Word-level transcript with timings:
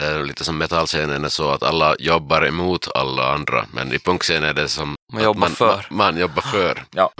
Lite 0.00 0.44
som 0.44 0.58
metallscenen 0.58 1.24
är 1.24 1.28
så 1.28 1.50
att 1.50 1.62
alla 1.62 1.96
jobbar 1.98 2.46
emot 2.46 2.88
alla 2.94 3.32
andra, 3.32 3.66
men 3.72 3.92
i 3.92 3.98
punkscenen 3.98 4.44
är 4.44 4.54
det 4.54 4.68
som 4.68 4.94
Man 5.12 5.22
jobbar 5.22 5.40
man, 5.40 5.50
för. 5.50 5.86
Man, 5.90 5.96
man 5.96 6.16
jobbar 6.16 6.42
för. 6.42 6.84
Ja. 6.90 7.10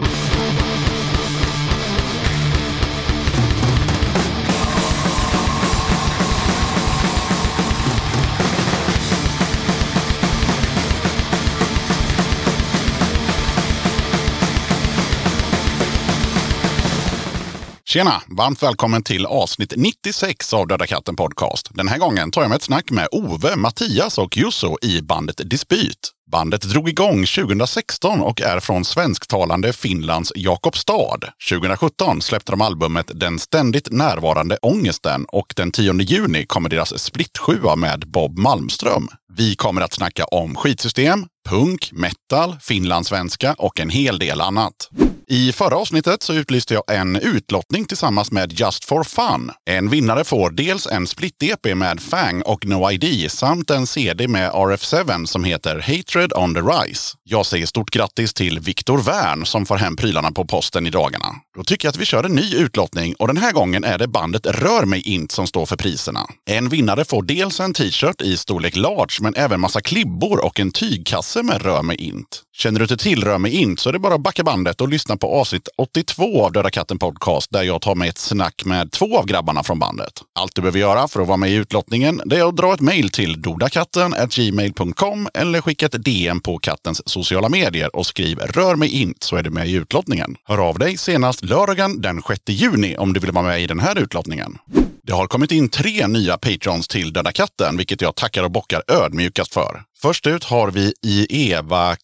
Tjena! 17.95 18.22
Varmt 18.26 18.62
välkommen 18.62 19.02
till 19.02 19.27
avsnitt 19.27 19.72
96 19.77 20.54
av 20.54 20.66
Döda 20.66 20.86
katten 20.86 21.16
Podcast. 21.16 21.68
Den 21.74 21.88
här 21.88 21.98
gången 21.98 22.30
tar 22.30 22.42
jag 22.42 22.48
med 22.48 22.56
ett 22.56 22.62
snack 22.62 22.90
med 22.90 23.09
Ove, 23.12 23.56
Mattias 23.56 24.18
och 24.18 24.36
Jusso 24.36 24.77
i 24.82 25.02
bandet 25.02 25.41
Dispyt. 25.50 26.10
Bandet 26.30 26.62
drog 26.62 26.88
igång 26.88 27.27
2016 27.27 28.20
och 28.20 28.41
är 28.41 28.60
från 28.60 28.84
svensktalande 28.84 29.72
Finlands 29.72 30.33
Jakobstad. 30.34 31.19
2017 31.50 32.20
släppte 32.20 32.52
de 32.52 32.60
albumet 32.60 33.10
Den 33.14 33.38
ständigt 33.38 33.91
närvarande 33.91 34.58
ångesten 34.62 35.24
och 35.28 35.52
den 35.56 35.72
10 35.72 36.02
juni 36.02 36.47
kommer 36.47 36.69
deras 36.69 36.98
splittsjua 36.98 37.77
med 37.77 38.05
Bob 38.06 38.38
Malmström. 38.38 39.08
Vi 39.34 39.56
kommer 39.56 39.80
att 39.80 39.92
snacka 39.92 40.24
om 40.24 40.56
skitsystem, 40.56 41.27
punk, 41.48 41.91
metal, 41.92 42.56
finlandssvenska 42.61 43.55
och 43.58 43.80
en 43.80 43.91
hel 43.91 44.19
del 44.19 44.41
annat. 44.41 44.88
I 45.27 45.52
förra 45.52 45.77
avsnittet 45.77 46.23
så 46.23 46.34
utlyste 46.34 46.74
jag 46.74 46.83
en 46.88 47.16
utlottning 47.16 47.84
tillsammans 47.84 48.30
med 48.30 48.52
Just 48.52 48.84
for 48.84 49.05
Fun. 49.05 49.50
En 49.70 49.91
vinnare 49.91 50.24
får 50.24 50.50
dels 50.50 50.87
en 50.87 51.06
split-EP 51.06 51.74
med 51.74 52.00
Fang 52.00 52.42
och 52.42 52.66
No 52.66 52.91
ID 52.91 53.30
samt 53.30 53.70
en 53.70 53.87
CD 53.87 54.28
med 54.28 54.50
RF7 54.50 55.27
som 55.27 55.45
heter 55.45 55.80
Hatred 55.80 56.33
on 56.33 56.55
the 56.55 56.60
Rise. 56.60 57.17
Jag 57.22 57.47
säger 57.47 57.67
stort 57.67 57.91
grattis 57.91 58.34
till 58.34 58.61
Viktor 58.61 58.98
Wern 58.98 59.47
som 59.47 59.67
får 59.67 59.77
hem 59.77 59.97
prylarna 59.97 60.33
på 60.33 60.45
posten 60.45 60.86
i 60.86 60.91
dagarna. 60.91 61.27
Då 61.56 61.64
tycker 61.64 61.89
jag 61.89 61.91
att 61.91 62.00
vi 62.00 62.05
kör 62.05 62.25
en 62.25 62.34
ny 62.34 62.56
utlottning 62.56 63.14
och 63.14 63.27
den 63.27 63.36
här 63.36 63.52
gången 63.52 63.84
är 63.84 63.98
det 63.98 64.08
bandet 64.08 64.47
Rör 64.47 64.84
mig 64.84 65.00
Int 65.00 65.33
som 65.33 65.47
står 65.47 65.67
för 65.67 65.77
priserna. 65.77 66.27
En 66.50 66.69
vinnare 66.69 67.05
får 67.05 67.22
dels 67.22 67.61
en 67.61 67.75
t-shirt 67.75 68.22
i 68.22 68.36
storlek 68.36 68.77
large 68.77 69.17
men 69.20 69.34
även 69.34 69.61
massa 69.61 69.80
klibbor 69.80 70.45
och 70.45 70.61
en 70.61 70.70
tygkasse 70.70 71.42
med 71.42 71.62
Rör 71.62 71.83
mig 71.83 71.97
Int. 71.97 72.42
Känner 72.56 72.78
du 72.80 72.84
inte 72.84 72.97
till 72.97 73.25
Rör 73.25 73.39
mig 73.39 73.55
Int 73.55 73.80
så 73.80 73.89
är 73.89 73.92
det 73.92 73.98
bara 73.98 74.14
att 74.14 74.20
backa 74.20 74.45
bandet 74.45 74.80
och 74.80 74.89
lyssna 74.89 75.14
på 75.19 75.41
avsnitt 75.41 75.69
82 75.79 76.45
av 76.45 76.53
Döda 76.53 76.70
katten 76.70 76.98
podcast 76.98 77.51
där 77.51 77.62
jag 77.62 77.83
tar 77.83 77.95
med 77.95 78.09
ett 78.09 78.19
snack 78.19 78.65
med 78.65 78.93
två 78.93 79.19
av 79.19 79.27
grabbarna 79.27 79.62
från 79.62 79.79
bandet. 79.79 80.12
Allt 80.34 80.55
du 80.55 80.62
behöver 80.62 80.79
göra 80.79 81.09
för 81.09 81.20
att 81.20 81.29
vara 81.29 81.37
med 81.37 81.51
i 81.51 81.55
utlottningen 81.55 82.20
det 82.25 82.37
är 82.37 82.48
att 82.48 82.57
dra 82.57 82.75
ett 82.75 82.81
mejl 82.81 83.11
till 83.11 83.42
dodakatten 83.42 84.15
gmail.com 84.31 85.29
eller 85.35 85.61
skicka 85.61 85.87
ett 85.87 86.05
DM 86.05 86.41
på 86.41 86.59
kattens 86.59 87.09
sociala 87.09 87.48
medier 87.48 87.97
och 87.97 88.07
skriv 88.07 88.39
Rör 88.39 88.77
mig 88.77 89.03
inte 89.03 89.27
så 89.27 89.37
är 89.37 89.42
du 89.42 89.51
med 89.51 89.69
i 89.69 89.73
utlottningen. 89.73 90.37
Hör 90.45 90.59
av 90.59 90.79
dig 90.79 90.97
senast 90.97 91.45
lördagen 91.45 92.01
den 92.01 92.23
6 92.23 92.41
juni 92.47 92.97
om 92.97 93.12
du 93.12 93.20
vill 93.20 93.33
vara 93.33 93.45
med 93.45 93.62
i 93.62 93.67
den 93.67 93.81
här 93.81 93.98
utlottningen. 93.98 94.59
Det 95.07 95.12
har 95.12 95.27
kommit 95.27 95.53
in 95.53 95.69
tre 95.69 96.07
nya 96.07 96.39
patrons 96.39 96.89
till 96.89 97.12
Döda 97.12 97.33
katten, 97.33 97.77
vilket 97.77 98.01
jag 98.01 98.15
tackar 98.15 98.45
och 98.45 98.51
bockar 98.51 98.83
ödmjukast 98.89 99.55
för. 99.55 99.83
Först 100.03 100.27
ut 100.27 100.45
har 100.45 100.70
vi 100.70 100.95
i 101.03 101.51
Eva 101.51 101.97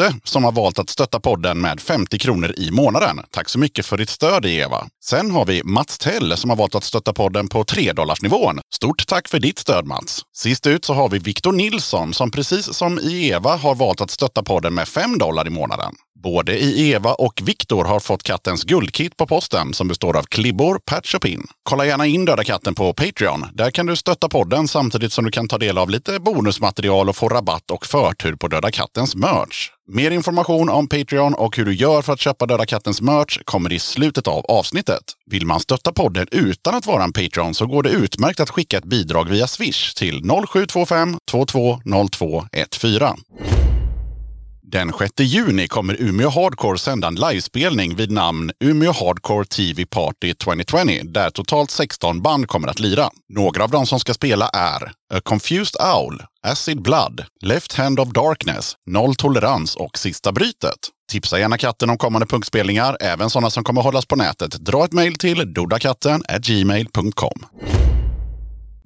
Kisiliute 0.00 0.20
som 0.24 0.44
har 0.44 0.52
valt 0.52 0.78
att 0.78 0.90
stötta 0.90 1.20
podden 1.20 1.60
med 1.60 1.80
50 1.80 2.18
kronor 2.18 2.54
i 2.56 2.70
månaden. 2.70 3.20
Tack 3.30 3.48
så 3.48 3.58
mycket 3.58 3.86
för 3.86 3.96
ditt 3.96 4.08
stöd 4.08 4.46
Eva. 4.46 4.86
Sen 5.04 5.30
har 5.30 5.46
vi 5.46 5.62
Mats 5.64 5.98
Tell 5.98 6.36
som 6.36 6.50
har 6.50 6.56
valt 6.56 6.74
att 6.74 6.84
stötta 6.84 7.12
podden 7.12 7.48
på 7.48 7.64
3 7.64 7.92
nivån. 8.22 8.60
Stort 8.74 9.06
tack 9.06 9.28
för 9.28 9.38
ditt 9.38 9.58
stöd 9.58 9.86
Mats. 9.86 10.22
Sist 10.36 10.66
ut 10.66 10.84
så 10.84 10.94
har 10.94 11.08
vi 11.08 11.18
Viktor 11.18 11.52
Nilsson 11.52 12.14
som 12.14 12.30
precis 12.30 12.74
som 12.74 12.98
i 12.98 13.28
Eva 13.28 13.56
har 13.56 13.74
valt 13.74 14.00
att 14.00 14.10
stötta 14.10 14.42
podden 14.42 14.74
med 14.74 14.88
5 14.88 15.18
dollar 15.18 15.46
i 15.46 15.50
månaden. 15.50 15.94
Både 16.22 16.58
i 16.58 16.90
Eva 16.90 17.14
och 17.14 17.40
Viktor 17.44 17.84
har 17.84 18.00
fått 18.00 18.22
kattens 18.22 18.64
guldkit 18.64 19.16
på 19.16 19.26
posten 19.26 19.74
som 19.74 19.88
består 19.88 20.16
av 20.16 20.22
klibbor, 20.22 20.80
patch 20.86 21.14
och 21.14 21.22
pin. 21.22 21.46
Kolla 21.62 21.86
gärna 21.86 22.06
in 22.06 22.24
Döda 22.24 22.44
katten 22.44 22.74
på 22.74 22.92
Patreon. 22.92 23.46
Där 23.52 23.70
kan 23.70 23.86
du 23.86 23.96
stötta 23.96 24.28
podden 24.28 24.68
samtidigt 24.68 25.12
som 25.12 25.24
du 25.24 25.30
kan 25.30 25.48
ta 25.48 25.58
del 25.58 25.78
av 25.78 25.90
lite 25.90 26.20
bonusmaterial 26.20 27.08
och 27.08 27.16
få 27.16 27.28
rabatt 27.28 27.70
och 27.70 27.86
förtur 27.86 28.36
på 28.36 28.48
Döda 28.48 28.70
kattens 28.70 29.16
merch. 29.16 29.70
Mer 29.92 30.10
information 30.10 30.68
om 30.68 30.88
Patreon 30.88 31.34
och 31.34 31.56
hur 31.56 31.64
du 31.64 31.74
gör 31.74 32.02
för 32.02 32.12
att 32.12 32.20
köpa 32.20 32.46
Döda 32.46 32.66
kattens 32.66 33.00
merch 33.00 33.38
kommer 33.44 33.72
i 33.72 33.78
slutet 33.78 34.28
av 34.28 34.44
avsnittet. 34.44 35.02
Vill 35.30 35.46
man 35.46 35.60
stötta 35.60 35.92
podden 35.92 36.26
utan 36.30 36.74
att 36.74 36.86
vara 36.86 37.04
en 37.04 37.12
Patreon 37.12 37.54
så 37.54 37.66
går 37.66 37.82
det 37.82 37.90
utmärkt 37.90 38.40
att 38.40 38.50
skicka 38.50 38.78
ett 38.78 38.84
bidrag 38.84 39.28
via 39.28 39.46
Swish 39.46 39.94
till 39.94 40.22
0725 40.48 41.18
220214. 41.30 43.59
Den 44.72 44.92
6 44.98 45.12
juni 45.20 45.68
kommer 45.68 46.00
Umeå 46.00 46.28
Hardcore 46.28 46.78
sända 46.78 47.08
en 47.08 47.14
livespelning 47.14 47.96
vid 47.96 48.10
namn 48.10 48.50
Umeå 48.64 48.92
Hardcore 48.92 49.44
TV 49.44 49.86
Party 49.86 50.34
2020 50.34 51.00
där 51.04 51.30
totalt 51.30 51.70
16 51.70 52.22
band 52.22 52.48
kommer 52.48 52.68
att 52.68 52.78
lira. 52.78 53.10
Några 53.28 53.64
av 53.64 53.70
de 53.70 53.86
som 53.86 54.00
ska 54.00 54.14
spela 54.14 54.48
är 54.48 54.92
A 55.14 55.20
Confused 55.22 55.80
Owl, 55.96 56.22
Acid 56.46 56.82
Blood, 56.82 57.24
Left 57.42 57.72
Hand 57.72 58.00
of 58.00 58.08
Darkness, 58.08 58.74
Noll 58.90 59.14
Tolerans 59.14 59.76
och 59.76 59.98
Sista 59.98 60.32
Brytet. 60.32 60.78
Tipsa 61.12 61.38
gärna 61.38 61.58
katten 61.58 61.90
om 61.90 61.98
kommande 61.98 62.26
punktspelningar, 62.26 62.96
även 63.00 63.30
sådana 63.30 63.50
som 63.50 63.64
kommer 63.64 63.82
hållas 63.82 64.06
på 64.06 64.16
nätet. 64.16 64.52
Dra 64.52 64.84
ett 64.84 64.92
mejl 64.92 65.14
till 65.14 65.54
dodakatten 65.54 66.22
gmail.com. 66.42 67.46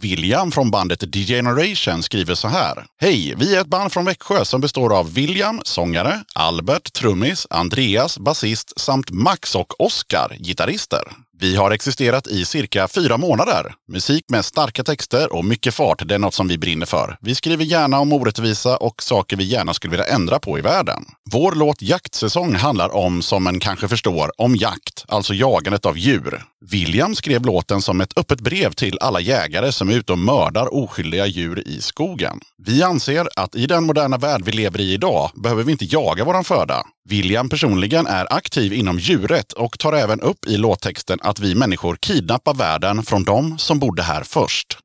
William 0.04 0.50
från 0.50 0.70
bandet 0.70 1.12
Degeneration 1.12 2.02
skriver 2.02 2.34
så 2.34 2.48
här. 2.48 2.84
Hej, 3.00 3.34
vi 3.36 3.56
är 3.56 3.60
ett 3.60 3.66
band 3.66 3.92
från 3.92 4.04
Växjö 4.04 4.44
som 4.44 4.60
består 4.60 4.98
av 4.98 5.14
William, 5.14 5.60
sångare, 5.64 6.24
Albert, 6.34 6.92
trummis, 6.92 7.46
Andreas, 7.50 8.18
basist 8.18 8.80
samt 8.80 9.10
Max 9.10 9.54
och 9.54 9.80
Oskar, 9.80 10.36
gitarrister. 10.40 11.02
Vi 11.40 11.56
har 11.56 11.70
existerat 11.70 12.26
i 12.26 12.44
cirka 12.44 12.88
fyra 12.88 13.16
månader. 13.16 13.74
Musik 13.92 14.24
med 14.28 14.44
starka 14.44 14.84
texter 14.84 15.32
och 15.32 15.44
mycket 15.44 15.74
fart, 15.74 16.08
det 16.08 16.14
är 16.14 16.18
något 16.18 16.34
som 16.34 16.48
vi 16.48 16.58
brinner 16.58 16.86
för. 16.86 17.16
Vi 17.20 17.34
skriver 17.34 17.64
gärna 17.64 18.00
om 18.00 18.12
orättvisa 18.12 18.76
och 18.76 19.02
saker 19.02 19.36
vi 19.36 19.44
gärna 19.44 19.74
skulle 19.74 19.90
vilja 19.90 20.06
ändra 20.06 20.38
på 20.38 20.58
i 20.58 20.62
världen. 20.62 21.04
Vår 21.30 21.52
låt 21.52 21.82
Jaktsäsong 21.82 22.54
handlar 22.54 22.94
om, 22.94 23.22
som 23.22 23.44
man 23.44 23.60
kanske 23.60 23.88
förstår, 23.88 24.30
om 24.36 24.56
jakt, 24.56 25.04
alltså 25.08 25.34
jagandet 25.34 25.86
av 25.86 25.98
djur. 25.98 26.42
William 26.70 27.14
skrev 27.14 27.44
låten 27.44 27.82
som 27.82 28.00
ett 28.00 28.18
öppet 28.18 28.40
brev 28.40 28.72
till 28.72 28.98
alla 29.00 29.20
jägare 29.20 29.72
som 29.72 29.88
är 29.88 29.94
ute 29.94 30.12
och 30.12 30.18
mördar 30.18 30.74
oskyldiga 30.74 31.26
djur 31.26 31.68
i 31.68 31.80
skogen. 31.80 32.40
Vi 32.62 32.82
anser 32.82 33.28
att 33.36 33.54
i 33.54 33.66
den 33.66 33.84
moderna 33.84 34.16
värld 34.16 34.42
vi 34.44 34.52
lever 34.52 34.80
i 34.80 34.92
idag 34.92 35.30
behöver 35.34 35.62
vi 35.62 35.72
inte 35.72 35.84
jaga 35.84 36.24
våran 36.24 36.44
föda. 36.44 36.82
William 37.08 37.48
personligen 37.48 38.06
är 38.06 38.32
aktiv 38.32 38.72
inom 38.72 38.98
djurrätt 38.98 39.52
och 39.52 39.78
tar 39.78 39.92
även 39.92 40.20
upp 40.20 40.46
i 40.46 40.56
låttexten 40.56 41.18
att 41.22 41.40
vi 41.40 41.54
människor 41.54 41.96
kidnappar 41.96 42.54
världen 42.54 43.02
från 43.02 43.24
de 43.24 43.58
som 43.58 43.78
bodde 43.78 44.02
här 44.02 44.22
först. 44.22 44.78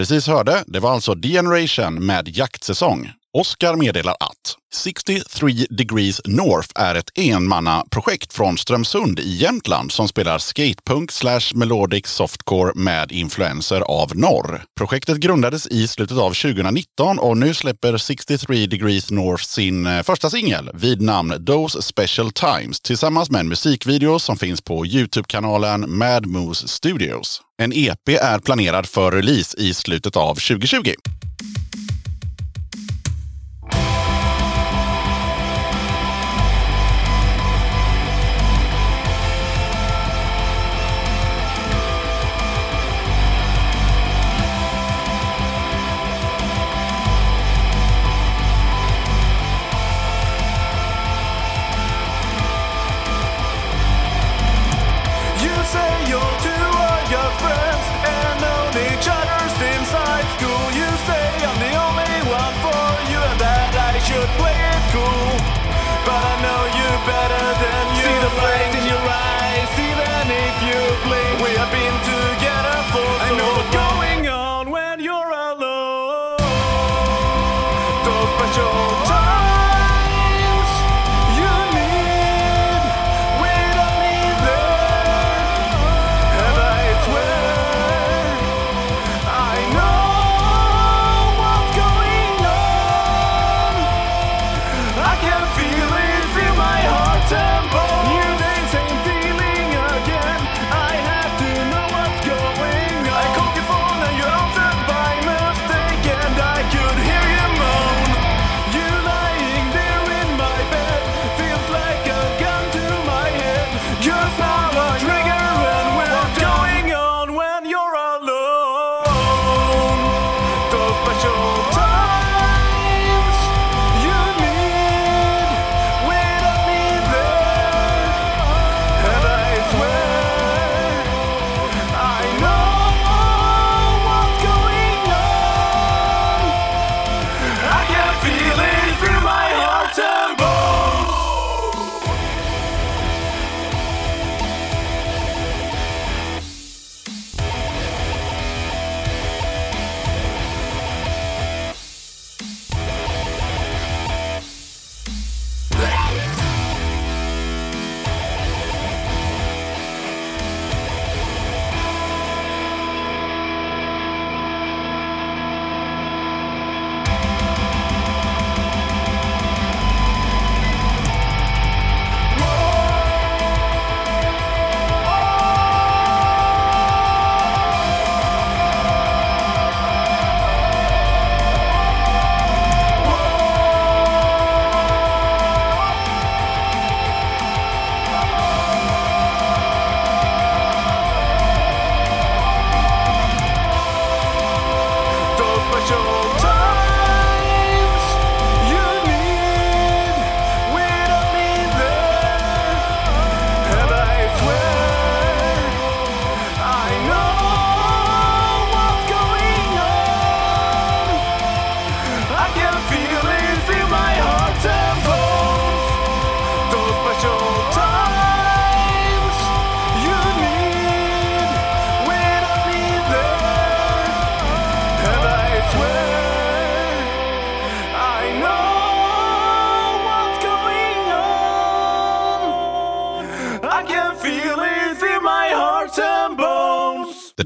Precis 0.00 0.26
hörde, 0.26 0.64
det 0.66 0.80
var 0.80 0.92
alltså 0.92 1.14
The 1.14 1.28
Generation 1.28 2.06
med 2.06 2.28
Jaktsäsong. 2.28 3.12
Oscar 3.32 3.76
meddelar 3.76 4.16
att 4.20 4.56
63 4.74 5.66
Degrees 5.70 6.20
North 6.24 6.68
är 6.74 6.94
ett 6.94 7.18
enmannaprojekt 7.18 8.32
från 8.32 8.58
Strömsund 8.58 9.20
i 9.20 9.36
Jämtland 9.36 9.92
som 9.92 10.08
spelar 10.08 10.38
skatepunk 10.38 11.12
slash 11.12 11.54
melodic 11.54 12.06
softcore 12.06 12.72
med 12.74 13.12
influenser 13.12 13.80
av 13.80 14.16
norr. 14.16 14.62
Projektet 14.76 15.16
grundades 15.16 15.66
i 15.66 15.88
slutet 15.88 16.18
av 16.18 16.30
2019 16.30 17.18
och 17.18 17.36
nu 17.36 17.54
släpper 17.54 17.98
63 17.98 18.66
Degrees 18.66 19.10
North 19.10 19.44
sin 19.44 19.86
eh, 19.86 20.02
första 20.02 20.30
singel 20.30 20.70
vid 20.74 21.02
namn 21.02 21.44
Those 21.46 21.82
Special 21.82 22.32
Times 22.32 22.80
tillsammans 22.80 23.30
med 23.30 23.40
en 23.40 23.48
musikvideo 23.48 24.18
som 24.18 24.36
finns 24.36 24.60
på 24.60 24.86
Youtube-kanalen 24.86 25.98
Mad 25.98 26.26
Moose 26.26 26.68
Studios. 26.68 27.42
En 27.62 27.72
EP 27.72 28.08
är 28.08 28.38
planerad 28.38 28.86
för 28.86 29.12
release 29.12 29.56
i 29.60 29.74
slutet 29.74 30.16
av 30.16 30.34
2020. 30.34 30.94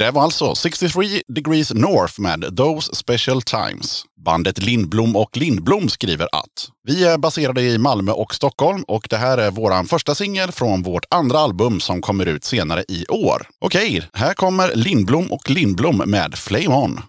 Det 0.05 0.11
var 0.11 0.23
alltså 0.23 0.55
63 0.55 1.23
Degrees 1.29 1.75
North 1.75 2.21
med 2.21 2.57
Those 2.57 2.95
Special 2.95 3.43
Times. 3.43 4.05
Bandet 4.25 4.59
Lindblom 4.59 5.17
och 5.17 5.37
Lindblom 5.37 5.89
skriver 5.89 6.29
att 6.33 6.69
vi 6.83 7.05
är 7.05 7.19
baserade 7.19 7.63
i 7.63 7.79
Malmö 7.79 8.13
och 8.13 8.35
Stockholm 8.35 8.83
och 8.83 9.07
det 9.11 9.17
här 9.17 9.39
är 9.39 9.51
vår 9.51 9.87
första 9.87 10.15
singel 10.15 10.53
från 10.53 10.83
vårt 10.83 11.05
andra 11.11 11.39
album 11.39 11.81
som 11.81 12.01
kommer 12.01 12.27
ut 12.27 12.45
senare 12.45 12.85
i 12.89 13.07
år. 13.09 13.49
Okej, 13.59 14.09
här 14.13 14.35
kommer 14.35 14.75
Lindblom 14.75 15.33
och 15.33 15.51
Lindblom 15.51 15.97
med 15.97 16.35
Flame 16.35 16.77
On. 16.77 17.01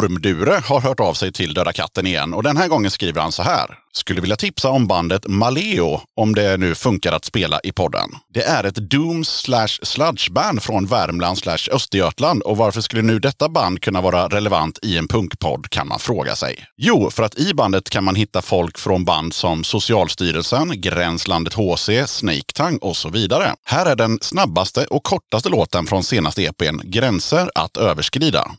Ormdure 0.00 0.62
har 0.64 0.80
hört 0.80 1.00
av 1.00 1.14
sig 1.14 1.32
till 1.32 1.54
Döda 1.54 1.72
katten 1.72 2.06
igen 2.06 2.34
och 2.34 2.42
den 2.42 2.56
här 2.56 2.68
gången 2.68 2.90
skriver 2.90 3.20
han 3.20 3.32
så 3.32 3.42
här. 3.42 3.78
Skulle 3.92 4.20
vilja 4.20 4.36
tipsa 4.36 4.68
om 4.68 4.86
bandet 4.86 5.26
Maleo 5.26 6.00
om 6.16 6.34
det 6.34 6.56
nu 6.56 6.74
funkar 6.74 7.12
att 7.12 7.24
spela 7.24 7.60
i 7.64 7.72
podden. 7.72 8.10
Det 8.34 8.42
är 8.42 8.64
ett 8.64 8.90
doom 8.90 9.24
slash 9.24 9.68
sludgeband 9.82 10.62
från 10.62 10.86
Värmland 10.86 11.38
slash 11.38 11.58
Östergötland 11.72 12.42
och 12.42 12.56
varför 12.56 12.80
skulle 12.80 13.02
nu 13.02 13.18
detta 13.18 13.48
band 13.48 13.82
kunna 13.82 14.00
vara 14.00 14.28
relevant 14.28 14.78
i 14.82 14.98
en 14.98 15.08
punkpodd 15.08 15.70
kan 15.70 15.88
man 15.88 15.98
fråga 15.98 16.36
sig. 16.36 16.66
Jo, 16.76 17.10
för 17.10 17.22
att 17.22 17.38
i 17.38 17.54
bandet 17.54 17.90
kan 17.90 18.04
man 18.04 18.14
hitta 18.14 18.42
folk 18.42 18.78
från 18.78 19.04
band 19.04 19.34
som 19.34 19.64
Socialstyrelsen, 19.64 20.80
Gränslandet 20.80 21.54
HC, 21.54 21.88
Snake 22.06 22.52
Tang 22.54 22.78
och 22.78 22.96
så 22.96 23.08
vidare. 23.08 23.54
Här 23.64 23.86
är 23.86 23.96
den 23.96 24.18
snabbaste 24.20 24.84
och 24.84 25.02
kortaste 25.02 25.48
låten 25.48 25.86
från 25.86 26.04
senaste 26.04 26.42
EPn 26.42 26.80
Gränser 26.84 27.50
att 27.54 27.76
överskrida. 27.76 28.50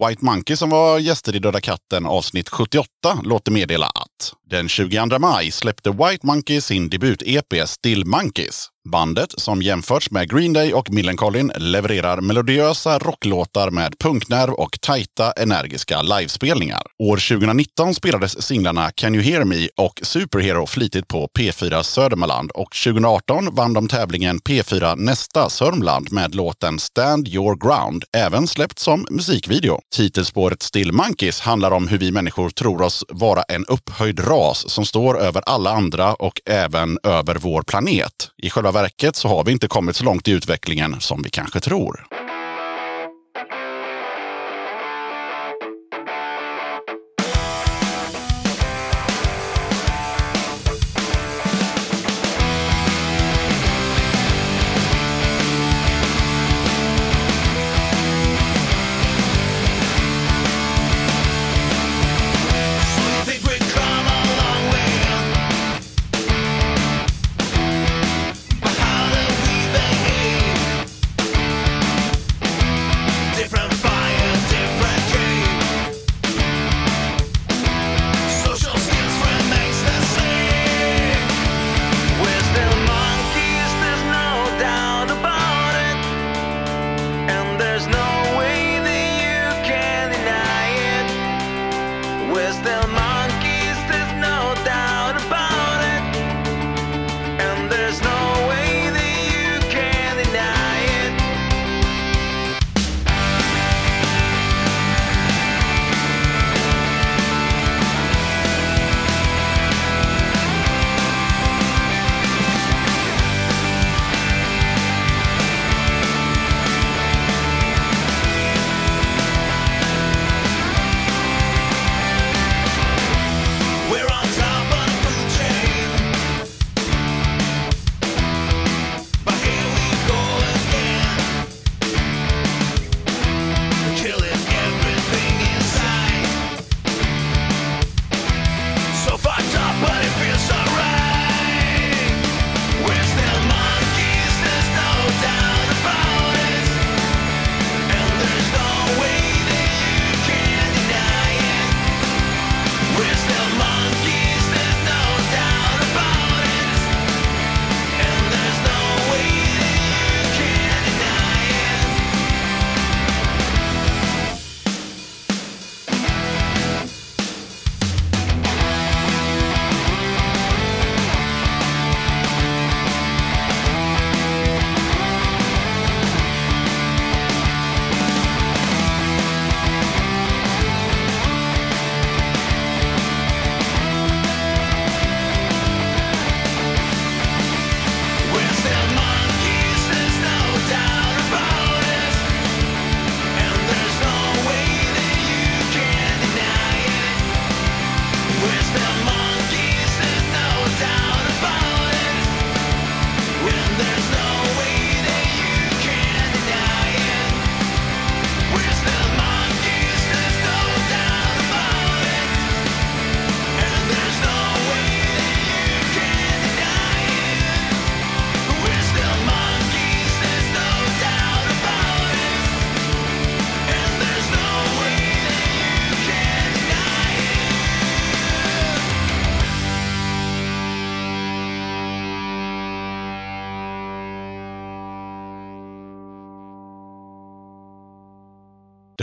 White 0.00 0.24
Monkey 0.24 0.56
som 0.56 0.70
var 0.70 0.98
gäster 0.98 1.36
i 1.36 1.38
Döda 1.38 1.60
katten 1.60 2.06
avsnitt 2.06 2.48
78 2.48 2.86
låter 3.24 3.52
meddela 3.52 3.86
att 3.86 4.32
den 4.50 4.68
22 4.68 5.18
maj 5.18 5.50
släppte 5.50 5.90
White 5.90 6.26
Monkey 6.26 6.60
sin 6.60 6.88
debut-EP 6.90 7.66
Still 7.66 8.06
Monkeys. 8.06 8.68
Bandet, 8.86 9.40
som 9.40 9.62
jämförts 9.62 10.10
med 10.10 10.30
Green 10.30 10.52
Day 10.52 10.74
och 10.74 10.90
Millencolin, 10.90 11.52
levererar 11.56 12.20
melodiösa 12.20 12.98
rocklåtar 12.98 13.70
med 13.70 13.98
punknerv 13.98 14.52
och 14.52 14.80
tajta, 14.80 15.32
energiska 15.32 16.02
livespelningar. 16.02 16.82
År 16.98 17.16
2019 17.16 17.94
spelades 17.94 18.42
singlarna 18.42 18.90
Can 18.90 19.14
You 19.14 19.24
Hear 19.24 19.44
Me 19.44 19.68
och 19.76 20.00
Superhero 20.02 20.66
flitigt 20.66 21.08
på 21.08 21.28
P4 21.38 21.82
Södermanland 21.82 22.50
och 22.50 22.70
2018 22.84 23.54
vann 23.54 23.72
de 23.72 23.88
tävlingen 23.88 24.38
P4 24.38 24.96
Nästa 24.96 25.50
Sörmland 25.50 26.12
med 26.12 26.34
låten 26.34 26.78
Stand 26.78 27.28
Your 27.28 27.56
Ground, 27.56 28.04
även 28.16 28.46
släppt 28.46 28.78
som 28.78 29.06
musikvideo. 29.10 29.80
Titelspåret 29.94 30.62
Still 30.62 30.92
Monkeys 30.92 31.40
handlar 31.40 31.70
om 31.70 31.88
hur 31.88 31.98
vi 31.98 32.12
människor 32.12 32.50
tror 32.50 32.82
oss 32.82 33.04
vara 33.08 33.42
en 33.42 33.64
upphöjd 33.64 34.20
ras 34.28 34.70
som 34.70 34.84
står 34.84 35.20
över 35.20 35.42
alla 35.46 35.70
andra 35.70 36.14
och 36.14 36.40
även 36.46 36.98
över 37.02 37.34
vår 37.34 37.62
planet. 37.62 38.30
I 38.42 38.50
själva 38.50 38.72
verket 38.76 39.16
så 39.16 39.28
har 39.28 39.44
vi 39.44 39.52
inte 39.52 39.68
kommit 39.68 39.96
så 39.96 40.04
långt 40.04 40.28
i 40.28 40.30
utvecklingen 40.30 41.00
som 41.00 41.22
vi 41.22 41.30
kanske 41.30 41.60
tror. 41.60 42.06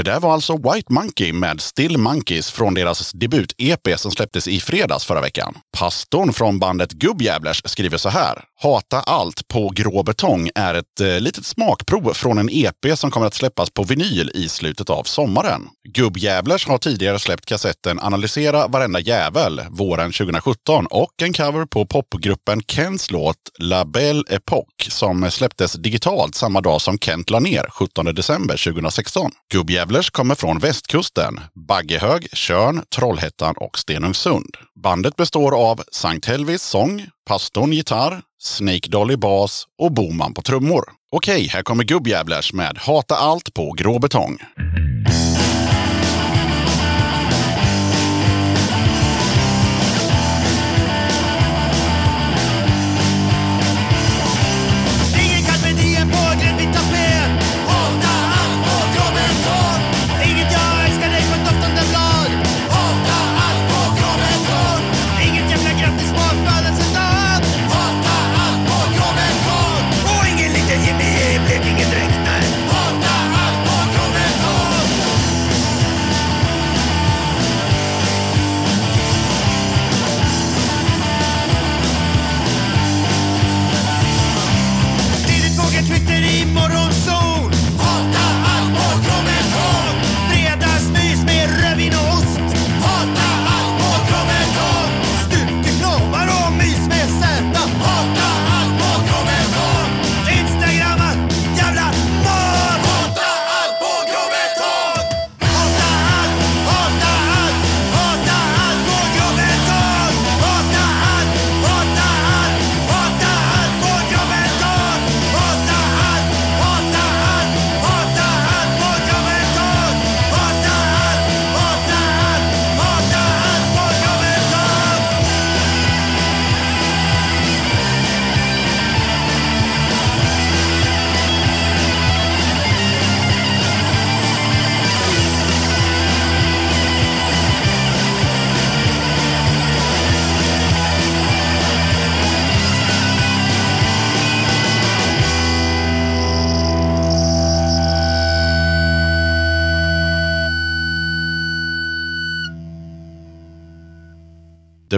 Det 0.03 0.11
där 0.11 0.19
var 0.19 0.33
alltså 0.33 0.57
White 0.57 0.93
Monkey 0.93 1.33
med 1.33 1.61
Still 1.61 1.97
Monkeys 1.97 2.51
från 2.51 2.73
deras 2.73 3.13
debut-EP 3.13 3.97
som 3.97 4.11
släpptes 4.11 4.47
i 4.47 4.59
fredags 4.59 5.05
förra 5.05 5.21
veckan. 5.21 5.57
Pastorn 5.77 6.33
från 6.33 6.59
bandet 6.59 6.91
Gubbjävlers 6.91 7.61
skriver 7.65 7.97
så 7.97 8.09
här. 8.09 8.43
Hata 8.61 8.99
allt 8.99 9.47
på 9.47 9.69
grå 9.75 10.03
betong 10.03 10.49
är 10.55 10.73
ett 10.73 11.01
eh, 11.01 11.19
litet 11.19 11.45
smakprov 11.45 12.13
från 12.13 12.37
en 12.37 12.49
EP 12.51 12.97
som 12.97 13.11
kommer 13.11 13.27
att 13.27 13.33
släppas 13.33 13.69
på 13.69 13.83
vinyl 13.83 14.31
i 14.33 14.49
slutet 14.49 14.89
av 14.89 15.03
sommaren. 15.03 15.61
Gubbjävlers 15.89 16.67
har 16.67 16.77
tidigare 16.77 17.19
släppt 17.19 17.45
kassetten 17.45 17.99
Analysera 17.99 18.67
varenda 18.67 18.99
jävel 18.99 19.61
våren 19.69 20.11
2017 20.11 20.85
och 20.85 21.21
en 21.21 21.33
cover 21.33 21.65
på 21.65 21.85
popgruppen 21.85 22.61
Kents 22.67 23.11
låt 23.11 23.37
La 23.59 23.85
Belle 23.85 24.23
Époque 24.29 24.91
som 24.91 25.31
släpptes 25.31 25.73
digitalt 25.73 26.35
samma 26.35 26.61
dag 26.61 26.81
som 26.81 26.99
Kent 26.99 27.29
la 27.29 27.39
ner 27.39 27.65
17 27.69 28.05
december 28.05 28.71
2016. 28.73 29.31
Gubbjävlers 29.53 29.92
kommer 30.01 30.36
från 30.36 30.60
västkusten, 30.60 31.39
Baggehög, 31.67 32.27
Tjörn, 32.34 32.82
Trollhättan 32.95 33.56
och 33.58 33.79
Stenungsund. 33.79 34.58
Bandet 34.84 35.15
består 35.15 35.71
av 35.71 35.82
Sankt 35.91 36.25
Helvis 36.25 36.63
sång, 36.63 37.06
Pastorn 37.29 37.73
gitarr, 37.73 38.21
Snake 38.41 38.89
Dolly 38.89 39.15
bas 39.15 39.65
och 39.82 39.91
Boman 39.91 40.34
på 40.34 40.41
trummor. 40.41 40.84
Okej, 41.12 41.47
här 41.47 41.63
kommer 41.63 41.84
Gubbjävlers 41.84 42.53
med 42.53 42.77
Hata 42.77 43.15
allt 43.15 43.53
på 43.53 43.71
grå 43.71 43.99
betong. 43.99 44.38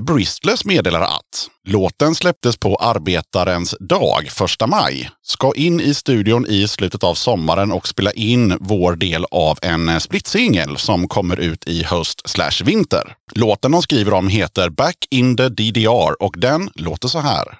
Bristless 0.07 0.65
meddelar 0.65 1.01
att 1.01 1.49
låten 1.67 2.15
släpptes 2.15 2.57
på 2.57 2.75
arbetarens 2.75 3.75
dag, 3.79 4.27
första 4.31 4.67
maj. 4.67 5.09
Ska 5.23 5.53
in 5.55 5.81
i 5.81 5.93
studion 5.93 6.45
i 6.49 6.67
slutet 6.67 7.03
av 7.03 7.13
sommaren 7.13 7.71
och 7.71 7.87
spela 7.87 8.11
in 8.11 8.57
vår 8.59 8.95
del 8.95 9.25
av 9.31 9.59
en 9.61 9.89
eh, 9.89 9.97
splitsingel 9.97 10.77
som 10.77 11.07
kommer 11.07 11.39
ut 11.39 11.67
i 11.67 11.83
höst 11.83 12.29
slash 12.29 12.63
vinter. 12.65 13.15
Låten 13.31 13.71
de 13.71 13.81
skriver 13.81 14.13
om 14.13 14.27
heter 14.27 14.69
Back 14.69 15.07
in 15.09 15.37
the 15.37 15.49
DDR 15.49 16.23
och 16.23 16.33
den 16.37 16.69
låter 16.75 17.07
så 17.07 17.19
här. 17.19 17.59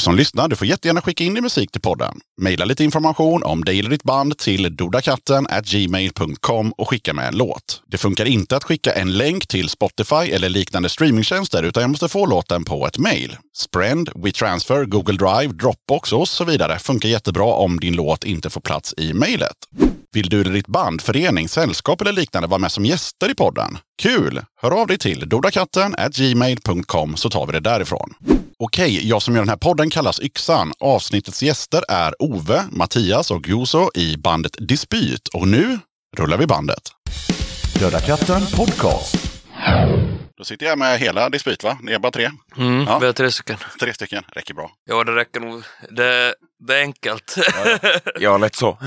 Du 0.00 0.04
som 0.04 0.16
lyssnar, 0.16 0.48
du 0.48 0.56
får 0.56 0.66
jättegärna 0.66 1.00
skicka 1.00 1.24
in 1.24 1.34
din 1.34 1.42
musik 1.42 1.72
till 1.72 1.80
podden. 1.80 2.20
Maila 2.40 2.64
lite 2.64 2.84
information 2.84 3.42
om 3.42 3.64
dig 3.64 3.78
eller 3.78 3.90
ditt 3.90 4.02
band 4.02 4.38
till 4.38 4.76
dodakatten 4.76 5.46
gmail.com 5.64 6.72
och 6.72 6.88
skicka 6.88 7.12
med 7.12 7.28
en 7.28 7.36
låt. 7.36 7.82
Det 7.86 7.98
funkar 7.98 8.24
inte 8.24 8.56
att 8.56 8.64
skicka 8.64 8.92
en 8.92 9.12
länk 9.12 9.46
till 9.46 9.68
Spotify 9.68 10.14
eller 10.14 10.48
liknande 10.48 10.88
streamingtjänster 10.88 11.62
utan 11.62 11.80
jag 11.80 11.90
måste 11.90 12.08
få 12.08 12.26
låten 12.26 12.64
på 12.64 12.86
ett 12.86 12.98
mail. 12.98 13.36
Sprend, 13.56 14.10
WeTransfer, 14.14 14.84
Google 14.84 15.16
Drive, 15.16 15.52
Dropbox 15.52 16.12
och 16.12 16.28
så 16.28 16.44
vidare 16.44 16.78
funkar 16.78 17.08
jättebra 17.08 17.44
om 17.44 17.80
din 17.80 17.96
låt 17.96 18.24
inte 18.24 18.50
får 18.50 18.60
plats 18.60 18.94
i 18.96 19.12
mejlet. 19.12 19.56
Vill 20.12 20.28
du 20.28 20.40
eller 20.40 20.52
ditt 20.52 20.66
band, 20.66 21.00
förening, 21.00 21.48
sällskap 21.48 22.00
eller 22.00 22.12
liknande 22.12 22.48
vara 22.48 22.58
med 22.58 22.72
som 22.72 22.84
gäster 22.84 23.30
i 23.30 23.34
podden? 23.34 23.78
Kul! 24.02 24.40
Hör 24.60 24.70
av 24.70 24.86
dig 24.86 24.98
till 24.98 25.28
dodakatten 25.28 25.94
gmail.com 26.16 27.16
så 27.16 27.30
tar 27.30 27.46
vi 27.46 27.52
det 27.52 27.60
därifrån. 27.60 28.14
Okej, 28.58 29.08
jag 29.08 29.22
som 29.22 29.34
gör 29.34 29.42
den 29.42 29.48
här 29.48 29.56
podden 29.56 29.90
kallas 29.90 30.20
Yxan. 30.20 30.72
Avsnittets 30.80 31.42
gäster 31.42 31.82
är 31.88 32.22
Ove, 32.22 32.64
Mattias 32.70 33.30
och 33.30 33.48
Juso 33.48 33.90
i 33.94 34.16
bandet 34.16 34.56
Dispyt. 34.68 35.28
Och 35.28 35.48
nu 35.48 35.78
rullar 36.16 36.38
vi 36.38 36.46
bandet. 36.46 36.82
Döda 37.78 38.00
katten 38.00 38.42
podcast. 38.56 39.16
Då 40.40 40.44
sitter 40.44 40.66
jag 40.66 40.78
med 40.78 40.98
hela 40.98 41.28
Dispyt 41.28 41.64
va? 41.64 41.78
Ni 41.82 41.92
är 41.92 41.98
bara 41.98 42.12
tre? 42.12 42.30
Mm, 42.56 42.84
Ja. 42.88 42.98
Vi 42.98 43.06
har 43.06 43.12
tre 43.12 43.30
stycken. 43.30 43.56
Tre 43.80 43.94
stycken, 43.94 44.24
räcker 44.32 44.54
bra. 44.54 44.70
Ja, 44.84 45.04
det 45.04 45.14
räcker 45.14 45.40
nog. 45.40 45.62
Det, 45.90 46.34
det 46.66 46.76
är 46.76 46.80
enkelt. 46.80 47.34
Ja, 48.20 48.38
lätt 48.38 48.54
så. 48.54 48.78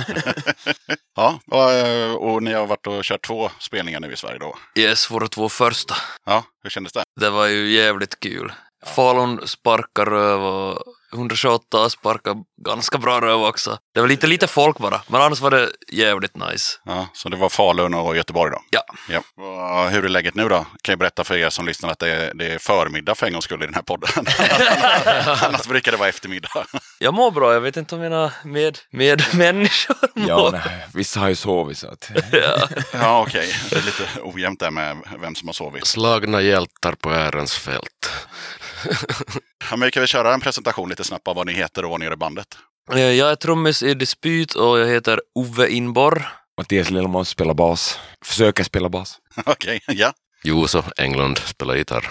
Ja, 1.15 1.39
och, 1.51 1.71
eh, 1.71 2.11
och 2.13 2.43
ni 2.43 2.53
har 2.53 2.67
varit 2.67 2.87
och 2.87 3.03
kört 3.03 3.25
två 3.27 3.49
spelningar 3.59 3.99
nu 3.99 4.11
i 4.13 4.15
Sverige 4.15 4.39
då. 4.39 4.57
yes, 4.75 5.11
våra 5.11 5.27
två 5.27 5.49
första. 5.49 5.95
Ja, 6.25 6.43
hur 6.63 6.69
kändes 6.69 6.93
det? 6.93 7.03
Det 7.19 7.29
var 7.29 7.45
ju 7.47 7.71
jävligt 7.71 8.19
kul. 8.19 8.53
Falun 8.95 9.47
sparkar 9.47 10.05
röv 10.05 10.41
och 10.43 10.83
128 11.13 11.89
sparkar 11.89 12.35
ganska 12.65 12.97
bra 12.97 13.21
röv 13.21 13.43
också. 13.43 13.77
Det 13.93 14.01
var 14.01 14.07
lite, 14.07 14.27
lite 14.27 14.47
folk 14.47 14.77
bara, 14.77 15.01
men 15.07 15.21
annars 15.21 15.41
var 15.41 15.51
det 15.51 15.69
jävligt 15.91 16.35
nice. 16.35 16.79
Ja, 16.85 17.07
så 17.13 17.29
det 17.29 17.37
var 17.37 17.49
Falun 17.49 17.93
och 17.93 18.15
Göteborg 18.15 18.51
då? 18.51 18.61
Ja. 18.69 18.81
ja. 19.09 19.43
Och 19.43 19.89
Hur 19.91 20.05
är 20.05 20.09
läget 20.09 20.35
nu 20.35 20.49
då? 20.49 20.65
Kan 20.81 20.91
jag 20.91 20.99
berätta 20.99 21.23
för 21.23 21.37
er 21.37 21.49
som 21.49 21.65
lyssnar 21.65 21.89
att 21.89 21.99
det 21.99 22.09
är, 22.09 22.33
det 22.33 22.53
är 22.53 22.59
förmiddag 22.59 23.15
för 23.15 23.27
en 23.27 23.33
gångs 23.33 23.45
skull 23.45 23.63
i 23.63 23.65
den 23.65 23.75
här 23.75 23.81
podden. 23.81 24.09
Annars 25.41 25.67
brukar 25.67 25.91
det 25.91 25.97
vara 25.97 26.09
eftermiddag. 26.09 26.65
Jag 26.99 27.13
mår 27.13 27.31
bra, 27.31 27.53
jag 27.53 27.61
vet 27.61 27.77
inte 27.77 27.95
om 27.95 28.01
mina 28.01 28.31
med, 28.43 28.79
medmänniskor 28.91 29.95
mår. 30.15 30.29
Ja, 30.29 30.49
nej, 30.51 30.87
vissa 30.93 31.19
har 31.19 31.29
ju 31.29 31.35
sovit 31.35 31.77
så 31.77 31.87
att... 31.87 32.11
Ja. 32.31 32.67
Ja, 32.93 33.21
okej. 33.27 33.55
Det 33.69 33.75
är 33.75 33.81
lite 33.81 34.03
ojämnt 34.23 34.59
där 34.59 34.71
med 34.71 34.97
vem 35.21 35.35
som 35.35 35.47
har 35.47 35.53
sovit. 35.53 35.87
Slagna 35.87 36.41
hjältar 36.41 36.93
på 36.93 37.09
ärens 37.09 37.57
fält. 37.57 38.11
Ja, 39.69 39.75
men 39.77 39.85
vi 39.87 39.91
kan 39.91 40.01
väl 40.01 40.07
köra 40.07 40.33
en 40.33 40.41
presentation 40.41 40.89
lite 40.89 41.03
snabbt 41.03 41.27
av 41.27 41.35
vad 41.35 41.47
ni 41.47 41.53
heter 41.53 41.85
och 41.85 41.91
vad 41.91 41.99
ni 41.99 42.05
gör 42.05 42.13
i 42.13 42.17
bandet. 42.17 42.47
Eh, 42.93 42.99
Jag 42.99 43.31
är 43.31 43.35
trummis 43.35 43.83
i 43.83 43.93
Dispyt 43.93 44.55
och 44.55 44.79
jag 44.79 44.87
heter 44.87 45.21
Ove 45.35 45.69
Inborg. 45.69 46.21
Mattias 46.57 46.89
Lillmås 46.89 47.29
spelar 47.29 47.53
bas. 47.53 47.99
Försöker 48.25 48.63
spela 48.63 48.89
bas. 48.89 49.17
Okej, 49.45 49.79
ja. 49.87 50.13
Juuso 50.43 50.83
Englund 50.97 51.37
spelar 51.37 51.75
gitarr. 51.75 52.09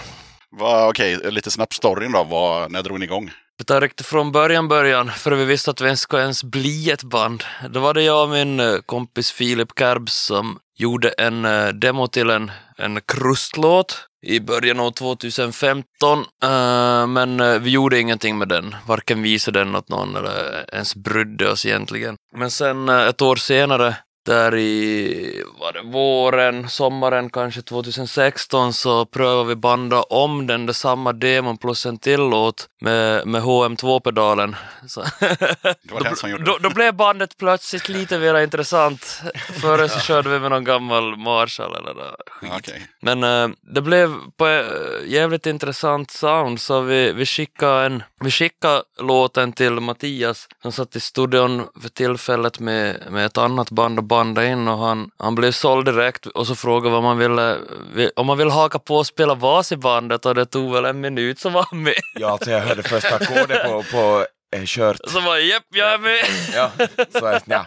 Okej, 0.89 1.31
lite 1.31 1.51
snabbt 1.51 1.73
storyn 1.73 2.11
då. 2.11 2.23
Vad, 2.23 2.71
när 2.71 2.83
drog 2.83 2.99
ni 2.99 3.05
igång? 3.05 3.31
Tar 3.65 3.81
riktigt 3.81 4.05
från 4.07 4.31
början 4.31 4.67
början, 4.67 5.11
för 5.11 5.31
vi 5.31 5.45
visste 5.45 5.71
att 5.71 5.81
vi 5.81 5.85
ens 5.85 5.99
ska 6.01 6.19
ens 6.19 6.43
bli 6.43 6.91
ett 6.91 7.03
band. 7.03 7.43
Då 7.69 7.79
var 7.79 7.93
det 7.93 8.03
jag 8.03 8.23
och 8.23 8.29
min 8.29 8.59
eh, 8.59 8.77
kompis 8.85 9.31
Filip 9.31 9.75
Karbs 9.75 10.13
som 10.13 10.59
gjorde 10.77 11.09
en 11.09 11.45
eh, 11.45 11.67
demo 11.67 12.07
till 12.07 12.29
en, 12.29 12.51
en 12.77 13.01
krustlåt 13.01 14.07
i 14.23 14.39
början 14.39 14.79
av 14.79 14.91
2015, 14.91 16.19
eh, 16.43 17.07
men 17.07 17.39
eh, 17.39 17.59
vi 17.59 17.69
gjorde 17.69 17.99
ingenting 17.99 18.37
med 18.37 18.47
den. 18.47 18.75
Varken 18.87 19.21
visade 19.21 19.59
den 19.59 19.75
åt 19.75 19.89
någon 19.89 20.15
eller 20.15 20.65
ens 20.73 20.95
brydde 20.95 21.49
oss 21.49 21.65
egentligen. 21.65 22.15
Men 22.35 22.51
sen 22.51 22.89
eh, 22.89 23.07
ett 23.07 23.21
år 23.21 23.35
senare, 23.35 23.95
där 24.25 24.55
i 24.55 25.43
var 25.59 25.73
det 25.73 25.81
våren, 25.81 26.69
sommaren 26.69 27.29
kanske 27.29 27.61
2016 27.61 28.73
så 28.73 29.05
prövade 29.05 29.49
vi 29.49 29.55
banda 29.55 30.03
om 30.03 30.47
den, 30.47 30.65
det 30.65 30.73
samma 30.73 31.13
demon 31.13 31.57
plus 31.57 31.85
en 31.85 31.97
till 31.97 32.19
låt 32.19 32.67
med, 32.81 33.27
med 33.27 33.41
HM2-pedalen. 33.41 34.55
Så 34.87 35.03
Det 35.19 35.91
var 35.91 36.03
den 36.03 36.15
som 36.15 36.29
gjorde 36.29 36.43
då, 36.43 36.57
då 36.57 36.69
blev 36.69 36.95
bandet 36.95 37.37
plötsligt 37.37 37.89
lite 37.89 38.19
mer 38.19 38.39
intressant. 38.39 39.21
Förr 39.61 39.87
så 39.87 39.99
körde 39.99 40.29
vi 40.29 40.39
med 40.39 40.51
någon 40.51 40.63
gammal 40.63 41.17
Marshall 41.17 41.75
eller 41.75 41.93
något 41.93 42.29
skit. 42.29 42.51
Okej. 42.57 42.87
Men 43.01 43.23
eh, 43.23 43.49
det 43.61 43.81
blev 43.81 44.15
på 44.37 44.47
eh, 44.47 44.63
jävligt 45.05 45.45
intressant 45.45 46.11
sound 46.11 46.59
så 46.59 46.81
vi, 46.81 47.11
vi, 47.13 47.25
skickade 47.25 47.85
en, 47.85 48.03
vi 48.19 48.31
skickade 48.31 48.83
låten 48.99 49.53
till 49.53 49.73
Mattias 49.73 50.47
som 50.61 50.71
satt 50.71 50.95
i 50.95 50.99
studion 50.99 51.67
för 51.81 51.89
tillfället 51.89 52.59
med, 52.59 52.97
med 53.09 53.25
ett 53.25 53.37
annat 53.37 53.69
band 53.71 54.03
banda 54.13 54.45
in 54.45 54.67
och 54.67 54.77
han, 54.77 55.09
han 55.19 55.35
blev 55.35 55.51
såld 55.51 55.85
direkt 55.85 56.25
och 56.25 56.47
så 56.47 56.55
frågade 56.55 56.93
vad 56.93 57.03
man 57.03 57.17
ville, 57.17 57.57
vi- 57.95 58.11
om 58.15 58.25
man 58.27 58.37
vill 58.37 58.49
haka 58.49 58.79
på 58.79 58.95
och 58.95 59.07
spela 59.07 59.35
bas 59.35 59.71
i 59.71 59.77
bandet 59.77 60.25
och 60.25 60.35
det 60.35 60.45
tog 60.45 60.73
väl 60.73 60.85
en 60.85 61.01
minut 61.01 61.39
så 61.39 61.49
var 61.49 61.65
han 61.69 61.83
med. 61.83 61.93
Ja, 62.19 62.29
alltså 62.31 62.51
jag 62.51 62.59
hörde 62.61 62.83
första 62.83 63.15
ackordet 63.15 63.63
på, 63.65 63.83
på 63.91 64.25
eh, 64.53 64.63
kört. 64.65 64.97
Så 65.07 65.19
var 65.19 65.35
jag 65.35 65.45
japp, 65.45 65.63
jag 65.69 65.93
är 65.93 65.97
med. 65.97 66.25
Ja, 66.53 66.71
så 67.19 67.25
jag, 67.25 67.41
ja, 67.45 67.65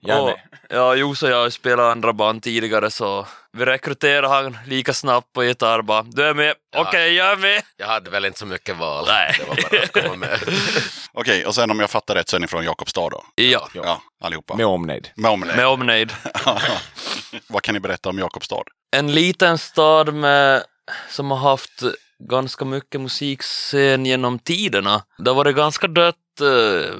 jag 0.00 0.16
är 0.16 0.20
Och, 0.20 0.26
med. 0.26 0.36
ja, 0.68 0.94
Jose 0.94 1.26
och 1.26 1.32
jag 1.32 1.52
spelat 1.52 1.92
andra 1.92 2.12
band 2.12 2.42
tidigare 2.42 2.90
så 2.90 3.26
vi 3.52 3.64
rekryterade 3.64 4.28
han 4.28 4.58
lika 4.66 4.92
snabbt 4.92 5.32
på 5.32 5.44
gitarr 5.44 5.82
bara, 5.82 6.02
du 6.02 6.24
är 6.24 6.34
med, 6.34 6.54
okej 6.76 7.14
jag 7.14 7.32
är 7.32 7.36
med. 7.36 7.62
Jag 7.76 7.86
hade 7.86 8.10
väl 8.10 8.24
inte 8.24 8.38
så 8.38 8.46
mycket 8.46 8.76
val. 8.76 9.04
Nej. 9.08 9.36
Det 9.38 9.44
var 9.44 9.56
bara 9.70 9.82
att 9.82 9.92
komma 9.92 10.16
med. 10.16 10.38
Okej, 11.12 11.46
och 11.46 11.54
sen 11.54 11.70
om 11.70 11.80
jag 11.80 11.90
fattar 11.90 12.14
rätt 12.14 12.28
så 12.28 12.36
är 12.36 12.40
ni 12.40 12.46
från 12.46 12.64
Jakobstad 12.64 13.08
då? 13.10 13.24
Ja, 13.34 13.68
Ja, 13.74 14.02
allihopa. 14.24 14.54
Med 14.56 14.66
omnejd. 14.66 15.08
Med 15.16 15.30
omnejd. 15.30 15.56
med 15.56 15.66
omnejd. 15.66 16.12
Vad 17.48 17.62
kan 17.62 17.74
ni 17.74 17.80
berätta 17.80 18.08
om 18.08 18.18
Jakobstad? 18.18 18.62
En 18.96 19.12
liten 19.14 19.58
stad 19.58 20.14
med, 20.14 20.62
som 21.10 21.30
har 21.30 21.38
haft 21.38 21.82
ganska 22.30 22.64
mycket 22.64 23.00
musikscen 23.00 24.06
genom 24.06 24.38
tiderna. 24.38 25.02
Det 25.18 25.30
har 25.30 25.34
varit 25.34 25.56
ganska 25.56 25.86
dött 25.86 26.14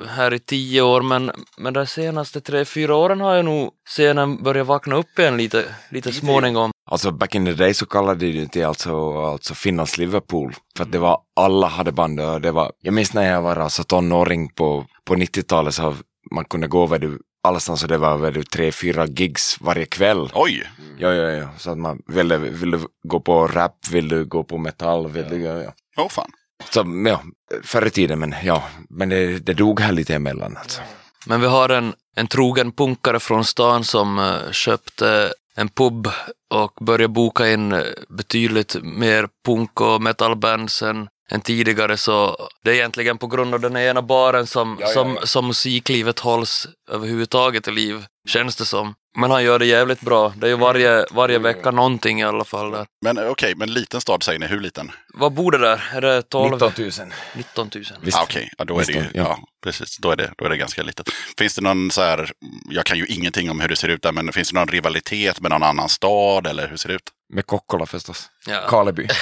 här 0.09 0.35
i 0.35 0.39
tio 0.39 0.83
år 0.83 1.03
men, 1.03 1.31
men 1.59 1.73
de 1.73 1.87
senaste 1.87 2.41
tre, 2.41 2.65
fyra 2.65 2.97
åren 2.97 3.21
har 3.21 3.37
ju 3.37 3.43
nog 3.43 3.71
scenen 3.89 4.43
börjat 4.43 4.67
vakna 4.67 4.97
upp 4.97 5.19
igen 5.19 5.37
lite, 5.37 5.65
lite 5.91 6.13
småningom. 6.13 6.71
Alltså 6.91 7.11
back 7.11 7.35
in 7.35 7.45
the 7.45 7.53
day 7.53 7.75
så 7.75 7.87
kallade 7.87 8.27
de 8.27 8.33
det 8.33 8.49
till 8.49 8.65
alltså, 8.65 9.23
alltså 9.23 9.55
Finlands 9.55 9.99
Liverpool. 9.99 10.55
För 10.77 10.85
att 10.85 10.93
det 10.93 10.99
var, 10.99 11.21
alla 11.37 11.67
hade 11.67 11.93
band 11.93 12.21
och 12.21 12.41
det 12.41 12.53
var, 12.53 12.73
jag 12.81 12.95
minns 12.95 13.15
när 13.15 13.31
jag 13.31 13.43
var 13.43 13.57
alltså 13.57 13.85
tonåring 13.85 14.49
på, 14.49 14.87
på 15.05 15.15
90-talet 15.15 15.75
så 15.75 15.95
man 16.35 16.45
kunde 16.45 16.67
gå 16.67 16.87
vet 16.87 17.01
du, 17.01 17.19
allstans 17.43 17.83
och 17.83 17.89
det 17.89 17.99
var 17.99 18.31
du, 18.31 18.43
tre, 18.43 18.73
fyra 18.73 19.07
gigs 19.07 19.59
varje 19.61 19.87
kväll. 19.87 20.31
Oj! 20.35 20.71
Ja, 20.99 21.13
ja, 21.13 21.31
ja. 21.31 21.49
Så 21.59 21.71
att 21.71 21.79
man 21.79 22.03
ville, 22.07 22.39
vill 22.39 22.71
du 22.71 22.81
gå 23.09 23.21
på 23.21 23.47
rap, 23.47 23.89
vill 23.91 24.09
du 24.09 24.25
gå 24.25 24.45
på 24.45 24.59
metall, 24.59 25.09
vill 25.09 25.29
du, 25.29 25.43
ja, 25.43 25.63
ja. 25.63 25.73
Åh 25.97 26.09
fan. 26.09 26.31
Så 26.71 27.03
ja, 27.07 27.23
förr 27.63 27.87
i 27.87 27.91
tiden, 27.91 28.19
men 28.19 28.35
ja, 28.45 28.63
men 28.91 29.09
det, 29.09 29.39
det 29.39 29.55
dog 29.55 29.81
här 29.81 29.93
lite 29.93 30.15
emellan 30.15 30.57
alltså. 30.57 30.81
Men 31.27 31.41
vi 31.41 31.47
har 31.47 31.69
en, 31.69 31.95
en 32.17 32.27
trogen 32.27 32.73
punkare 32.73 33.21
från 33.21 33.45
stan 33.45 33.85
som 33.85 34.19
eh, 34.19 34.51
köpte 34.51 35.33
en 35.57 35.69
pub 35.69 36.09
och 36.55 36.73
började 36.81 37.09
boka 37.09 37.51
in 37.51 37.73
eh, 37.73 37.83
betydligt 38.09 38.77
mer 38.83 39.29
punk 39.47 39.81
och 39.81 40.03
metalbands 40.03 40.83
än, 40.83 41.09
än 41.31 41.41
tidigare 41.41 41.97
så 41.97 42.37
det 42.65 42.71
är 42.71 42.75
egentligen 42.75 43.19
på 43.19 43.27
grund 43.27 43.55
av 43.55 43.61
den 43.61 43.77
ena 43.77 44.03
baren 44.03 44.47
som, 44.47 44.77
Ja, 44.81 44.87
ja, 44.87 44.93
som, 44.93 45.17
ja. 45.21 45.27
som 45.27 45.47
musiklivet 45.47 46.19
hålls 46.19 46.69
överhuvudtaget 46.91 47.69
i 47.69 47.71
liv, 47.71 48.05
känns 48.29 48.57
det 48.57 48.65
som. 48.67 48.95
Men 49.19 49.31
han 49.31 49.45
gör 49.45 49.59
det 49.59 49.67
jävligt 49.67 50.01
bra. 50.01 50.33
Det 50.37 50.47
är 50.47 50.51
ju 50.51 50.57
varje, 50.57 51.07
varje 51.11 51.39
vecka 51.39 51.71
någonting 51.71 52.21
i 52.21 52.25
alla 52.25 52.45
fall 52.45 52.71
där. 52.71 52.87
Men 53.05 53.19
eh, 53.19 53.27
okej, 53.27 53.55
men 53.55 53.73
liten 53.73 54.01
stad 54.01 54.23
säger 54.23 54.39
ni. 54.39 54.47
Hur 54.47 54.61
liten? 54.61 54.91
Vad 55.15 55.33
bor 55.33 55.53
det 55.53 55.59
där? 55.59 55.83
Är 55.95 56.01
det 56.01 56.23
12? 56.23 56.53
19 56.53 56.73
000. 56.79 56.91
19 57.37 57.71
000. 57.75 57.85
Visst. 58.01 58.19
Ah, 58.19 58.23
okej, 58.23 58.51
ja, 58.59 58.65
då 58.65 58.75
är 58.75 58.79
Visst, 58.79 58.93
det 58.93 58.99
ju, 58.99 59.05
ja. 59.05 59.11
ja. 59.15 59.39
precis. 59.65 59.99
Då 59.99 60.11
är 60.11 60.17
det, 60.17 60.33
då 60.39 60.45
är 60.45 60.49
det 60.51 60.57
ganska 60.57 60.83
litet. 60.83 61.09
Finns 61.39 61.55
det 61.55 61.63
någon 61.63 61.91
så 61.91 62.03
här, 62.03 62.33
jag 62.71 62.87
kan 62.87 62.99
ju 62.99 63.07
ingenting 63.07 63.51
om 63.51 63.61
hur 63.61 63.69
det 63.69 63.77
ser 63.77 63.89
ut 63.89 64.03
där, 64.03 64.13
men 64.13 64.33
finns 64.33 64.51
det 64.53 64.59
någon 64.59 64.69
rivalitet 64.69 65.41
med 65.41 65.51
någon 65.51 65.63
annan 65.63 65.89
stad 65.89 66.47
eller 66.47 66.69
hur 66.69 66.77
ser 66.77 66.89
det 66.89 66.95
ut? 66.95 67.11
Med 67.35 67.47
Kokkola 67.47 67.87
förstås. 67.87 68.31
Ja. 68.47 68.61
Karleby. 68.69 69.09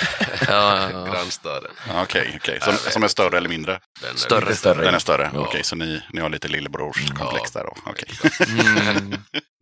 Ja, 0.48 0.76
ja, 0.76 0.90
ja. 0.92 1.04
Grannstaden. 1.12 1.70
Ja, 1.88 2.02
Okej, 2.02 2.38
okej. 2.40 2.60
Som, 2.60 2.74
som 2.76 3.02
är 3.02 3.08
större 3.08 3.36
eller 3.36 3.48
mindre? 3.48 3.80
Den 4.00 4.10
är 4.10 4.16
Större. 4.16 4.40
Lite 4.40 4.56
större. 4.56 4.84
Den 4.84 4.94
är 4.94 4.98
större? 4.98 5.30
Ja. 5.34 5.40
Okej, 5.40 5.64
så 5.64 5.76
ni, 5.76 6.02
ni 6.12 6.20
har 6.20 6.28
lite 6.28 6.48
lillebrorskomplex 6.48 7.50
där 7.50 7.64
då? 7.64 7.74
Okej. 7.86 8.08
Mm. 8.48 9.14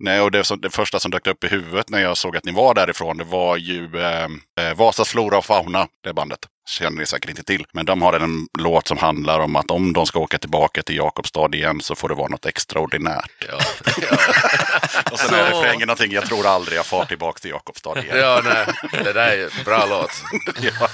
Nej, 0.05 0.21
och 0.21 0.31
det, 0.31 0.45
som, 0.45 0.61
det 0.61 0.71
första 0.71 1.01
som 1.01 1.11
dök 1.11 1.27
upp 1.27 1.45
i 1.45 1.49
huvudet 1.49 1.91
när 1.91 1.99
jag 2.01 2.17
såg 2.17 2.37
att 2.37 2.45
ni 2.45 2.53
var 2.53 2.75
därifrån, 2.75 3.17
det 3.19 3.25
var 3.25 3.57
ju 3.57 4.01
eh, 4.01 4.25
eh, 4.61 4.75
Vasas 4.77 5.09
flora 5.09 5.39
och 5.39 5.45
fauna, 5.45 5.87
det 6.05 6.13
bandet. 6.13 6.39
Känner 6.69 6.99
ni 6.99 7.07
säkert 7.07 7.31
inte 7.31 7.43
till. 7.43 7.67
Men 7.73 7.87
de 7.87 8.03
har 8.03 8.13
en 8.13 8.49
låt 8.59 8.89
som 8.89 8.99
handlar 8.99 9.41
om 9.41 9.57
att 9.57 9.71
om 9.71 9.93
de 9.93 10.07
ska 10.07 10.19
åka 10.19 10.39
tillbaka 10.39 10.83
till 10.83 10.97
Jakobstad 10.97 11.55
igen 11.55 11.81
så 11.81 11.95
får 11.95 12.09
det 12.09 12.15
vara 12.15 12.29
något 12.29 12.47
extraordinärt. 12.47 13.31
Ja. 13.49 13.57
Och 15.13 15.19
sen 15.19 15.35
är 15.35 15.45
refrängen 15.45 15.87
någonting, 15.87 16.13
jag 16.13 16.27
tror 16.27 16.47
aldrig 16.47 16.79
jag 16.79 16.87
far 16.87 17.05
tillbaka 17.05 17.39
till 17.39 17.51
Jakobstad 17.51 17.99
igen. 18.03 18.19
ja, 18.19 18.41
nej. 18.45 18.67
Det 19.05 19.13
där 19.13 19.29
är 19.29 19.37
ju 19.37 19.51
bra 19.65 19.87
låt. 19.87 20.11
Ja. 20.61 20.89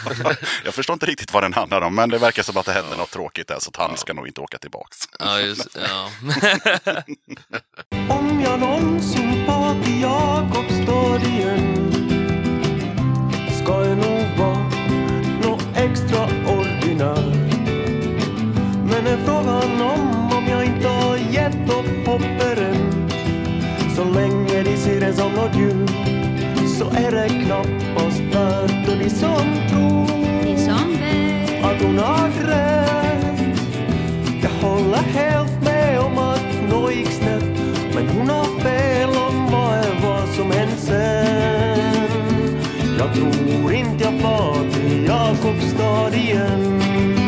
Jag 0.65 0.75
förstår 0.75 0.95
inte 0.95 1.07
riktigt 1.07 1.33
vad 1.33 1.43
den 1.43 1.53
handlar 1.53 1.81
om, 1.81 1.95
men 1.95 2.11
det 2.11 2.19
verkar 2.19 2.43
som 2.43 2.57
att 2.57 2.67
det 2.67 2.73
hände 2.73 2.97
något 2.97 3.11
tråkigt 3.11 3.49
där, 3.49 3.59
så 3.59 3.71
att 3.71 3.77
han 3.77 3.97
ska 3.97 4.13
nog 4.13 4.27
inte 4.27 4.41
åka 4.41 4.59
tillbaka. 4.59 4.95
Ja, 5.19 5.41
just 5.41 5.77
ja. 5.89 6.11
Om 8.15 8.43
jag 8.45 8.61
någonsin 8.61 9.47
far 9.47 9.85
till 9.85 10.03
Jakobstad 10.03 11.29
igen 11.29 11.74
Är 19.15 19.19
frågan 19.19 19.81
om 19.81 20.33
om 20.39 20.47
jag 20.49 20.65
inte 20.65 20.89
har 20.89 21.17
gett 21.17 21.71
upp 21.71 22.07
hoppet 22.07 22.59
än 22.59 23.11
Så 23.97 24.05
länge 24.05 24.63
de 24.63 24.77
ser 24.77 25.01
det 25.01 25.13
som 25.13 25.33
något 25.33 25.57
djur 25.57 25.87
så 26.79 26.85
är 26.85 27.11
det 27.13 27.29
knappast 27.29 28.21
värt 28.21 28.89
och 28.89 28.99
de 28.99 29.11
som 29.11 29.69
tror 29.71 30.07
Det 30.43 30.59
som 30.59 30.91
vet. 30.91 31.65
att 31.65 31.83
hon 31.83 31.99
har 31.99 32.29
rätt. 32.29 33.59
Jag 34.43 34.69
håller 34.69 34.97
helt 34.97 35.65
med 35.65 36.01
om 36.01 36.19
att 36.19 36.71
något 36.71 36.95
gick 36.95 37.11
snett 37.11 37.45
Men 37.95 38.09
hon 38.09 38.31
har 38.31 38.61
fel 38.61 39.09
om 39.09 39.51
vad 39.51 39.75
är 39.75 39.95
vad 40.03 40.29
som 40.29 40.51
hänt 40.51 40.79
sen. 40.79 42.09
Jag 42.99 43.15
tror 43.15 43.73
inte 43.73 44.05
jag 44.05 44.21
far 44.21 44.71
till 44.73 45.05
Jakobstad 45.07 46.17
igen 46.17 47.24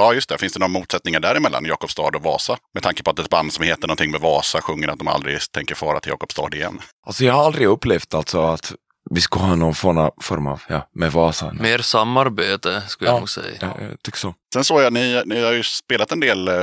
Ja, 0.00 0.14
just 0.14 0.28
det. 0.28 0.38
Finns 0.38 0.52
det 0.52 0.58
några 0.58 0.68
motsättningar 0.72 1.20
däremellan 1.20 1.64
Jakobstad 1.64 2.02
och 2.16 2.22
Vasa? 2.22 2.56
Med 2.74 2.82
tanke 2.82 3.02
på 3.02 3.10
att 3.10 3.18
ett 3.18 3.30
band 3.30 3.52
som 3.52 3.64
heter 3.64 3.86
någonting 3.88 4.10
med 4.10 4.20
Vasa 4.20 4.60
sjunger 4.60 4.88
att 4.88 4.98
de 4.98 5.08
aldrig 5.08 5.38
tänker 5.52 5.74
fara 5.74 6.00
till 6.00 6.10
Jakobstad 6.10 6.48
igen. 6.54 6.80
Alltså 7.06 7.24
jag 7.24 7.32
har 7.34 7.44
aldrig 7.44 7.66
upplevt 7.66 8.14
alltså 8.14 8.40
att 8.42 8.72
vi 9.10 9.20
ska 9.20 9.38
ha 9.40 9.54
någon 9.56 9.74
form 9.74 10.46
av, 10.46 10.62
ja, 10.68 10.88
med 10.94 11.12
Vasan. 11.12 11.58
Mer 11.62 11.78
samarbete 11.78 12.82
skulle 12.88 13.10
jag 13.10 13.18
nog 13.18 13.30
säga. 13.30 13.56
Ja, 13.60 13.66
jag 13.80 14.02
tycker 14.02 14.18
så. 14.18 14.34
Sen 14.52 14.64
såg 14.64 14.80
jag, 14.82 14.92
ni, 14.92 15.22
ni 15.26 15.42
har 15.42 15.52
ju 15.52 15.62
spelat 15.62 16.12
en 16.12 16.20
del 16.20 16.48
eh, 16.48 16.54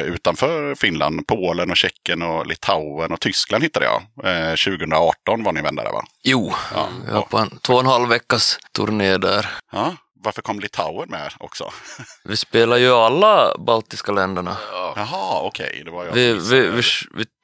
utanför 0.00 0.74
Finland. 0.74 1.26
Polen 1.26 1.70
och 1.70 1.76
Tjeckien 1.76 2.22
och 2.22 2.46
Litauen 2.46 3.12
och 3.12 3.20
Tyskland 3.20 3.64
hittade 3.64 3.86
jag. 3.86 4.02
Eh, 4.50 4.50
2018 4.50 5.42
var 5.42 5.52
ni 5.52 5.62
vända 5.62 5.82
där 5.84 5.92
va? 5.92 6.04
Jo, 6.22 6.52
Ja. 6.74 6.88
jag 7.06 7.14
var 7.14 7.22
på 7.22 7.38
en 7.38 7.58
två 7.58 7.74
och 7.74 7.80
en 7.80 7.86
halv 7.86 8.08
veckas 8.08 8.58
turné 8.76 9.16
där. 9.18 9.46
Ja, 9.72 9.96
varför 10.24 10.42
kom 10.42 10.60
Litauen 10.60 11.10
med 11.10 11.32
också? 11.38 11.70
Vi 12.24 12.36
spelar 12.36 12.76
ju 12.76 12.90
alla 12.92 13.58
baltiska 13.58 14.12
länderna. 14.12 14.56
Jaha, 14.96 15.40
okej. 15.42 15.82
Det 15.84 15.90
var 15.90 16.04
jag 16.04 16.12
Vi, 16.12 16.32
vi, 16.32 16.68
vi, 16.68 16.82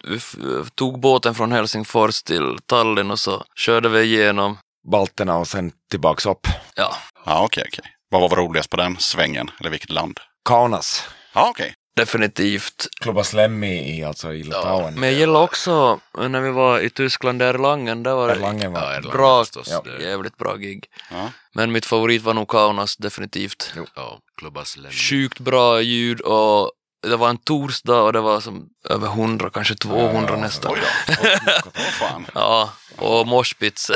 vi, 0.05 0.20
vi 0.39 0.70
tog 0.74 1.01
båten 1.01 1.35
från 1.35 1.53
Helsingfors 1.53 2.22
till 2.22 2.59
Tallinn 2.66 3.11
och 3.11 3.18
så 3.18 3.45
körde 3.57 3.89
vi 3.89 4.03
igenom. 4.03 4.59
Balterna 4.91 5.37
och 5.37 5.49
sen 5.49 5.72
tillbaks 5.91 6.26
upp. 6.26 6.47
Ja, 6.74 6.97
Ja, 7.26 7.45
okej, 7.45 7.64
okej. 7.72 7.85
Vad 8.11 8.31
var 8.31 8.37
roligast 8.37 8.70
på 8.70 8.76
den 8.76 8.97
svängen? 8.97 9.51
Eller 9.61 9.70
vilket 9.70 9.91
land? 9.91 10.20
Kaunas. 10.45 11.09
Ja, 11.33 11.49
okej. 11.51 11.74
Definitivt. 12.01 12.86
Klubba 13.01 13.24
Slemmi 13.24 13.98
i, 13.98 14.05
alltså 14.05 14.32
i 14.32 14.42
Litauen. 14.42 14.94
Men 14.94 15.09
jag 15.09 15.18
gillar 15.18 15.40
också 15.40 16.01
när 16.28 16.40
vi 16.40 16.51
var 16.51 16.80
i 16.80 16.90
Tyskland, 16.90 17.42
Erlangen, 17.42 18.03
där 18.03 18.14
var 18.14 18.28
det 18.28 18.34
Erlangen 18.34 18.72
var 18.72 18.80
Ja, 18.80 18.86
Erlangen 18.92 19.11
bra, 19.16 19.44
förstås. 19.44 19.68
Ja. 19.70 19.82
Det- 19.84 20.05
jävligt 20.05 20.36
bra 20.36 20.57
gig. 20.57 20.84
Ja. 21.11 21.30
Men 21.55 21.72
mitt 21.72 21.86
favorit 21.86 22.22
var 22.22 22.34
nog 22.34 22.48
Kaunas, 22.48 22.96
definitivt. 22.96 23.72
Ja, 23.96 24.18
klubba 24.38 24.64
Slemmy. 24.64 24.94
Sjukt 24.94 25.38
bra 25.38 25.80
ljud 25.80 26.20
och 26.20 26.70
det 27.09 27.16
var 27.16 27.28
en 27.28 27.38
torsdag 27.38 28.03
och 28.03 28.12
det 28.12 28.20
var 28.20 28.40
som 28.40 28.66
över 28.90 29.07
100, 29.09 29.51
kanske 29.51 29.74
200 29.74 30.36
nästan. 30.36 30.72
Oj 30.72 30.78
då. 31.07 31.70
Fan. 31.80 32.26
Ja, 32.34 32.72
och 32.96 33.26
moshpits. 33.26 33.90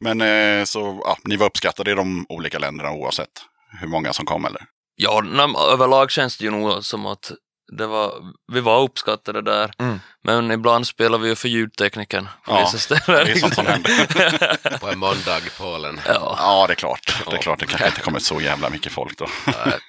Men 0.00 0.20
eh, 0.20 0.64
så, 0.64 1.00
ja, 1.04 1.16
ni 1.24 1.36
var 1.36 1.46
uppskattade 1.46 1.90
i 1.90 1.94
de 1.94 2.26
olika 2.28 2.58
länderna 2.58 2.90
oavsett 2.92 3.28
hur 3.80 3.88
många 3.88 4.12
som 4.12 4.26
kom 4.26 4.44
eller? 4.44 4.62
Ja, 4.96 5.22
överlag 5.72 6.10
känns 6.10 6.36
det 6.38 6.44
ju 6.44 6.50
nog 6.50 6.84
som 6.84 7.06
att 7.06 7.32
det 7.78 7.86
var, 7.86 8.12
vi 8.52 8.60
var 8.60 8.82
uppskattade 8.82 9.42
där. 9.42 9.72
Mm. 9.78 10.00
Men 10.24 10.50
ibland 10.50 10.86
spelar 10.86 11.18
vi 11.18 11.28
ju 11.28 11.34
för 11.34 11.48
ljudtekniken 11.48 12.24
på 12.46 12.52
Ja, 12.52 12.60
vissa 12.72 12.78
ställen. 12.78 13.26
Det 13.26 13.32
är 13.32 13.36
sånt 13.38 13.54
som 13.54 13.66
händer. 13.66 14.78
På 14.80 14.88
en 14.88 14.98
måndag 14.98 15.38
i 15.38 15.50
Polen. 15.58 16.00
ja. 16.08 16.36
Ja, 16.38 16.66
det 16.66 16.72
är 16.72 16.74
klart. 16.74 17.24
Det 17.30 17.36
är 17.36 17.40
klart, 17.42 17.60
det 17.60 17.66
kanske 17.66 17.86
inte 17.86 18.00
kommit 18.00 18.22
så 18.22 18.40
jävla 18.40 18.70
mycket 18.70 18.92
folk 18.92 19.18
då. 19.18 19.26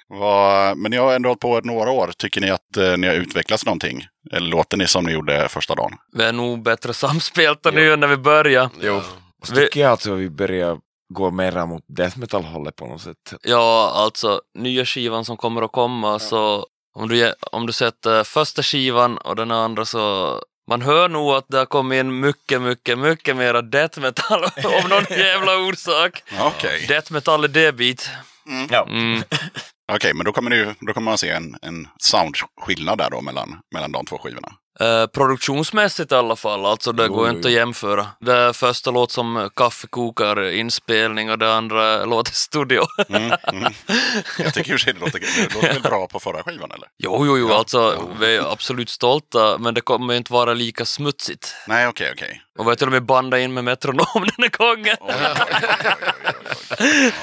Men 0.76 0.90
ni 0.90 0.96
har 0.96 1.14
ändå 1.14 1.28
hållit 1.28 1.40
på 1.40 1.60
några 1.64 1.90
år. 1.90 2.12
Tycker 2.18 2.40
ni 2.40 2.50
att 2.50 2.76
eh, 2.76 2.96
ni 2.96 3.06
har 3.06 3.14
utvecklats 3.14 3.64
någonting? 3.66 4.06
Eller 4.32 4.48
låter 4.48 4.76
ni 4.76 4.86
som 4.86 5.04
ni 5.04 5.12
gjorde 5.12 5.48
första 5.48 5.74
dagen? 5.74 5.92
Vi 6.12 6.24
är 6.24 6.32
nog 6.32 6.62
bättre 6.62 6.94
samspelta 6.94 7.70
nu 7.70 7.92
än 7.92 8.00
när 8.00 8.08
vi 8.08 8.16
började. 8.16 8.70
Jo. 8.80 9.02
Så 9.44 9.54
Vi- 9.54 9.60
tycker 9.60 9.80
jag 9.80 9.90
alltså 9.90 10.12
att 10.12 10.18
vi 10.18 10.30
börjar 10.30 10.78
gå 11.14 11.30
mera 11.30 11.66
mot 11.66 11.84
death 11.86 12.18
metal-hållet 12.18 12.76
på 12.76 12.86
något 12.86 13.00
sätt. 13.02 13.34
Ja, 13.42 13.92
alltså 13.94 14.40
nya 14.54 14.84
skivan 14.84 15.24
som 15.24 15.36
kommer 15.36 15.62
att 15.62 15.72
komma 15.72 16.18
så 16.18 16.66
om 16.94 17.08
du, 17.08 17.34
om 17.52 17.66
du 17.66 17.72
sätter 17.72 18.24
första 18.24 18.62
skivan 18.62 19.18
och 19.18 19.36
den 19.36 19.50
andra 19.50 19.84
så 19.84 20.34
man 20.70 20.82
hör 20.82 21.08
nog 21.08 21.30
att 21.32 21.44
det 21.48 21.58
har 21.58 21.66
kommit 21.66 22.00
in 22.00 22.20
mycket, 22.20 22.62
mycket, 22.62 22.98
mycket 22.98 23.36
mera 23.36 23.62
death 23.62 24.00
metal 24.00 24.44
av 24.64 24.88
någon 24.88 25.04
jävla 25.10 25.56
orsak. 25.56 26.22
Okej, 26.40 26.84
Death 26.88 27.12
metal 27.12 27.44
är 27.44 27.48
det 27.48 27.72
bit. 27.72 28.10
Ja. 28.70 28.86
Mm. 28.90 29.22
Okej, 29.92 30.14
men 30.14 30.24
då 30.24 30.32
kommer, 30.32 30.50
ni, 30.50 30.56
ju- 30.56 30.74
då 30.80 30.92
kommer 30.92 31.10
man 31.10 31.18
se 31.18 31.30
en, 31.30 31.56
en 31.62 31.88
soundskillnad 31.98 32.98
där 32.98 33.10
då 33.10 33.20
mellan, 33.20 33.58
mellan 33.74 33.92
de 33.92 34.06
två 34.06 34.18
skivorna. 34.18 34.48
Eh, 34.80 35.06
produktionsmässigt 35.06 36.12
i 36.12 36.14
alla 36.14 36.36
fall, 36.36 36.66
alltså 36.66 36.92
det 36.92 37.06
Jo, 37.06 37.14
går 37.14 37.28
jo, 37.28 37.36
inte 37.36 37.48
att 37.48 37.54
jämföra. 37.54 38.06
Det 38.20 38.32
är 38.32 38.52
första 38.52 38.90
låt 38.90 39.12
som 39.12 39.50
kaffekokar 39.56 40.50
inspelning 40.50 41.30
och 41.30 41.38
det 41.38 41.54
andra 41.54 42.04
låter 42.04 42.32
studio. 42.32 42.82
Mm, 43.08 43.32
mm. 43.52 43.72
Jag 44.38 44.54
tycker 44.54 44.70
ju 44.70 44.92
det 44.92 45.00
låter, 45.00 45.20
det 45.20 45.54
låter 45.54 45.72
väl 45.72 45.82
bra 45.82 46.06
på 46.06 46.20
förra 46.20 46.42
skivan 46.42 46.70
eller? 46.70 46.88
jo, 46.98 47.26
jo, 47.26 47.38
jo, 47.38 47.52
alltså 47.52 48.08
vi 48.20 48.36
är 48.36 48.52
absolut 48.52 48.90
stolta, 48.90 49.58
men 49.58 49.74
det 49.74 49.80
kommer 49.80 50.14
inte 50.14 50.32
vara 50.32 50.54
lika 50.54 50.84
smutsigt. 50.84 51.54
Nej, 51.68 51.88
okej, 51.88 52.10
okej. 52.12 52.42
Och 52.58 52.64
vi 52.64 52.68
har 52.68 52.74
till 52.76 52.86
och 52.86 52.92
med 52.92 53.02
bandat 53.02 53.40
in 53.40 53.54
med 53.54 53.64
metronom 53.64 54.06
den 54.14 54.30
här 54.38 54.48
gången. 54.48 54.96
Oj, 55.00 55.14
oj, 55.18 55.34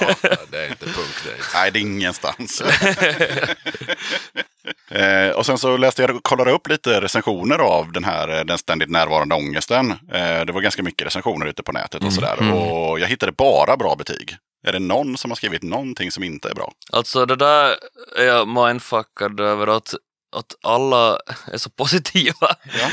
oj. 0.01 0.15
Ja, 0.21 0.35
det 0.51 0.65
är 0.65 0.69
inte 0.69 0.85
punk 0.85 1.23
det. 1.23 1.29
Är 1.29 1.35
inte. 1.35 1.45
Nej, 1.53 1.71
det 1.71 1.79
är 1.79 1.81
ingenstans. 1.81 2.61
eh, 4.89 5.29
och 5.29 5.45
sen 5.45 5.57
så 5.57 5.77
läste 5.77 6.01
jag 6.01 6.23
kollade 6.23 6.51
upp 6.51 6.67
lite 6.67 7.01
recensioner 7.01 7.59
av 7.59 7.91
den 7.91 8.03
här 8.03 8.37
eh, 8.37 8.43
Den 8.45 8.57
ständigt 8.57 8.89
närvarande 8.89 9.35
ångesten. 9.35 9.91
Eh, 9.91 10.45
det 10.45 10.51
var 10.53 10.61
ganska 10.61 10.83
mycket 10.83 11.07
recensioner 11.07 11.45
ute 11.45 11.63
på 11.63 11.71
nätet 11.71 12.03
och 12.03 12.13
sådär. 12.13 12.51
Och 12.53 12.99
jag 12.99 13.07
hittade 13.07 13.31
bara 13.31 13.77
bra 13.77 13.95
betyg. 13.95 14.37
Är 14.67 14.71
det 14.71 14.79
någon 14.79 15.17
som 15.17 15.31
har 15.31 15.35
skrivit 15.35 15.63
någonting 15.63 16.11
som 16.11 16.23
inte 16.23 16.49
är 16.49 16.55
bra? 16.55 16.71
Alltså 16.91 17.25
det 17.25 17.35
där 17.35 17.75
är 18.17 18.25
jag 18.25 18.47
mindfuckad 18.47 19.39
över 19.39 19.67
att, 19.67 19.93
att 20.35 20.55
alla 20.63 21.17
är 21.51 21.57
så 21.57 21.69
positiva. 21.69 22.55
Ja. 22.79 22.89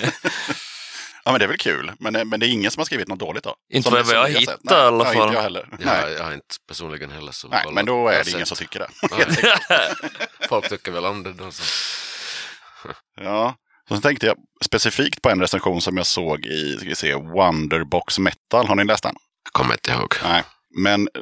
ja, 1.26 1.32
men 1.32 1.38
det 1.38 1.44
är 1.44 1.48
väl 1.48 1.56
kul. 1.58 1.92
Men, 1.98 2.12
det- 2.12 2.24
men 2.24 2.40
det 2.40 2.46
är 2.46 2.48
ingen 2.48 2.70
som 2.70 2.80
har 2.80 2.84
skrivit 2.84 3.08
något 3.08 3.18
dåligt 3.18 3.44
då? 3.44 3.54
Inte 3.72 3.90
Som- 3.90 4.02
vad 4.06 4.14
jag 4.16 4.28
hittar. 4.28 4.56
Nej, 4.62 4.78
i 4.78 4.80
alla 4.82 5.04
ja, 5.04 5.12
fall. 5.12 5.22
Inte 5.22 5.34
jag 5.34 5.42
heller. 5.42 5.68
Nej. 5.78 6.12
jag 6.12 6.24
har 6.24 6.32
inte 6.32 6.56
personligen 6.68 7.10
heller 7.10 7.32
så 7.32 7.48
Nej, 7.48 7.64
men 7.72 7.86
då 7.86 8.08
är 8.08 8.24
det 8.24 8.30
ingen 8.30 8.46
som 8.46 8.56
tycker 8.56 8.78
det. 8.78 8.88
Nej. 9.10 9.54
Folk 10.48 10.68
tycker 10.68 10.92
väl 10.92 11.04
om 11.04 11.22
det 11.22 11.32
då. 11.32 11.50
Så. 11.50 11.62
Ja. 13.20 13.54
Och 13.90 13.96
sen 13.96 14.02
tänkte 14.02 14.26
jag 14.26 14.36
specifikt 14.64 15.22
på 15.22 15.30
en 15.30 15.40
recension 15.40 15.80
som 15.80 15.96
jag 15.96 16.06
såg 16.06 16.44
i 16.46 16.76
ska 16.78 16.88
vi 16.88 16.94
se, 16.94 17.14
Wonderbox 17.14 18.18
Metal. 18.18 18.66
Har 18.66 18.74
ni 18.74 18.84
läst 18.84 19.02
den? 19.02 19.14
Jag 19.44 19.52
kommer 19.52 19.74
inte 19.74 19.90
ihåg. 19.90 20.14
Nej. 20.24 20.42
Men 20.82 21.02
eh, 21.14 21.20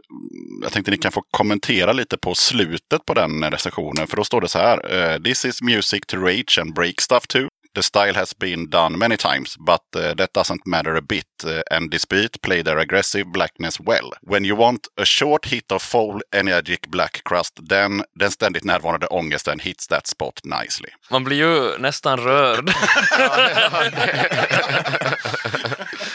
jag 0.62 0.72
tänkte 0.72 0.90
ni 0.90 0.98
kan 0.98 1.12
få 1.12 1.22
kommentera 1.30 1.92
lite 1.92 2.16
på 2.18 2.34
slutet 2.34 3.06
på 3.06 3.14
den 3.14 3.50
recensionen. 3.50 4.06
För 4.06 4.16
då 4.16 4.24
står 4.24 4.40
det 4.40 4.48
så 4.48 4.58
här. 4.58 4.94
eh, 5.14 5.18
This 5.22 5.44
is 5.44 5.62
music 5.62 6.00
to 6.06 6.16
rage 6.16 6.58
and 6.60 6.74
break 6.74 7.00
stuff 7.00 7.26
to. 7.26 7.38
The 7.74 7.82
style 7.82 8.14
has 8.14 8.32
been 8.32 8.70
done 8.70 8.98
many 8.98 9.16
times, 9.16 9.56
but 9.58 9.82
uh, 9.96 10.14
that 10.14 10.32
doesn't 10.32 10.66
matter 10.66 10.96
a 10.96 11.02
bit. 11.02 11.26
Uh, 11.44 11.62
and 11.70 11.90
Dispute 11.90 12.40
play 12.42 12.62
their 12.62 12.78
aggressive 12.78 13.24
blackness 13.32 13.80
well. 13.80 14.12
When 14.22 14.44
you 14.44 14.56
want 14.56 14.88
a 14.96 15.04
short 15.04 15.46
hit 15.46 15.72
of 15.72 15.82
full 15.82 16.20
energetic 16.32 16.90
black 16.90 17.22
crust, 17.24 17.60
then 17.68 18.04
den 18.20 18.30
ständigt 18.30 18.64
närvarande 18.64 19.06
ångesten 19.06 19.58
hits 19.58 19.86
that 19.88 20.06
spot 20.06 20.40
nicely. 20.44 20.88
Man 21.10 21.24
blir 21.24 21.36
ju 21.36 21.78
nästan 21.78 22.18
rörd. 22.18 22.72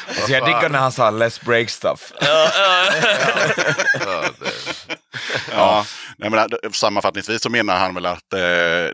Alltså 0.08 0.32
jag 0.32 0.46
diggar 0.46 0.70
när 0.70 0.80
han 0.80 0.92
sa 0.92 1.12
let's 1.12 1.46
break 1.46 1.70
stuff. 1.70 2.14
Ja, 2.22 2.52
Ja, 5.52 5.86
jag 6.18 6.32
menar, 6.32 6.72
sammanfattningsvis 6.72 7.42
så 7.42 7.50
menar 7.50 7.78
han 7.78 7.94
väl 7.96 8.06
att 8.06 8.34
eh, 8.34 8.40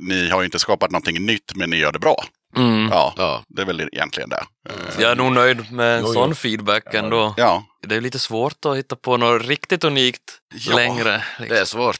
ni 0.01 0.29
har 0.29 0.41
ju 0.41 0.45
inte 0.45 0.59
skapat 0.59 0.91
någonting 0.91 1.25
nytt, 1.25 1.55
men 1.55 1.69
ni 1.69 1.77
gör 1.77 1.91
det 1.91 1.99
bra. 1.99 2.15
Mm. 2.55 2.89
Ja, 2.91 3.13
ja. 3.17 3.43
det 3.47 3.61
är 3.61 3.65
väl 3.65 3.81
egentligen 3.93 4.29
det. 4.29 4.43
Eh, 4.69 4.75
Jag 5.01 5.11
är 5.11 5.15
nog 5.15 5.31
nöjd 5.31 5.71
med 5.71 5.95
en 5.95 6.01
Jo, 6.01 6.07
jo. 6.07 6.13
sån 6.13 6.35
feedback 6.35 6.93
ändå. 6.93 7.33
Ja, 7.37 7.63
Det 7.87 7.95
är 7.95 8.01
lite 8.01 8.19
svårt 8.19 8.65
att 8.65 8.77
hitta 8.77 8.95
på 8.95 9.17
något 9.17 9.41
riktigt 9.45 9.83
unikt 9.83 10.21
Ja, 10.53 10.75
längre. 10.75 11.23
det 11.39 11.59
är 11.59 11.65
svårt. 11.65 11.99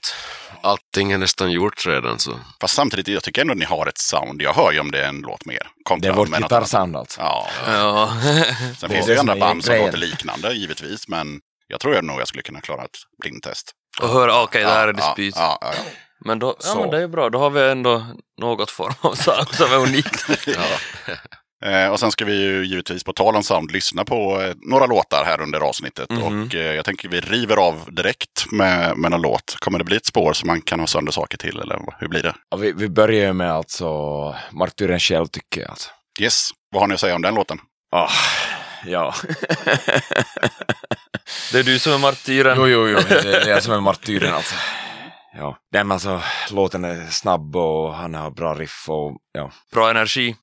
Allting 0.61 1.11
är 1.11 1.17
nästan 1.17 1.51
gjort 1.51 1.85
redan 1.85 2.19
så. 2.19 2.31
fast 2.61 2.73
samtidigt, 2.75 3.07
jag 3.07 3.23
tycker 3.23 3.41
ändå 3.41 3.51
att 3.51 3.57
ni 3.57 3.65
har 3.65 3.87
ett 3.87 3.97
sound. 3.97 4.41
Jag 4.41 4.53
hör 4.53 4.71
ju 4.71 4.79
om 4.79 4.91
det 4.91 5.03
är 5.03 5.07
en 5.07 5.21
låt 5.21 5.45
mer. 5.45 5.59
kontra 5.83 6.09
Det 6.09 6.13
är 6.13 6.17
vårt 6.17 6.29
med 6.29 6.41
gitarrsound 6.41 6.95
alltså. 6.95 7.21
Ja, 7.21 7.47
Ja. 7.67 8.13
sen 8.77 8.89
finns 8.89 9.05
det 9.05 9.13
ju 9.13 9.19
andra 9.19 9.35
band 9.35 9.65
som 9.65 9.75
låter 9.75 9.97
liknande 9.97 10.53
givetvis, 10.53 11.07
men 11.07 11.39
jag 11.67 11.79
tror 11.79 12.01
nog 12.01 12.19
jag 12.21 12.27
skulle 12.27 12.43
kunna 12.43 12.61
klara 12.61 12.83
ett 12.83 12.97
blindtest. 13.21 13.71
Och 14.01 14.09
höra, 14.09 14.41
okej 14.43 14.63
det 14.63 14.69
här 14.69 14.87
är 14.87 14.95
ja, 14.97 15.07
dispyt. 15.07 15.35
ja, 15.37 15.57
ja, 15.61 15.73
ja. 15.77 15.83
Men, 16.25 16.39
då, 16.39 16.47
ja, 16.47 16.55
Så. 16.59 16.79
men 16.79 16.89
det 16.89 16.97
är 16.97 17.01
ju 17.01 17.07
bra, 17.07 17.29
då 17.29 17.39
har 17.39 17.49
vi 17.49 17.69
ändå 17.69 18.05
något 18.41 18.71
form 18.71 18.93
av 19.01 19.13
sound 19.13 19.47
som 19.51 19.71
är 19.71 19.77
unikt. 19.77 20.25
Eh, 21.65 21.87
och 21.87 21.99
sen 21.99 22.11
ska 22.11 22.25
vi 22.25 22.41
ju 22.41 22.65
givetvis 22.65 23.03
på 23.03 23.13
tal 23.13 23.35
om 23.35 23.43
sound 23.43 23.71
lyssna 23.71 24.05
på 24.05 24.41
eh, 24.41 24.53
några 24.61 24.85
låtar 24.85 25.23
här 25.25 25.41
under 25.41 25.59
avsnittet. 25.59 26.09
Mhm. 26.09 26.43
Och 26.43 26.55
eh, 26.55 26.75
jag 26.75 26.85
tänker 26.85 27.09
vi 27.09 27.19
river 27.21 27.57
av 27.57 27.87
direkt 27.91 28.51
med, 28.51 28.97
med 28.97 29.11
någon 29.11 29.21
låt. 29.21 29.55
Kommer 29.59 29.79
det 29.79 29.85
bli 29.85 29.95
ett 29.97 30.05
spår 30.05 30.33
som 30.33 30.47
man 30.47 30.61
kan 30.61 30.79
ha 30.79 30.87
sönder 30.87 31.11
saker 31.11 31.37
till 31.37 31.59
eller 31.59 31.79
hur 31.99 32.07
blir 32.07 32.23
det? 32.23 32.35
Ja, 32.49 32.57
vi, 32.57 32.71
vi 32.71 32.89
börjar 32.89 33.25
ju 33.25 33.33
med 33.33 33.51
alltså 33.51 33.85
Martyren 34.51 34.99
själv 34.99 35.27
tycker 35.27 35.61
jag. 35.61 35.69
Alltså. 35.69 35.89
Yes, 36.21 36.49
vad 36.71 36.81
har 36.81 36.87
ni 36.87 36.93
att 36.93 36.99
säga 36.99 37.15
om 37.15 37.21
den 37.21 37.35
låten? 37.35 37.59
Ah, 37.95 38.09
ja. 38.85 39.13
Det 41.51 41.59
är 41.59 41.63
du 41.63 41.79
som 41.79 41.93
är 41.93 41.97
martyren. 41.97 42.57
jo, 42.59 42.67
jo, 42.67 42.87
jo. 42.89 42.99
Det 43.09 43.21
det 43.21 43.41
är 43.41 43.47
jag 43.49 43.63
som 43.63 43.73
är 43.73 43.79
martyren 43.79 44.33
alltså. 44.33 44.55
Ja. 45.37 45.57
Men 45.71 45.91
alltså, 45.91 46.21
låten 46.51 46.85
är 46.85 47.07
snabb 47.09 47.55
och 47.55 47.93
han 47.93 48.13
har 48.15 48.31
bra 48.31 48.53
riff 48.53 48.85
och 48.89 49.17
ja. 49.31 49.51
Bra 49.73 49.89
energi. 49.89 50.35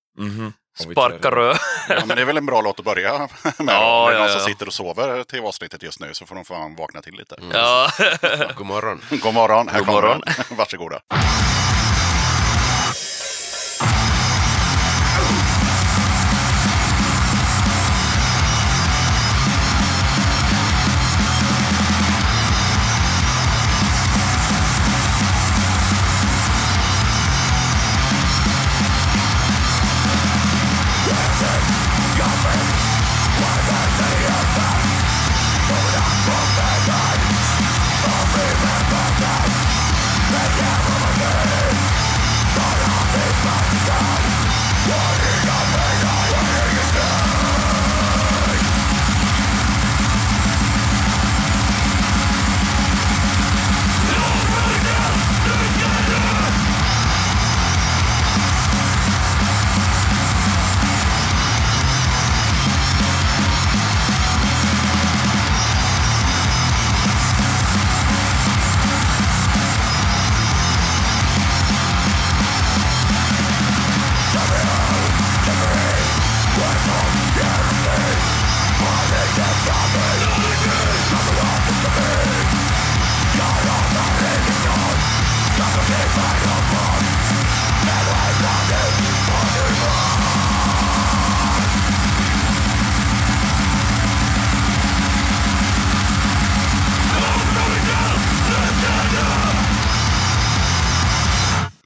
Och 0.80 0.90
vi 0.90 0.94
Sparka 0.94 1.30
rö. 1.30 1.54
Ja, 1.88 2.02
men 2.06 2.16
det 2.16 2.22
är 2.22 2.26
väl 2.26 2.36
en 2.36 2.46
bra 2.46 2.60
låt 2.60 2.78
att 2.78 2.84
börja 2.84 3.18
med. 3.18 3.28
Ja, 3.42 3.54
Om 3.58 3.66
det 3.66 3.72
är 3.72 4.18
ja, 4.18 4.18
någon 4.18 4.28
som 4.28 4.38
ja. 4.40 4.46
sitter 4.46 4.66
och 4.66 4.72
sover 4.72 5.24
till 5.24 5.40
avsnittet 5.40 5.82
just 5.82 6.00
nu 6.00 6.14
så 6.14 6.26
får 6.26 6.34
de 6.34 6.44
fan 6.44 6.76
vakna 6.76 7.02
till 7.02 7.14
lite. 7.14 7.36
Ja. 7.52 7.88
God 8.56 8.66
morgon. 8.66 9.00
God 9.10 9.34
morgon, 9.34 9.68
här 9.68 9.78
God 9.78 9.86
kommer 9.86 10.02
morgon. 10.02 10.22
den. 10.26 10.44
Varsågoda. 10.56 11.00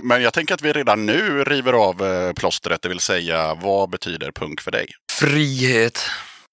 Men 0.08 0.22
jag 0.22 0.32
tänker 0.32 0.54
att 0.54 0.62
vi 0.62 0.72
redan 0.72 1.06
nu 1.06 1.44
river 1.44 1.72
av 1.72 2.06
eh, 2.06 2.32
plåstret, 2.32 2.82
det 2.82 2.88
vill 2.88 3.00
säga 3.00 3.54
vad 3.54 3.90
betyder 3.90 4.32
punk 4.32 4.60
för 4.60 4.70
dig? 4.70 4.86
Frihet. 5.12 6.00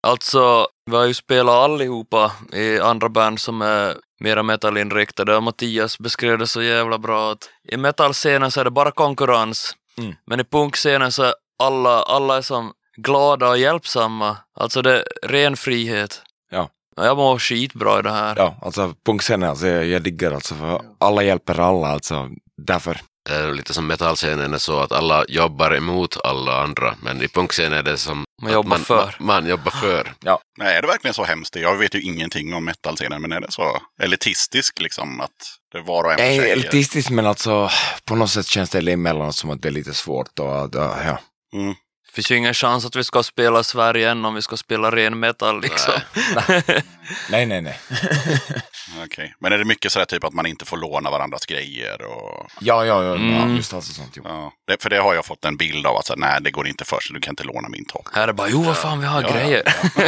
Alltså, 0.08 0.68
vi 0.92 0.96
har 0.96 1.06
ju 1.06 1.14
spelat 1.14 1.56
allihopa 1.56 2.32
i 2.54 2.80
andra 2.80 3.10
band 3.10 3.40
som 3.40 3.62
är 3.62 3.96
mera 4.20 4.44
metalinriktade 4.44 5.36
och 5.36 5.44
Mattias 5.44 6.00
beskrev 6.00 6.38
det 6.38 6.48
så 6.48 6.62
jävla 6.62 6.98
bra 6.98 7.32
att 7.32 7.50
i 7.72 7.78
metalscenen 7.78 8.52
så 8.52 8.60
är 8.60 8.64
det 8.64 8.72
bara 8.72 8.92
konkurrens. 8.92 9.76
Mm. 9.98 10.16
Men 10.26 10.40
i 10.40 10.44
punkscenen 10.44 11.12
så 11.12 11.24
är 11.24 11.34
alla, 11.64 12.04
alla 12.04 12.38
är 12.38 12.42
som 12.42 12.74
glada 12.98 13.50
och 13.50 13.58
hjälpsamma. 13.58 14.38
Alltså 14.60 14.82
det 14.82 14.98
är 14.98 15.04
ren 15.28 15.58
frihet. 15.58 16.22
Ja. 16.52 16.70
Jag 16.96 17.18
mår 17.18 17.40
skitbra 17.40 18.00
i 18.00 18.02
det 18.02 18.12
här. 18.12 18.36
Ja, 18.38 18.56
alltså 18.62 18.94
punkscenen, 19.06 19.50
alltså, 19.50 19.68
jag, 19.68 19.86
jag 19.86 20.02
diggar 20.02 20.32
alltså 20.32 20.56
för 20.56 20.82
alla 21.00 21.24
hjälper 21.24 21.60
alla 21.60 21.88
alltså. 21.88 22.30
Därför. 22.58 23.02
Det 23.30 23.36
är 23.36 23.54
lite 23.54 23.74
som 23.74 23.88
metallscenen 23.88 24.54
är 24.54 24.58
så 24.58 24.80
att 24.80 24.92
alla 24.92 25.26
jobbar 25.28 25.76
emot 25.76 26.18
alla 26.24 26.64
andra, 26.64 26.96
men 27.02 27.22
i 27.22 27.28
punkscenen 27.28 27.74
är 27.74 27.84
det 27.84 27.98
som 27.98 28.24
Man 28.42 28.54
jobbar 28.54 28.70
man, 28.70 28.80
för. 28.80 29.16
Man, 29.20 29.26
man 29.28 29.46
jobbar 29.46 29.72
för. 29.72 30.14
Nej, 30.58 30.76
är 30.76 30.82
det 30.82 30.88
verkligen 30.88 31.14
så 31.14 31.24
hemskt? 31.24 31.56
Jag 31.56 31.78
vet 31.78 31.96
ju 31.96 32.02
ingenting 32.02 32.54
om 32.54 32.66
metalscenen, 32.66 33.22
men 33.22 33.32
är 33.32 33.42
det 33.42 33.52
så 33.52 33.82
elitistisk 34.02 34.82
liksom? 34.82 35.22
Att 35.22 35.32
det 35.72 35.82
var 35.82 36.04
och 36.04 36.12
en 36.12 36.18
Nej, 36.18 36.52
elitistiskt 36.52 37.10
men 37.10 37.26
alltså 37.26 37.70
på 38.06 38.16
något 38.16 38.30
sätt 38.30 38.46
känns 38.46 38.70
det 38.70 38.92
emellanåt 38.92 39.36
som 39.36 39.50
att 39.50 39.62
det 39.62 39.68
är 39.68 39.72
lite 39.72 39.94
svårt 39.94 40.40
och 40.40 40.62
att, 40.64 40.76
ja, 40.76 40.98
ja. 41.06 41.20
Mm. 41.60 41.76
Det 42.14 42.16
finns 42.16 42.32
ju 42.32 42.38
ingen 42.38 42.54
chans 42.54 42.86
att 42.86 42.96
vi 42.96 43.04
ska 43.04 43.24
spela 43.24 43.64
Sverige 43.64 44.12
än 44.12 44.26
om 44.26 44.36
vi 44.36 44.42
ska 44.42 44.58
spela 44.58 44.92
ren 44.92 45.20
metal 45.20 45.62
liksom. 45.62 45.94
Nej, 47.30 47.46
nej, 47.46 47.62
nej. 47.62 47.80
Okej. 49.06 49.34
Men 49.40 49.54
är 49.54 49.58
det 49.58 49.66
mycket 49.66 49.92
sådär 49.92 50.06
typ 50.06 50.24
att 50.24 50.34
man 50.34 50.46
inte 50.46 50.66
får 50.66 50.78
låna 50.78 51.10
varandras 51.12 51.46
grejer? 51.46 52.02
Och... 52.02 52.48
Ja, 52.60 52.86
ja, 52.86 53.04
ja, 53.04 53.16
Mm. 53.16 53.34
ja 53.52 53.56
just 53.58 53.74
alltså 53.74 53.94
sånt. 53.94 54.14
Jo. 54.18 54.24
Ja. 54.26 54.54
Det, 54.68 54.82
för 54.84 54.90
det 54.90 54.98
har 54.98 55.14
jag 55.14 55.26
fått 55.26 55.46
en 55.46 55.58
bild 55.58 55.86
av 55.86 55.98
att 55.98 56.06
så, 56.06 56.16
nej, 56.16 56.38
det 56.42 56.52
går 56.52 56.68
inte 56.68 56.86
för 56.86 57.00
sig, 57.00 57.14
du 57.14 57.20
kan 57.20 57.32
inte 57.32 57.44
låna 57.44 57.70
min 57.70 57.86
topp. 57.86 58.08
Här 58.14 58.28
är 58.28 58.34
bara, 58.34 58.48
jo 58.50 58.62
vad 58.64 58.78
fan 58.78 59.00
vi 59.00 59.06
har 59.06 59.22
Ja, 59.22 59.28
ja, 59.30 59.36
grejer. 59.36 59.64
Det 59.96 60.04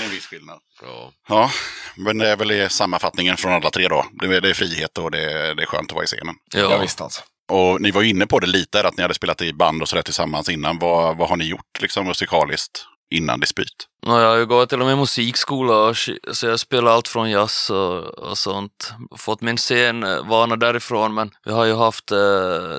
är 0.00 0.04
en 0.04 0.10
viss 0.10 0.26
skillnad. 0.26 0.58
Ja. 0.82 1.12
Ja, 1.28 1.50
men 1.96 2.18
det 2.18 2.28
är 2.28 2.36
väl 2.36 2.50
i 2.50 2.68
sammanfattningen 2.68 3.36
från 3.36 3.52
alla 3.52 3.70
tre 3.70 3.88
då. 3.88 4.06
Det 4.12 4.26
är, 4.36 4.40
det 4.40 4.50
är 4.50 4.54
frihet 4.54 4.98
och 4.98 5.10
det 5.10 5.32
är, 5.32 5.54
det 5.54 5.62
är 5.62 5.66
skönt 5.66 5.90
att 5.90 5.94
vara 5.94 6.04
i 6.04 6.06
scenen. 6.06 6.34
Ja, 6.54 6.60
Ja. 6.60 6.78
visst 6.78 7.00
alltså. 7.00 7.22
Och 7.48 7.80
ni 7.80 7.90
var 7.90 8.02
ju 8.02 8.08
inne 8.08 8.26
på 8.26 8.38
det 8.38 8.46
lite, 8.46 8.88
att 8.88 8.96
ni 8.96 9.02
hade 9.02 9.14
spelat 9.14 9.42
i 9.42 9.52
band 9.52 9.82
och 9.82 9.88
sådär 9.88 10.02
tillsammans 10.02 10.48
innan. 10.48 10.78
Vad, 10.78 11.16
vad 11.16 11.28
har 11.28 11.36
ni 11.36 11.44
gjort 11.44 11.80
liksom 11.82 12.06
musikaliskt 12.06 12.86
innan 13.10 13.40
dispyt? 13.40 13.88
Ja, 14.06 14.20
jag 14.20 14.28
har 14.28 14.36
ju 14.36 14.46
gått 14.46 14.68
till 14.68 14.80
och 14.80 14.86
med 14.86 14.98
musikskola 14.98 15.76
och 15.76 15.96
så 16.32 16.46
jag 16.46 16.60
spelar 16.60 16.92
allt 16.92 17.08
från 17.08 17.30
jazz 17.30 17.70
och, 17.70 18.04
och 18.04 18.38
sånt. 18.38 18.92
Fått 19.16 19.40
min 19.40 19.56
scenvana 19.56 20.54
eh, 20.54 20.58
därifrån 20.58 21.14
men 21.14 21.30
vi 21.44 21.52
har 21.52 21.64
ju 21.64 21.74
haft 21.74 22.12
eh, 22.12 22.18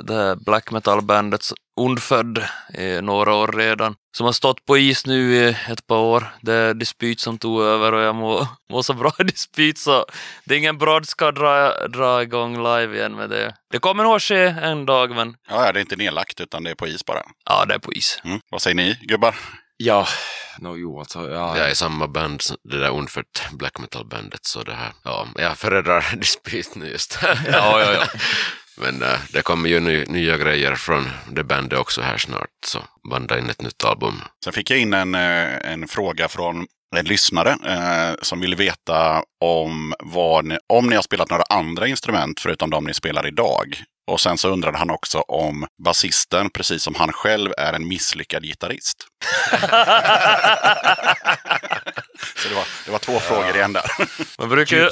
det 0.04 0.14
här 0.14 0.36
black 0.36 0.72
metal-bandet 0.72 1.44
Ondfödd 1.80 2.44
i 2.78 3.02
några 3.02 3.34
år 3.34 3.48
redan. 3.48 3.96
Som 4.18 4.26
har 4.26 4.34
stått 4.34 4.66
på 4.66 4.78
is 4.78 5.06
nu 5.06 5.36
i 5.36 5.56
ett 5.70 5.88
par 5.88 5.98
år. 5.98 6.36
Det 6.42 6.54
är 6.54 6.74
Dispyt 6.74 7.20
som 7.20 7.38
tog 7.38 7.62
över 7.62 7.94
och 7.94 8.02
jag 8.02 8.16
mår, 8.16 8.48
mår 8.72 8.82
så 8.82 8.94
bra 8.94 9.12
i 9.20 9.24
Dispyt 9.24 9.78
så 9.78 10.06
det 10.46 10.54
är 10.54 10.58
ingen 10.58 10.78
brådska 10.78 11.28
att 11.28 11.36
dra, 11.36 11.88
dra 11.88 12.22
igång 12.24 12.58
live 12.58 12.96
igen 12.98 13.16
med 13.16 13.30
det. 13.30 13.56
Det 13.72 13.80
kommer 13.80 14.04
nog 14.04 14.22
ske 14.22 14.44
en 14.62 14.86
dag 14.86 15.12
men 15.16 15.36
Ja, 15.50 15.66
ja, 15.66 15.72
det 15.72 15.80
är 15.80 15.82
inte 15.82 15.96
nedlagt 15.96 16.42
utan 16.42 16.64
det 16.64 16.72
är 16.72 16.76
på 16.76 16.88
is 16.88 17.06
bara. 17.06 17.22
ja, 17.46 17.66
det 17.66 17.74
är 17.74 17.80
på 17.80 17.94
is. 17.94 18.20
Mm. 18.24 18.40
Vad 18.52 18.62
säger 18.62 18.76
ni 18.76 18.98
gubbar? 19.02 19.36
Ja, 19.78 20.08
no, 20.60 20.78
jo 20.78 21.00
alltså. 21.00 21.30
Ja, 21.30 21.58
Jag 21.58 21.68
är 21.68 21.72
i 21.72 21.76
samma 21.76 22.08
band, 22.08 22.42
det 22.64 22.80
där 22.80 22.90
Unfört 22.90 23.50
black 23.52 23.80
metal-bandet, 23.80 24.40
så 24.46 24.64
det 24.64 24.74
här, 24.74 24.92
ja, 25.04 25.28
jag 25.36 25.58
föredrar 25.58 26.06
dispyt 26.18 26.76
nu 26.76 26.88
just. 26.92 27.20
Ja, 27.24 27.36
ja, 27.52 27.94
ja. 27.94 28.06
Men 28.80 29.02
äh, 29.02 29.20
det 29.34 29.42
kommer 29.42 29.70
ju 29.70 29.80
ny, 29.80 30.06
nya 30.08 30.38
grejer 30.38 30.76
från 30.76 31.10
det 31.32 31.44
bandet 31.44 31.80
också 31.80 32.02
här 32.02 32.18
snart, 32.18 32.50
så 32.66 32.80
banda 33.10 33.40
in 33.40 33.50
ett 33.50 33.62
nytt 33.62 33.84
album. 33.84 34.22
Sen 34.44 34.54
fick 34.54 34.72
jag 34.72 34.80
in 34.80 34.94
en, 34.94 35.16
eh, 35.16 35.72
en 35.72 35.88
fråga 35.88 36.28
från 36.28 36.68
en 36.96 37.06
lyssnare 37.06 37.58
eh, 37.66 38.16
som 38.22 38.40
ville 38.40 38.56
veta 38.56 39.24
om, 39.42 39.94
vad 40.00 40.46
ni, 40.46 40.58
om 40.68 40.88
ni 40.88 40.96
har 40.96 41.04
spelat 41.04 41.30
några 41.30 41.44
andra 41.50 41.88
instrument 41.88 42.40
förutom 42.40 42.70
de 42.70 42.84
ni 42.84 42.94
spelar 42.94 43.28
idag. 43.28 43.84
Och 44.12 44.22
sen 44.22 44.38
så 44.38 44.50
undrade 44.50 44.78
han 44.78 44.90
också 44.90 45.20
om 45.20 45.68
basisten, 45.84 46.50
precis 46.50 46.84
som 46.84 46.96
han 46.96 47.14
själv, 47.14 47.52
är 47.58 47.74
en 47.74 47.88
misslyckad 47.88 48.44
gitarrist. 48.44 49.08
så 52.36 52.50
det 52.50 52.56
var, 52.56 52.66
det 52.86 52.92
var 52.92 53.00
två 53.00 53.20
frågor 53.20 53.58
i 53.58 53.60
en 53.60 53.74
där. 53.74 53.92
Man 54.38 54.50
brukar 54.50 54.78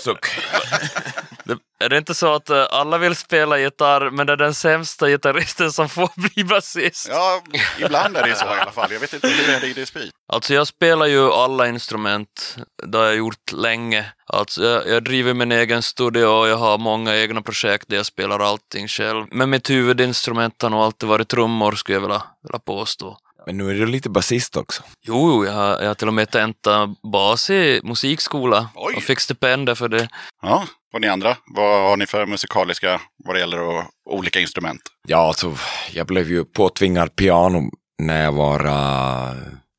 är 1.80 1.90
det 1.90 1.98
inte 1.98 2.14
så 2.14 2.34
att 2.34 2.50
eh, 2.50 2.66
alla 2.70 2.98
vill 2.98 3.16
spela 3.16 3.60
gitarr 3.60 4.10
men 4.10 4.28
det 4.28 4.34
är 4.34 4.38
den 4.38 4.54
sämsta 4.54 5.10
gitarristen 5.10 5.72
som 5.72 5.90
får 5.90 6.10
bli 6.34 6.44
basist? 6.44 7.08
ja, 7.10 7.44
ibland 7.80 8.18
är 8.18 8.28
det 8.28 8.36
så 8.36 8.46
i 8.46 8.60
alla 8.60 8.72
fall. 8.72 8.92
Jag 8.92 9.00
vet 9.00 9.14
inte 9.14 9.28
hur 9.28 9.56
är 9.56 9.60
det 9.60 9.68
i 9.68 9.74
dispyt. 9.74 10.12
Alltså 10.34 10.54
jag 10.54 10.68
spelar 10.68 11.06
ju 11.06 11.32
alla 11.32 11.68
instrument, 11.68 12.58
det 12.84 12.98
har 12.98 13.06
jag 13.06 13.16
gjort 13.16 13.52
länge. 13.52 14.06
Alltså 14.26 14.64
jag, 14.64 14.88
jag 14.88 15.04
driver 15.04 15.34
min 15.34 15.52
egen 15.52 15.82
studio 15.82 16.26
och 16.26 16.48
jag 16.48 16.58
har 16.58 16.78
många 16.78 17.16
egna 17.16 17.42
projekt 17.42 17.86
där 17.88 17.98
jag 17.98 18.06
spelar 18.06 18.40
allting 18.40 18.88
själv. 18.88 19.26
Men 19.32 19.50
mitt 19.50 19.70
huvudinstrument 19.70 20.62
har 20.62 20.70
nog 20.70 20.80
alltid 20.80 21.10
varit 21.10 21.28
trummor 21.28 21.72
skulle 21.72 21.96
jag 21.96 22.02
vilja, 22.02 22.24
vilja 22.44 22.60
påstå. 22.60 23.18
Men 23.48 23.58
nu 23.58 23.70
är 23.70 23.74
du 23.74 23.86
lite 23.86 24.10
basist 24.10 24.58
också. 24.58 24.84
Jo, 25.02 25.46
jag 25.46 25.54
har, 25.54 25.80
jag 25.80 25.88
har 25.88 25.94
till 25.94 26.08
och 26.08 26.14
med 26.14 26.32
tentat 26.32 26.90
bas 27.02 27.50
i 27.50 27.82
musikskola 27.84 28.70
Oj. 28.76 28.94
och 28.98 29.04
fick 29.04 29.20
stipendier 29.20 29.76
för 29.76 29.90
det. 29.90 30.10
Ja, 30.42 30.68
och 30.94 31.02
ni 31.02 31.08
andra? 31.08 31.38
Vad 31.56 31.90
har 31.90 31.98
ni 31.98 32.06
för 32.06 32.26
musikaliska 32.26 33.02
vad 33.26 33.36
det 33.36 33.40
gäller 33.40 33.86
olika 34.10 34.40
instrument? 34.40 34.82
Ja, 35.08 35.28
alltså 35.28 35.58
jag 35.92 36.08
blev 36.08 36.30
ju 36.30 36.46
påtvingad 36.46 37.16
piano 37.16 37.72
när 38.00 38.24
jag 38.24 38.32
var 38.32 38.66
uh, 38.66 39.36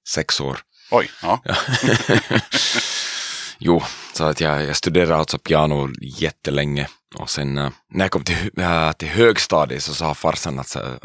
sex 0.08 0.40
år. 0.40 0.58
Oj, 0.90 1.10
ja. 1.22 1.40
Jo, 3.58 3.82
så 4.12 4.24
att 4.24 4.40
jag, 4.40 4.64
jag 4.64 4.76
studerade 4.76 5.16
alltså 5.16 5.38
piano 5.38 5.88
jättelänge. 6.00 6.88
Och 7.18 7.30
sen 7.30 7.58
uh, 7.58 7.70
när 7.92 8.04
jag 8.04 8.10
kom 8.10 8.24
till, 8.24 8.50
uh, 8.58 8.92
till 8.92 9.08
högstadiet 9.08 9.82
så 9.82 9.94
sa 9.94 10.14
farsan 10.14 10.58
att 10.58 10.68
så, 10.68 10.78
uh, 10.78 10.96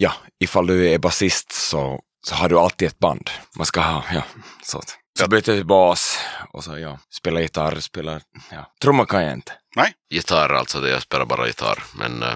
ja, 0.00 0.12
ifall 0.38 0.66
du 0.66 0.88
är 0.88 0.98
basist 0.98 1.52
så, 1.52 2.00
så 2.26 2.34
har 2.34 2.48
du 2.48 2.58
alltid 2.58 2.88
ett 2.88 2.98
band. 2.98 3.30
Man 3.56 3.66
ska 3.66 3.80
ha, 3.80 4.04
ja, 4.14 4.22
så 4.62 4.78
att. 4.78 4.88
Så 4.88 5.22
jag 5.22 5.30
bytte 5.30 5.54
till 5.54 5.66
bas 5.66 6.18
och 6.52 6.64
så 6.64 6.78
ja, 6.78 6.98
spela 7.10 7.40
gitarr, 7.40 7.80
spela, 7.80 8.20
ja, 8.50 8.72
trummor 8.82 9.04
kan 9.04 9.24
jag 9.24 9.32
inte. 9.32 9.52
Nej? 9.76 9.92
Gitarr 10.10 10.52
alltså, 10.52 10.80
det 10.80 10.90
jag 10.90 11.02
spelar 11.02 11.24
bara 11.26 11.46
gitarr. 11.46 11.82
Men 11.94 12.22
äh, 12.22 12.34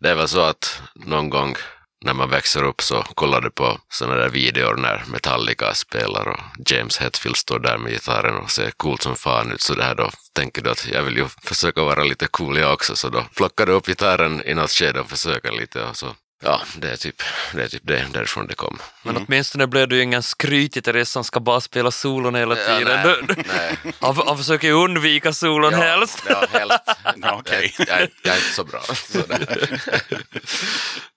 det 0.00 0.10
är 0.10 0.14
väl 0.14 0.28
så 0.28 0.40
att 0.40 0.82
någon 0.94 1.30
gång 1.30 1.56
när 2.04 2.14
man 2.14 2.30
växer 2.30 2.62
upp 2.62 2.82
så 2.82 3.02
kollar 3.02 3.40
du 3.40 3.50
på 3.50 3.78
sådana 3.88 4.16
där 4.16 4.28
videor 4.28 4.76
när 4.76 5.04
Metallica 5.06 5.74
spelar 5.74 6.28
och 6.28 6.40
James 6.70 6.98
Hetfield 6.98 7.36
står 7.36 7.58
där 7.58 7.78
med 7.78 7.92
gitarren 7.92 8.36
och 8.36 8.50
ser 8.50 8.70
coolt 8.70 9.02
som 9.02 9.16
fan 9.16 9.52
ut. 9.52 9.60
Så 9.60 9.74
det 9.74 9.84
här 9.84 9.94
då 9.94 10.10
tänker 10.32 10.62
du 10.62 10.70
att 10.70 10.88
jag 10.88 11.02
vill 11.02 11.16
ju 11.16 11.28
försöka 11.42 11.82
vara 11.84 12.04
lite 12.04 12.26
cool 12.26 12.58
jag 12.58 12.72
också. 12.72 12.96
Så 12.96 13.08
då 13.08 13.24
plockar 13.36 13.66
du 13.66 13.72
upp 13.72 13.86
gitarren 13.86 14.42
i 14.44 14.54
något 14.54 14.70
skede 14.70 15.00
och 15.00 15.10
försöker 15.10 15.52
lite 15.52 15.82
och 15.84 15.96
så. 15.96 16.14
Ja, 16.42 16.60
det 16.76 16.90
är 16.90 16.96
typ 16.96 17.22
det, 17.52 17.62
är 17.62 17.68
typ 17.68 17.82
det 17.84 18.06
därifrån 18.12 18.46
det 18.46 18.54
kom. 18.54 18.78
Men 19.02 19.16
åtminstone 19.16 19.66
blev 19.66 19.88
du 19.88 19.96
ju 19.96 20.02
ingen 20.02 20.22
skrytgitarrist 20.22 21.12
som 21.12 21.24
ska 21.24 21.40
bara 21.40 21.60
spela 21.60 21.90
solon 21.90 22.34
hela 22.34 22.54
tiden. 22.54 22.82
nej, 22.84 23.16
Du- 23.28 23.34
du- 23.34 23.42
nej. 23.56 23.76
han, 24.00 24.16
han 24.26 24.38
försöker 24.38 24.68
ju 24.68 24.74
undvika 24.74 25.32
solon 25.32 25.74
helst. 25.74 26.22
Ja, 26.28 26.44
helst. 26.52 26.78
Ja, 27.22 27.36
okej. 27.40 27.74
Jag, 27.78 27.88
jag, 27.88 28.08
jag 28.22 28.34
är 28.34 28.38
inte 28.38 28.54
så 28.54 28.64
bra. 28.64 28.80
Det, 29.12 29.28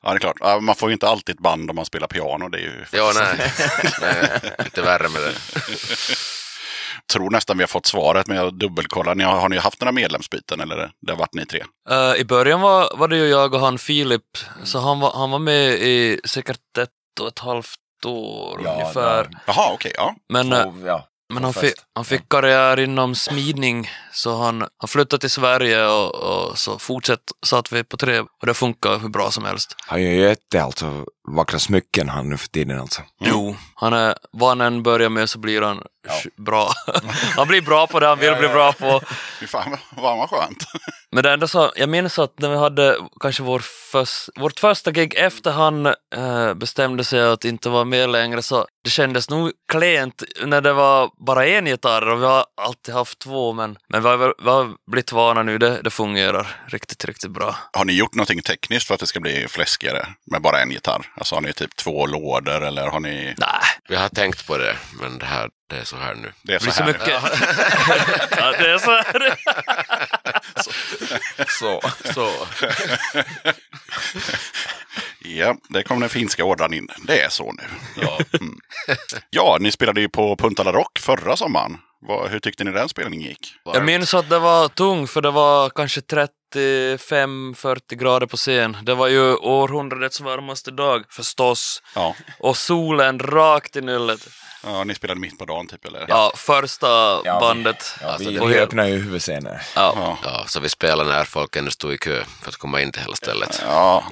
Ja, 0.04 0.10
det 0.10 0.16
är 0.16 0.20
klart. 0.20 0.38
Ja, 0.40 0.60
Man 0.60 0.76
får 0.76 0.90
ju 0.90 0.94
inte 0.94 1.08
alltid 1.08 1.36
ett 1.36 1.42
band 1.42 1.70
om 1.70 1.76
man 1.76 1.86
spelar 1.86 2.08
piano. 2.08 2.50
Det 2.50 2.58
är 2.58 2.62
ju... 2.62 2.86
ja, 2.92 3.12
nej. 3.16 3.52
nej. 4.02 4.40
Lite 4.64 4.82
värre 4.82 5.10
med 5.10 5.22
det. 5.22 5.34
Tror 7.14 7.30
nästan 7.30 7.58
vi 7.58 7.64
har 7.64 7.68
fått 7.68 7.86
svaret, 7.86 8.28
men 8.28 8.38
jag 8.38 8.54
dubbelkollar. 8.60 9.16
Ni 9.16 9.24
har, 9.24 9.40
har 9.40 9.50
ni 9.50 9.58
haft 9.58 9.82
några 9.82 9.92
medlemsbyten 9.92 10.60
eller 10.60 10.92
det 11.02 11.12
har 11.12 11.20
varit 11.20 11.34
ni 11.34 11.46
tre? 11.46 11.64
Eh, 11.90 12.14
I 12.22 12.26
början 12.26 12.62
var, 12.62 12.98
var 12.98 13.08
det 13.08 13.18
ju 13.18 13.26
jag 13.28 13.54
och 13.54 13.60
han 13.60 13.78
Filip, 13.78 14.38
så 14.64 14.80
han 14.80 15.00
var, 15.00 15.12
han 15.14 15.32
var 15.32 15.40
med 15.40 15.70
i 15.74 16.20
säkert 16.26 16.78
ett 16.78 16.90
och 17.22 17.28
ett 17.28 17.40
halvt 17.40 18.06
år 18.06 18.58
ungefär. 18.58 19.30
Jaha, 19.48 19.72
okej. 19.74 19.92
ja. 19.96 20.16
Men, 20.34 20.54
eh, 20.54 20.68
Och, 20.68 20.74
ja, 20.86 21.06
men 21.34 21.44
han, 21.44 21.54
fest. 21.54 21.86
han 21.96 22.06
fick 22.06 22.30
karriär 22.30 22.80
inom 22.80 23.16
smidning, 23.16 23.90
så 24.12 24.38
han, 24.44 24.62
han 24.78 24.88
flyttade 24.88 25.20
till 25.20 25.30
Sverige 25.30 25.88
och, 25.88 26.16
och 26.16 26.58
så 26.58 26.80
fortsatt 26.80 27.20
satt 27.46 27.72
vi 27.72 27.84
på 27.84 27.98
tre 27.98 28.20
och 28.20 28.46
det 28.46 28.54
funkar 28.54 29.00
hur 29.00 29.10
bra 29.10 29.32
som 29.32 29.46
helst. 29.46 29.76
Han 29.88 30.02
gör 30.04 30.12
ju 30.12 30.22
jätte 30.22 30.64
alltså 30.64 31.06
vackra 31.36 31.60
smycken 31.60 32.10
han 32.10 32.30
nu 32.30 32.38
för 32.38 32.48
tiden 32.48 32.80
alltså. 32.80 33.02
Jo, 33.22 33.56
han 33.80 33.94
är, 33.94 34.16
vad 34.32 34.50
han 34.50 34.62
än 34.62 34.84
börjar 34.84 35.10
med 35.10 35.30
så 35.30 35.40
blir 35.40 35.62
han 35.62 35.84
sh- 36.08 36.30
bra. 36.46 36.72
han 37.36 37.48
blir 37.48 37.62
bra 37.62 37.88
på 37.88 38.00
det 38.00 38.08
han 38.08 38.20
vill 38.20 38.36
bli 38.36 38.48
bra 38.48 38.74
på. 38.74 39.02
Fy 39.40 39.48
fan 39.48 39.78
vad 39.92 40.18
vad 40.18 40.30
skönt. 40.30 40.64
Men 41.12 41.24
det 41.24 41.32
enda 41.34 41.48
så, 41.48 41.72
jag 41.76 41.90
minns 41.90 42.20
att 42.20 42.40
när 42.40 42.50
vi 42.50 42.58
hade 42.58 42.98
kanske 43.20 43.44
vår 43.44 43.60
förs, 43.92 44.30
vårt 44.36 44.60
första 44.60 44.92
gig 44.92 45.14
efter 45.18 45.52
han 45.52 45.86
eh, 45.86 46.54
bestämde 46.54 47.04
sig 47.04 47.22
att 47.22 47.46
inte 47.46 47.70
vara 47.70 47.84
med 47.86 48.10
längre 48.10 48.42
så 48.42 48.66
det 48.84 48.90
kändes 48.90 49.30
nog 49.30 49.52
klent 49.72 50.24
när 50.46 50.62
det 50.62 50.74
var 50.74 51.10
bara 51.26 51.46
en 51.48 51.68
gitarr 51.68 52.10
och 52.10 52.22
vi 52.22 52.26
har 52.26 52.46
alltid 52.62 52.94
haft 52.96 53.20
två 53.20 53.54
men, 53.54 53.78
men 53.88 54.04
vi, 54.04 54.10
har, 54.10 54.18
vi 54.44 54.50
har 54.50 54.92
blivit 54.92 55.12
vana 55.12 55.44
nu, 55.44 55.58
det, 55.58 55.82
det 55.82 55.90
fungerar 55.90 56.48
riktigt, 56.68 57.06
riktigt 57.06 57.32
bra. 57.32 57.56
Har 57.74 57.86
ni 57.86 57.94
gjort 57.94 58.14
någonting 58.16 58.42
tekniskt 58.42 58.88
för 58.88 58.94
att 58.94 59.00
det 59.00 59.08
ska 59.08 59.20
bli 59.20 59.48
fläskigare 59.48 60.08
med 60.32 60.42
bara 60.42 60.62
en 60.62 60.72
gitarr? 60.72 61.06
Alltså 61.18 61.36
har 61.36 61.42
ni 61.42 61.54
typ 61.54 61.76
två 61.76 62.06
lådor 62.06 62.64
eller 62.64 62.88
har 62.88 63.00
ni... 63.00 63.36
Nej, 63.38 63.62
Vi 63.90 63.96
har 63.96 64.10
tänkt 64.10 64.48
på 64.48 64.58
det, 64.58 64.76
men 65.02 65.18
det, 65.20 65.26
här, 65.26 65.50
det 65.70 65.78
är 65.78 65.84
så 65.84 65.96
här 65.96 66.16
nu. 66.16 66.32
Det 66.44 66.54
är 66.54 66.60
det 66.60 66.64
blir 66.64 66.72
så 66.72 66.78
så 66.78 66.84
här. 66.84 66.94
mycket. 66.94 67.08
ja, 68.38 68.52
det 68.52 68.72
är 68.72 68.78
så 68.78 68.92
här. 68.92 69.38
Så. 71.48 71.82
Så. 72.14 72.32
Ja, 75.22 75.56
det 75.70 75.84
kom 75.84 76.00
den 76.00 76.10
finska 76.10 76.44
ordran 76.44 76.74
in. 76.74 76.88
Det 77.08 77.22
är 77.22 77.30
så 77.30 77.52
nu. 77.52 77.64
Ja. 78.02 78.20
Ja, 79.30 79.58
ni 79.60 79.72
spelade 79.72 80.02
ju 80.02 80.10
på 80.10 80.36
Puntala 80.36 80.72
Rock 80.72 81.00
förra 81.00 81.38
sommaren. 81.38 81.78
Hur 82.30 82.40
tyckte 82.40 82.64
ni 82.64 82.72
den 82.72 82.90
spelningen 82.90 83.30
gick? 83.30 83.54
Jag 83.64 83.86
minns 83.86 84.14
att 84.14 84.30
det 84.30 84.40
var 84.40 84.68
tung 84.68 85.08
för 85.08 85.22
det 85.22 85.32
var 85.32 85.70
kanske 85.70 86.02
35-40 86.56 87.96
grader 87.96 88.28
på 88.28 88.38
scen. 88.38 88.78
Det 88.84 88.96
var 88.96 89.08
ju 89.08 89.36
århundradets 89.36 90.22
varmaste 90.22 90.72
dag 90.72 91.04
förstås. 91.10 91.82
Ja, 91.96 92.16
Och 92.40 92.58
solen 92.58 93.20
rakt 93.20 93.76
i 93.76 93.82
nyllet. 93.82 94.28
Ja 94.64 94.84
ni 94.84 94.96
spelade 94.96 95.20
mitt 95.20 95.38
på 95.40 95.46
dagen 95.46 95.68
typ 95.68 95.86
eller? 95.86 96.06
Ja, 96.08 96.32
första 96.36 96.88
Ja, 97.26 97.40
bandet. 97.40 97.96
Ja, 98.02 98.08
Alltså, 98.08 98.30
vi, 98.30 98.38
det- 98.38 98.48
vi 98.48 98.60
öppnar 98.60 98.86
ju 98.86 98.98
huvudscenen. 98.98 99.58
Ja. 99.76 99.94
Ja. 99.96 100.18
Ja, 100.24 100.44
så 100.48 100.60
vi 100.60 100.70
spelade 100.70 101.10
när 101.10 101.24
folk 101.26 101.56
ännu 101.56 101.72
stod 101.72 101.94
i 101.94 101.98
kö 101.98 102.24
för 102.42 102.50
att 102.50 102.56
komma 102.58 102.82
in 102.82 102.92
till 102.92 103.02
hela 103.02 103.16
stället. 103.16 103.62
Ja, 103.66 104.04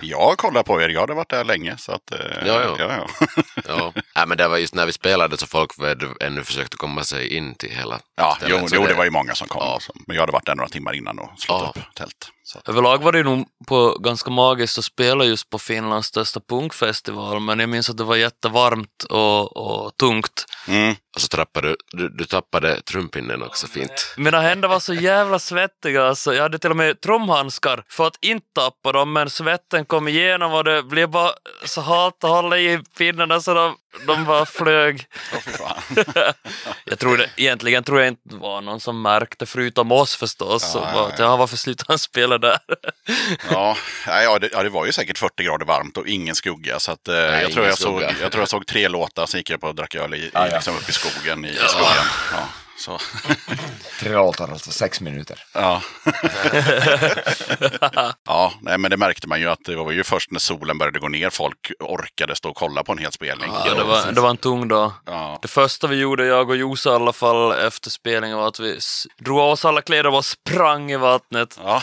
jag 0.00 0.38
kollar 0.38 0.62
på 0.62 0.82
er. 0.82 0.88
Jag 0.88 1.00
hade 1.00 1.14
varit 1.14 1.28
där 1.30 1.44
länge. 1.44 1.76
Så 1.78 1.92
att, 1.92 2.12
eh, 2.12 2.18
Ja, 2.46 2.62
ja. 2.62 2.76
ja, 2.78 3.06
ja. 3.20 3.26
Ja. 3.68 3.92
Nej, 4.16 4.26
men 4.26 4.38
det 4.38 4.48
var 4.48 4.56
just 4.58 4.74
när 4.74 4.86
vi 4.86 4.92
spelade 4.92 5.36
så 5.36 5.46
folk 5.46 5.70
ännu 6.20 6.44
försökte 6.44 6.76
komma 6.76 7.04
sig 7.04 7.34
in 7.36 7.54
till 7.54 7.70
hela 7.70 8.00
ja 8.16 8.34
stället. 8.36 8.58
jo, 8.60 8.68
jo, 8.80 8.86
det 8.86 8.94
var 8.94 9.04
ju 9.04 9.10
många 9.10 9.34
som 9.34 9.48
kom. 9.48 9.62
Ja. 9.62 9.80
Men 10.06 10.14
jag 10.16 10.22
hade 10.22 10.32
varit 10.32 10.46
där 10.46 10.54
några 10.54 10.68
timmar 10.68 10.92
innan 10.94 11.18
och 11.18 11.30
slått 11.38 11.62
Ja. 11.62 11.80
upp 11.80 11.94
tält. 11.94 12.30
Så 12.52 12.60
Överlag 12.66 13.02
var 13.02 13.12
det 13.12 13.18
ju 13.18 13.24
nog 13.24 13.48
på 13.66 13.98
ganska 14.00 14.30
magiskt 14.30 14.78
att 14.78 14.84
spela 14.84 15.24
just 15.24 15.50
på 15.50 15.58
Finlands 15.58 16.08
största 16.08 16.40
punkfestival, 16.40 17.40
men 17.40 17.58
jag 17.58 17.68
minns 17.68 17.90
att 17.90 17.96
det 17.96 18.04
var 18.04 18.16
jättevarmt 18.16 19.02
och, 19.10 19.56
och 19.56 19.96
tungt. 19.96 20.46
mm. 20.68 20.96
Och 21.14 21.20
så 21.20 21.28
trappade 21.28 21.68
du, 21.68 21.76
du, 21.92 22.08
du 22.08 22.24
tappade 22.24 22.80
trumpinnen 22.80 23.42
också 23.42 23.66
fint. 23.66 24.14
Mina 24.16 24.40
händer 24.40 24.68
var 24.68 24.80
så 24.80 24.94
jävla 24.94 25.38
svettiga, 25.38 26.04
alltså. 26.04 26.34
jag 26.34 26.42
hade 26.42 26.58
till 26.58 26.70
och 26.70 26.76
med 26.76 27.00
trumhandskar 27.00 27.84
för 27.88 28.06
att 28.06 28.18
inte 28.20 28.46
tappa 28.54 28.92
dem, 28.92 29.12
men 29.12 29.30
svetten 29.30 29.84
kom 29.84 30.08
igenom 30.08 30.52
och 30.54 30.64
det 30.64 30.82
blev 30.82 31.08
bara 31.08 31.32
så 31.64 31.80
halt 31.80 32.24
att 32.24 32.30
hålla 32.30 32.58
i 32.58 32.80
pinnarna 32.98 33.40
så 33.40 33.54
de, 33.54 33.76
de 34.06 34.24
bara 34.24 34.46
flög. 34.46 35.04
Jag 36.84 36.98
tror 36.98 37.16
det, 37.16 37.30
egentligen 37.36 37.84
tror 37.84 38.00
jag 38.00 38.08
inte 38.08 38.22
det 38.24 38.36
var 38.36 38.60
någon 38.60 38.80
som 38.80 39.02
märkte, 39.02 39.46
förutom 39.46 39.92
oss 39.92 40.16
förstås. 40.16 40.72
Ja, 40.74 40.82
ja, 40.84 40.92
bara, 40.94 41.10
ja. 41.10 41.14
ja, 41.18 41.36
varför 41.36 41.56
slutade 41.56 41.86
han 41.88 41.98
spela 41.98 42.38
där? 42.38 42.58
Ja, 43.50 43.76
nej, 44.06 44.24
ja, 44.24 44.38
det, 44.38 44.48
ja, 44.52 44.62
det 44.62 44.68
var 44.68 44.86
ju 44.86 44.92
säkert 44.92 45.18
40 45.18 45.42
grader 45.42 45.66
varmt 45.66 45.96
och 45.96 46.06
ingen 46.06 46.34
skugga. 46.34 46.78
Så 46.78 46.92
att, 46.92 47.08
eh, 47.08 47.14
jag, 47.14 47.40
tror 47.40 47.50
ingen 47.50 47.64
jag, 47.64 47.78
såg, 47.78 48.00
skugga. 48.00 48.14
jag 48.22 48.32
tror 48.32 48.42
jag 48.42 48.48
såg 48.48 48.66
tre 48.66 48.88
låtar, 48.88 49.26
så 49.26 49.36
gick 49.36 49.50
jag 49.50 49.60
på 49.60 49.66
och 49.66 49.74
drack 49.74 49.94
öl 49.94 50.14
i, 50.14 50.16
i, 50.16 50.30
Ja, 50.34 50.46
ja. 50.46 50.54
Liksom 50.54 50.76
uppe 50.76 50.90
i 50.90 50.92
skogen. 51.00 51.44
I, 51.44 51.48
i 51.48 51.54
skogen. 51.54 52.06
Ja, 52.32 52.48
så. 52.78 52.98
Tre 54.00 54.12
låtar, 54.14 54.48
alltså 54.48 54.70
sex 54.70 55.00
minuter. 55.00 55.42
Ja. 55.54 55.82
ja, 58.26 58.52
nej, 58.62 58.78
men 58.78 58.90
det 58.90 58.96
märkte 58.96 59.28
man 59.28 59.40
ju 59.40 59.50
att 59.50 59.58
det 59.64 59.76
var 59.76 59.92
ju 59.92 60.04
först 60.04 60.30
när 60.30 60.38
solen 60.38 60.78
började 60.78 60.98
gå 60.98 61.08
ner 61.08 61.30
folk 61.30 61.72
orkade 61.80 62.36
stå 62.36 62.48
och 62.50 62.56
kolla 62.56 62.82
på 62.84 62.92
en 62.92 62.98
hel 62.98 63.12
spelning. 63.12 63.50
Ja, 63.66 63.74
det, 63.74 63.84
var, 63.84 64.12
det 64.12 64.20
var 64.20 64.30
en 64.30 64.36
tung 64.36 64.68
dag. 64.68 64.92
Ja. 65.06 65.38
Det 65.42 65.48
första 65.48 65.86
vi 65.86 65.96
gjorde, 65.96 66.24
jag 66.26 66.50
och 66.50 66.56
Josa 66.56 66.90
i 66.90 66.94
alla 66.94 67.12
fall, 67.12 67.52
efter 67.52 67.90
spelningen 67.90 68.38
var 68.38 68.48
att 68.48 68.60
vi 68.60 68.78
drog 69.18 69.38
av 69.38 69.50
oss 69.50 69.64
alla 69.64 69.82
kläder 69.82 70.06
och 70.06 70.12
bara 70.12 70.22
sprang 70.22 70.90
i 70.92 70.96
vattnet. 70.96 71.58
Ja, 71.64 71.82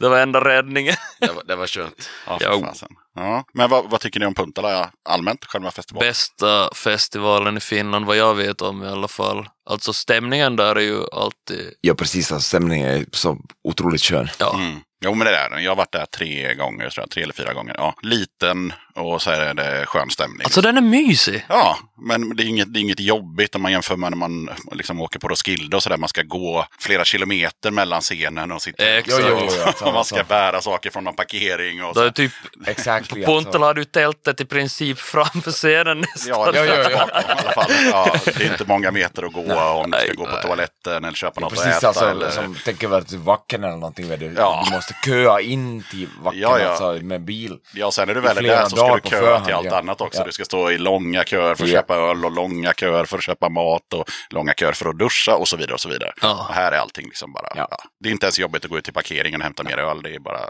Det 0.00 0.08
var 0.08 0.18
enda 0.18 0.44
räddningen. 0.44 0.96
Det 1.20 1.32
var, 1.32 1.42
det 1.44 1.56
var 1.56 1.66
skönt. 1.66 2.10
ja, 2.26 2.38
Ja 2.40 2.74
ja. 3.14 3.44
Men 3.54 3.70
vad, 3.70 3.90
vad 3.90 4.00
tycker 4.00 4.20
ni 4.20 4.26
om 4.26 4.34
Puntala 4.34 4.90
allmänt, 5.08 5.44
själva 5.44 5.70
festivalen? 5.70 6.08
Bästa 6.08 6.70
festivalen 6.74 7.56
i 7.56 7.60
Finland, 7.60 8.06
vad 8.06 8.16
jag 8.16 8.34
vet 8.34 8.62
om 8.62 8.82
i 8.82 8.86
alla 8.88 9.08
fall. 9.08 9.48
Alltså 9.70 9.92
stämningen 9.92 10.56
där 10.56 10.76
är 10.76 10.80
ju 10.80 11.02
alltid... 11.12 11.74
Ja, 11.80 11.94
precis. 11.94 12.32
Alltså, 12.32 12.48
stämningen 12.48 12.88
är 12.90 13.04
så 13.12 13.38
otroligt 13.68 14.02
skön. 14.02 14.28
Ja, 14.38 14.54
Mm. 14.54 14.80
Jo, 15.04 15.14
men 15.14 15.26
det 15.26 15.36
är 15.36 15.50
den. 15.50 15.62
Jag 15.64 15.70
har 15.70 15.76
varit 15.76 15.92
där 15.92 16.06
tre 16.06 16.54
gånger, 16.54 16.90
tror 16.90 17.02
jag. 17.02 17.10
Tre 17.10 17.22
eller 17.22 17.32
fyra 17.34 17.52
gånger. 17.52 17.74
Ja, 17.78 17.94
liten 18.02 18.72
och 18.94 19.22
så 19.22 19.30
är 19.30 19.54
det 19.54 19.86
skön 19.86 20.10
stämning. 20.10 20.40
alltså 20.44 20.60
den 20.60 20.76
är 20.76 20.80
mysig. 20.80 21.46
Ja, 21.48 21.78
men 22.06 22.36
det 22.36 22.42
är 22.42 22.46
inget, 22.46 22.72
det 22.74 22.78
är 22.78 22.80
inget 22.80 23.00
jobbigt 23.00 23.54
om 23.54 23.62
man 23.62 23.72
jämför 23.72 23.96
med 23.96 24.10
när 24.10 24.16
man 24.16 24.50
liksom 24.72 25.00
åker 25.00 25.18
på 25.18 25.28
Roskilde 25.28 25.76
och 25.76 25.82
sådär. 25.82 25.96
Man 25.96 26.08
ska 26.08 26.22
gå 26.22 26.66
flera 26.80 27.04
kilometer 27.04 27.70
mellan 27.70 28.00
scenen 28.00 28.52
och 28.52 28.62
sitta 28.62 28.84
Exakt. 28.98 29.24
Jo, 29.28 29.36
jo, 29.40 29.48
jo, 29.56 29.62
alltså, 29.66 29.84
och 29.88 29.92
man 29.94 30.04
ska 30.04 30.16
alltså. 30.16 30.28
bära 30.28 30.60
saker 30.60 30.90
från 30.90 31.04
någon 31.04 31.14
parkering. 31.16 31.84
Och 31.84 31.94
Då 31.94 32.00
är 32.00 32.06
så. 32.08 32.12
typ... 32.12 32.32
Exakt. 32.66 33.08
På 33.08 33.16
Puntala 33.16 33.66
hade 33.66 33.80
du 33.80 33.84
tältet 33.84 34.40
i 34.40 34.44
princip 34.44 34.98
framför 34.98 35.50
scenen 35.50 35.98
nästan. 36.00 36.28
Ja, 36.28 36.52
Ja, 36.54 36.64
ja, 36.64 36.90
ja. 36.90 37.06
bakom 37.06 37.20
i 37.20 37.40
alla 37.40 37.52
fall. 37.52 37.72
Ja, 37.90 38.16
det 38.24 38.44
är 38.44 38.52
inte 38.52 38.64
många 38.64 38.90
meter 38.90 39.22
att 39.22 39.32
gå 39.32 39.40
om 39.56 39.90
du 39.90 39.98
ska 39.98 40.06
Nej, 40.06 40.16
gå 40.16 40.24
på 40.24 40.32
nej. 40.32 40.42
toaletten 40.42 41.04
eller 41.04 41.16
köpa 41.16 41.32
Ja, 41.36 41.40
något 41.40 41.52
att 41.52 41.58
precis, 41.64 41.78
äta. 41.78 41.88
alltså, 41.88 42.10
eller... 42.10 42.30
som 42.30 42.54
tänker 42.64 42.88
väl 42.88 43.04
till 43.04 43.18
Vacken 43.18 43.64
eller 43.64 43.76
någonting. 43.76 44.08
Du. 44.18 44.34
Ja. 44.36 44.64
du 44.68 44.74
måste 44.74 44.94
köa 45.04 45.40
in 45.40 45.84
till 45.90 46.08
Vacken 46.22 46.40
Ja, 46.40 46.58
ja. 46.58 46.68
Alltså, 46.68 47.04
med 47.04 47.20
bil. 47.24 47.58
Ja, 47.74 47.90
sen 47.90 48.08
är 48.08 48.14
du 48.14 48.20
väl 48.20 48.44
där 48.44 48.64
så 48.68 48.76
ska 48.76 48.96
du 49.02 49.10
köa 49.10 49.20
förhand, 49.20 49.44
till 49.44 49.54
allt 49.54 49.66
ja. 49.66 49.78
annat 49.78 50.00
också. 50.00 50.20
Ja. 50.20 50.26
Du 50.26 50.32
ska 50.32 50.44
stå 50.44 50.70
i 50.70 50.78
långa 50.78 51.24
köer 51.24 51.54
för 51.54 51.64
att 51.64 51.70
Ja. 51.70 51.76
köpa 51.76 51.96
öl 51.96 52.24
och 52.24 52.32
långa 52.32 52.72
köer 52.72 53.04
för 53.04 53.16
att 53.18 53.24
köpa 53.24 53.48
mat 53.48 53.92
och 53.94 54.10
långa 54.30 54.54
köer 54.54 54.72
för 54.72 54.88
att 54.88 54.98
duscha 54.98 55.34
och 55.34 55.48
så 55.48 55.56
vidare. 55.56 55.74
och 55.74 55.80
så 55.80 55.88
vidare. 55.88 56.12
Ja. 56.22 56.46
Och 56.48 56.54
här 56.54 56.72
är 56.72 56.78
allting 56.78 57.06
liksom 57.06 57.32
bara... 57.32 57.52
Ja. 57.54 57.68
Ja. 57.70 57.76
Det 58.00 58.08
är 58.08 58.12
inte 58.12 58.26
ens 58.26 58.38
jobbigt 58.38 58.64
att 58.64 58.70
gå 58.70 58.78
ut 58.78 58.84
till 58.84 58.94
parkeringen 58.94 59.40
och 59.40 59.44
hämta 59.44 59.62
mer 59.62 59.78
öl. 59.78 60.02
Det 60.02 60.14
är 60.14 60.18
bara, 60.18 60.40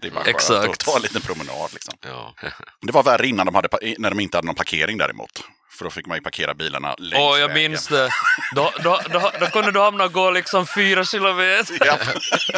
det 0.00 0.06
är 0.06 0.10
bara 0.10 0.24
Exakt. 0.24 0.68
att 0.70 0.78
ta 0.78 0.96
en 0.96 1.02
liten 1.02 1.20
promenad. 1.20 1.70
Liksom. 1.72 1.94
Ja. 2.04 2.34
Det 2.80 2.92
var 2.92 3.02
värre 3.02 3.26
innan 3.26 3.46
de 3.46 3.54
hade, 3.54 3.68
när 3.98 4.10
de 4.10 4.20
inte 4.20 4.36
hade 4.36 4.46
någon 4.46 4.54
parkering 4.54 4.98
däremot. 4.98 5.30
För 5.82 5.84
då 5.84 5.90
fick 5.90 6.06
man 6.06 6.16
ju 6.16 6.22
parkera 6.22 6.54
bilarna 6.54 6.94
längs 6.98 7.22
Åh, 7.22 7.38
jag 7.38 7.48
vägen. 7.48 7.62
minns 7.62 7.88
det. 7.88 8.08
Då, 8.54 8.72
då, 8.82 9.00
då, 9.12 9.32
då 9.40 9.46
kunde 9.46 9.70
du 9.72 9.80
hamna 9.80 10.04
och 10.04 10.12
gå 10.12 10.30
liksom 10.30 10.66
fyra 10.66 11.04
kilometer. 11.04 11.76
Ja. 11.86 11.98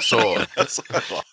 Så. 0.03 0.39
så, 0.67 0.83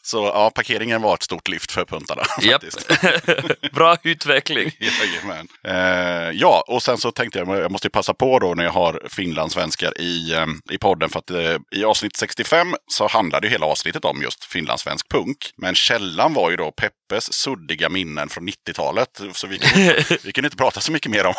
så 0.02 0.32
ja, 0.34 0.52
parkeringen 0.56 1.02
var 1.02 1.14
ett 1.14 1.24
stort 1.24 1.48
lyft 1.48 1.72
för 1.72 1.86
puntarna. 1.86 2.24
Faktiskt. 2.24 2.92
Bra 3.72 3.98
utveckling. 4.04 4.72
Jajamän. 4.80 5.48
Eh, 5.68 6.32
ja, 6.40 6.64
och 6.68 6.84
sen 6.84 6.98
så 6.98 7.12
tänkte 7.12 7.40
jag, 7.40 7.48
jag 7.60 7.72
måste 7.72 7.88
ju 7.88 7.92
passa 7.92 8.14
på 8.14 8.40
då 8.40 8.54
när 8.54 8.64
jag 8.64 8.72
har 8.72 9.02
finlandssvenskar 9.10 10.02
i, 10.02 10.34
eh, 10.34 10.46
i 10.72 10.78
podden. 10.78 11.10
För 11.10 11.20
att 11.20 11.32
eh, 11.32 11.58
i 11.72 11.84
avsnitt 11.84 12.16
65 12.16 12.76
så 12.88 13.08
handlade 13.08 13.48
ju 13.48 13.52
hela 13.52 13.66
avsnittet 13.66 14.06
om 14.06 14.22
just 14.22 14.44
finlandssvensk 14.46 15.10
punk. 15.10 15.38
Men 15.58 15.76
källan 15.76 16.34
var 16.34 16.50
ju 16.52 16.56
då 16.56 16.72
Peppes 17.12 17.34
suddiga 17.34 17.90
minnen 17.90 18.30
från 18.30 18.50
90-talet. 18.50 19.22
Så 19.34 19.48
vi 19.48 19.58
vi 20.24 20.32
kunde 20.32 20.48
inte 20.48 20.58
prata 20.58 20.80
så 20.80 20.92
mycket 20.92 21.12
mer 21.12 21.26
om, 21.26 21.34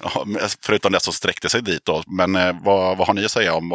om 0.00 0.38
förutom 0.62 0.92
det 0.92 1.00
som 1.00 1.12
sträckte 1.12 1.48
sig 1.48 1.62
dit 1.62 1.84
då. 1.84 2.02
Men 2.06 2.36
eh, 2.36 2.56
vad, 2.62 2.98
vad 2.98 3.06
har 3.06 3.14
ni 3.14 3.24
att 3.24 3.30
säga 3.30 3.54
om, 3.54 3.72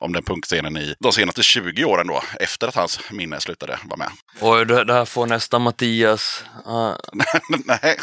om 0.00 0.12
den 0.12 0.22
punkscenen 0.22 0.76
i 0.76 0.94
de 0.98 1.12
senaste 1.12 1.42
20 1.42 1.84
åren 1.84 2.06
då? 2.06 2.22
Efter 2.40 2.68
att 2.68 2.74
hans 2.74 3.00
minne 3.10 3.40
slutade 3.40 3.78
vara 3.84 3.96
med. 3.96 4.10
Oj, 4.40 4.66
det, 4.66 4.84
det 4.84 4.92
här 4.92 5.04
får 5.04 5.26
nästan 5.26 5.62
Mattias. 5.62 6.44
Uh, 6.66 6.94
Nej. 7.64 7.96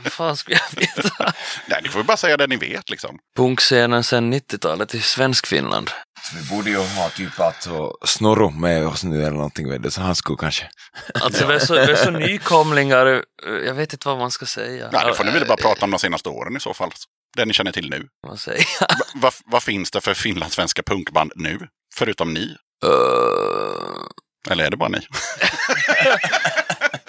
men 0.00 0.10
fan 0.10 0.36
skulle 0.36 0.56
jag 0.56 0.80
veta? 0.80 1.32
Nej, 1.66 1.80
ni 1.82 1.88
får 1.88 2.02
bara 2.02 2.16
säga 2.16 2.36
det 2.36 2.46
ni 2.46 2.56
vet 2.56 2.90
liksom. 2.90 3.18
Punkscenen 3.36 4.04
sedan 4.04 4.34
90-talet 4.34 4.94
i 4.94 5.00
Svenskfinland. 5.00 5.90
Så 6.30 6.36
vi 6.36 6.42
borde 6.56 6.70
ju 6.70 6.76
ha 6.76 7.08
typ 7.08 7.40
alltså 7.40 7.92
Snorro 8.04 8.50
med 8.50 8.86
oss 8.86 9.04
nu 9.04 9.20
eller 9.20 9.30
någonting. 9.36 9.70
Vet 9.70 9.82
du, 9.82 9.90
så 9.90 10.00
han 10.00 10.14
skulle 10.16 10.36
kanske... 10.40 10.68
Alltså 11.14 11.46
vi 11.46 11.54
är, 11.54 11.58
så, 11.58 11.74
vi 11.74 11.80
är 11.92 11.96
så 11.96 12.10
nykomlingar, 12.10 13.06
eh, 13.06 13.20
jag 13.66 13.74
vet 13.74 13.92
inte 13.92 14.08
vad 14.08 14.18
man 14.18 14.30
ska 14.30 14.46
säga. 14.46 14.88
Nej, 14.92 15.06
då 15.06 15.14
får 15.14 15.24
ni 15.24 15.30
väl 15.30 15.46
bara 15.46 15.56
prata 15.56 15.84
om 15.84 15.90
de 15.90 15.98
senaste 15.98 16.28
åren 16.28 16.56
i 16.56 16.60
så 16.60 16.74
fall. 16.74 16.90
Det 17.36 17.44
ni 17.44 17.52
känner 17.52 17.72
till 17.72 17.90
nu. 17.90 18.06
Vad 18.26 18.40
säger 18.40 18.66
Va, 18.80 18.86
vad, 19.14 19.32
vad 19.46 19.62
finns 19.62 19.90
det 19.90 20.00
för 20.00 20.14
finlandssvenska 20.14 20.82
punkband 20.82 21.32
nu? 21.36 21.58
Förutom 21.94 22.34
ni? 22.34 22.56
Uh, 22.86 24.50
Eller 24.50 24.64
är 24.64 24.70
det 24.70 24.76
bara 24.76 24.88
ni? 24.88 24.98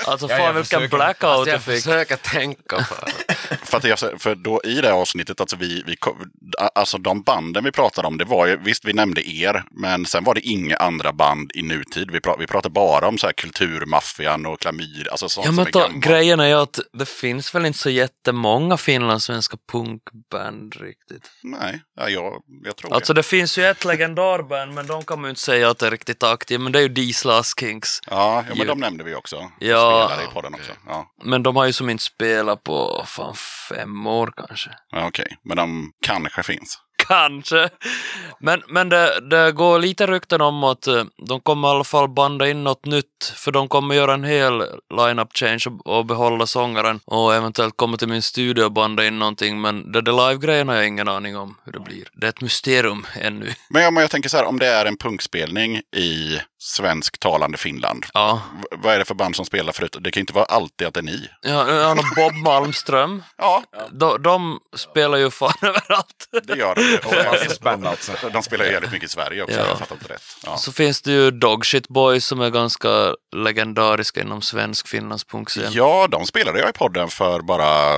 alltså 0.05 0.28
fan 0.28 0.39
jag 0.39 0.53
vilken 0.53 0.80
försöker. 0.80 0.95
blackout 0.97 1.24
Alltså, 1.30 1.49
jag 1.49 1.55
jag 1.55 1.63
fick. 1.63 1.84
försöker 1.84 2.15
tänka 2.15 2.76
på 2.78 2.84
för, 3.63 3.77
att 3.77 3.83
jag, 3.83 3.99
för 4.21 4.35
då 4.35 4.61
i 4.63 4.81
det 4.81 4.93
avsnittet, 4.93 5.41
alltså, 5.41 5.55
vi, 5.55 5.83
vi, 5.87 5.97
alltså 6.75 6.97
de 6.97 7.21
banden 7.21 7.63
vi 7.63 7.71
pratade 7.71 8.07
om, 8.07 8.17
det 8.17 8.25
var 8.25 8.47
ju, 8.47 8.57
visst 8.57 8.85
vi 8.85 8.93
nämnde 8.93 9.29
er, 9.29 9.63
men 9.71 10.05
sen 10.05 10.23
var 10.23 10.35
det 10.35 10.41
inga 10.41 10.75
andra 10.77 11.13
band 11.13 11.51
i 11.55 11.61
nutid. 11.61 12.11
Vi, 12.11 12.19
pra, 12.21 12.35
vi 12.39 12.47
pratade 12.47 12.73
bara 12.73 13.07
om 13.07 13.17
så 13.17 13.25
här 13.27 13.33
kulturmaffian 13.33 14.45
och 14.45 14.59
klamyr, 14.59 15.07
alltså 15.11 15.29
sånt 15.29 15.45
Ja, 15.45 15.49
som 15.49 15.55
men 15.55 15.67
är 15.67 15.71
ta, 15.71 15.79
gammalt. 15.79 16.03
grejen 16.05 16.39
är 16.39 16.47
ju 16.47 16.53
att 16.53 16.79
det 16.93 17.05
finns 17.09 17.55
väl 17.55 17.65
inte 17.65 17.79
så 17.79 17.89
jättemånga 17.89 18.77
finlandssvenska 18.77 19.57
punkband 19.71 20.75
riktigt. 20.75 21.31
Nej, 21.43 21.81
ja, 21.95 22.09
jag, 22.09 22.41
jag 22.63 22.75
tror 22.75 22.93
Alltså 22.93 23.13
det. 23.13 23.19
det 23.19 23.23
finns 23.23 23.57
ju 23.57 23.65
ett 23.65 23.85
legendarband, 23.85 24.73
men 24.73 24.87
de 24.87 25.03
kan 25.03 25.21
man 25.21 25.27
ju 25.27 25.29
inte 25.29 25.41
säga 25.41 25.69
att 25.69 25.79
det 25.79 25.87
är 25.87 25.91
riktigt 25.91 26.23
aktivt, 26.23 26.61
men 26.61 26.71
det 26.71 26.79
är 26.79 26.83
ju 26.83 26.89
Diesel 26.89 27.43
Kinks. 27.59 27.99
Ja, 28.09 28.43
ja, 28.49 28.55
men 28.55 28.67
de 28.67 28.79
nämnde 28.79 29.03
vi 29.03 29.15
också. 29.15 29.51
Ja. 29.59 30.11
I 30.29 30.33
podden 30.33 30.53
också. 30.53 30.71
Ja, 30.87 31.11
Men 31.23 31.43
de 31.43 31.55
har 31.55 31.65
ju 31.65 31.73
som 31.73 31.89
inte 31.89 32.03
spelat 32.03 32.63
på 32.63 33.03
fan 33.07 33.35
fem 33.69 34.07
år 34.07 34.33
kanske. 34.38 34.69
ja 34.91 35.07
okej. 35.07 35.38
Men 35.43 35.57
de 35.57 35.91
kanske 36.01 36.43
finns. 36.43 36.79
Kanske. 37.07 37.69
Men, 38.39 38.63
men 38.67 38.89
det, 38.89 39.29
det 39.29 39.51
går 39.51 39.79
lite 39.79 40.07
rykten 40.07 40.41
om 40.41 40.63
att 40.63 40.88
eh, 40.88 41.03
de 41.27 41.41
kommer 41.41 41.67
i 41.67 41.71
alla 41.71 41.83
fall 41.83 42.09
banda 42.09 42.49
in 42.49 42.63
något 42.63 42.85
nytt. 42.85 43.33
För 43.35 43.51
de 43.51 43.67
kommer 43.67 43.95
göra 43.95 44.13
en 44.13 44.23
hel 44.23 44.63
line-up 44.97 45.38
change 45.38 45.63
och, 45.67 45.97
och 45.97 46.05
behålla 46.05 46.45
sångaren. 46.47 46.99
Och 47.05 47.35
eventuellt 47.35 47.77
komma 47.77 47.97
till 47.97 48.07
min 48.07 48.21
studio 48.21 48.63
och 48.63 48.71
banda 48.71 49.05
in 49.05 49.19
någonting. 49.19 49.61
Men 49.61 49.91
det 49.91 50.01
där 50.01 50.29
live-grejen 50.29 50.67
har 50.67 50.75
jag 50.75 50.88
ingen 50.88 51.07
aning 51.07 51.38
om 51.38 51.57
hur 51.65 51.71
det 51.71 51.79
blir. 51.79 52.07
Det 52.13 52.25
är 52.25 52.29
ett 52.29 52.41
mysterium 52.41 53.05
ännu. 53.21 53.53
Men 53.69 53.81
jag, 53.81 53.93
men 53.93 54.01
jag 54.01 54.11
tänker 54.11 54.29
så 54.29 54.38
här, 54.38 54.45
om 54.45 54.59
det 54.59 54.67
är 54.67 54.85
en 54.85 54.97
punkspelning 54.97 55.81
i 55.95 56.39
svensktalande 56.60 57.58
Finland. 57.58 58.05
Ja, 58.14 58.41
v- 58.53 58.78
Vad 58.84 58.93
är 58.93 58.99
det 58.99 59.05
för 59.05 59.16
band 59.16 59.36
som 59.36 59.45
spelar 59.45 59.74
förut? 59.74 59.95
Det 59.99 60.12
kan 60.12 60.20
inte 60.22 60.34
vara 60.34 60.45
alltid 60.45 60.88
att 60.88 60.93
det 60.93 60.99
är 60.99 61.03
ni. 61.03 61.30
ja, 61.41 61.95
Bob 62.16 62.34
Malmström. 62.34 63.24
Ja, 63.38 63.64
De, 63.91 64.22
de 64.24 64.60
spelar 64.76 65.18
ju 65.18 65.32
fan 65.32 65.53
överallt. 65.62 66.28
det 66.43 66.55
gör 66.58 66.76
de. 66.76 66.97
Och 67.08 67.36
alltså. 67.88 68.30
De 68.34 68.43
spelar 68.43 68.66
ju 68.66 68.72
jävligt 68.72 68.91
mycket 68.91 69.10
i 69.10 69.12
Sverige 69.14 69.43
också, 69.43 69.55
Ja. 69.58 69.62
jag 69.64 69.70
har 69.70 69.76
fattat 69.76 69.97
det 70.08 70.14
rätt. 70.14 70.22
Ja. 70.45 70.58
Så 70.58 70.72
finns 70.72 71.01
det 71.01 71.12
ju 71.12 71.32
Dogshit 71.32 71.88
Boys 71.88 72.26
som 72.26 72.41
är 72.41 72.49
ganska 72.49 73.16
legendariska 73.36 74.22
inom 74.22 74.41
svensk 74.41 74.88
finlandspunkscen. 74.88 75.72
Ja, 75.72 76.08
de 76.12 76.26
spelade 76.26 76.60
jag 76.60 76.70
i 76.70 76.74
podden 76.74 77.10
för 77.10 77.41
bara 77.41 77.93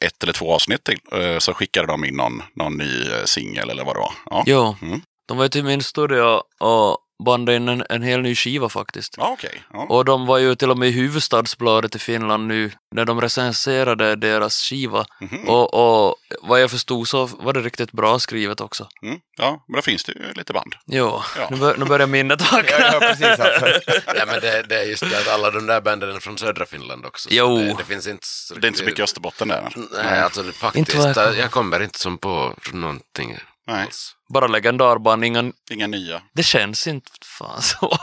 ett 0.00 0.22
eller 0.22 0.32
två 0.32 0.54
avsnitt 0.54 0.84
till. 0.84 0.98
Eh, 1.12 1.38
Så 1.38 1.54
skickade 1.54 1.86
de 1.86 2.04
in 2.04 2.16
någon, 2.16 2.42
någon 2.54 2.76
ny 2.76 3.02
eh, 3.10 3.24
singel 3.24 3.70
eller 3.70 3.84
vad 3.84 3.94
det 3.96 4.00
var. 4.00 4.12
Ja, 4.30 4.42
Jo, 4.46 4.76
Mm. 4.82 5.00
de 5.28 5.36
var 5.36 5.44
ju 5.44 5.48
till 5.48 5.64
min 5.64 5.82
studio 5.82 6.40
och 6.60 6.98
bandade 7.24 7.56
in 7.56 7.68
en, 7.68 7.84
en 7.90 8.02
hel 8.02 8.20
ny 8.22 8.34
skiva 8.34 8.68
faktiskt. 8.68 9.14
ja 9.18 9.28
okej. 9.32 9.62
Ja. 9.72 9.86
Och 9.88 10.04
de 10.04 10.26
var 10.26 10.38
ju 10.38 10.54
till 10.54 10.70
och 10.70 10.78
med 10.78 10.88
i 10.88 10.92
huvudstadsbladet 10.92 11.94
i 11.94 11.98
Finland 11.98 12.46
nu 12.46 12.70
när 12.94 13.04
de 13.04 13.20
recenserade 13.20 14.16
deras 14.16 14.56
skiva. 14.60 15.06
Mhm. 15.20 15.48
Och, 15.48 15.74
och 16.08 16.14
vad 16.42 16.62
jag 16.62 16.70
förstod 16.70 17.08
så 17.08 17.26
var 17.26 17.52
det 17.52 17.60
riktigt 17.60 17.92
bra 17.92 18.18
skrivet 18.18 18.60
också. 18.60 18.88
Mm. 19.02 19.18
ja, 19.38 19.64
men 19.68 19.76
då 19.76 19.82
finns 19.82 20.04
det 20.04 20.12
ju 20.12 20.32
lite 20.34 20.52
band. 20.52 20.74
Jo, 20.86 21.22
Ja. 21.38 21.48
nu, 21.50 21.56
bör, 21.56 21.76
nu 21.76 21.84
börjar 21.84 22.06
minnet 22.06 22.40
Ja, 22.40 22.46
haka. 22.56 22.78
ja, 22.92 22.98
precis 23.00 23.26
alltså. 23.26 23.66
Ja, 24.16 24.24
men 24.26 24.40
det, 24.40 24.62
det 24.68 24.76
är 24.80 24.84
just 24.84 25.10
det 25.10 25.18
att 25.18 25.28
alla 25.28 25.50
de 25.50 25.66
där 25.66 25.80
banden 25.80 26.16
är 26.16 26.20
från 26.20 26.38
södra 26.38 26.66
Finland 26.66 27.06
också. 27.06 27.28
så 27.28 27.34
Jo. 27.34 27.56
Det, 27.58 27.74
det 27.78 27.84
finns 27.84 28.06
inte 28.06 28.26
så 28.26 28.54
Det 28.54 28.66
är 28.66 28.68
inte 28.68 28.78
så 28.78 28.84
mycket 28.84 29.00
Österbotten 29.04 29.48
där. 29.48 29.72
Nej, 30.04 30.20
alltså 30.20 30.42
faktiskt. 30.42 30.94
Inte 30.94 31.20
jag, 31.20 31.36
jag 31.36 31.50
kommer 31.50 31.82
inte 31.82 31.98
som 31.98 32.18
på 32.18 32.54
någonting 32.72 33.38
Nej, 33.66 33.84
alls. 33.84 34.12
Bara 34.28 34.46
legendarband, 34.46 35.24
inga, 35.24 35.52
inga 35.70 35.86
nya. 35.86 36.22
det 36.32 36.42
känns 36.42 36.86
inte 36.86 37.10
fan 37.24 37.62
så. 37.62 37.96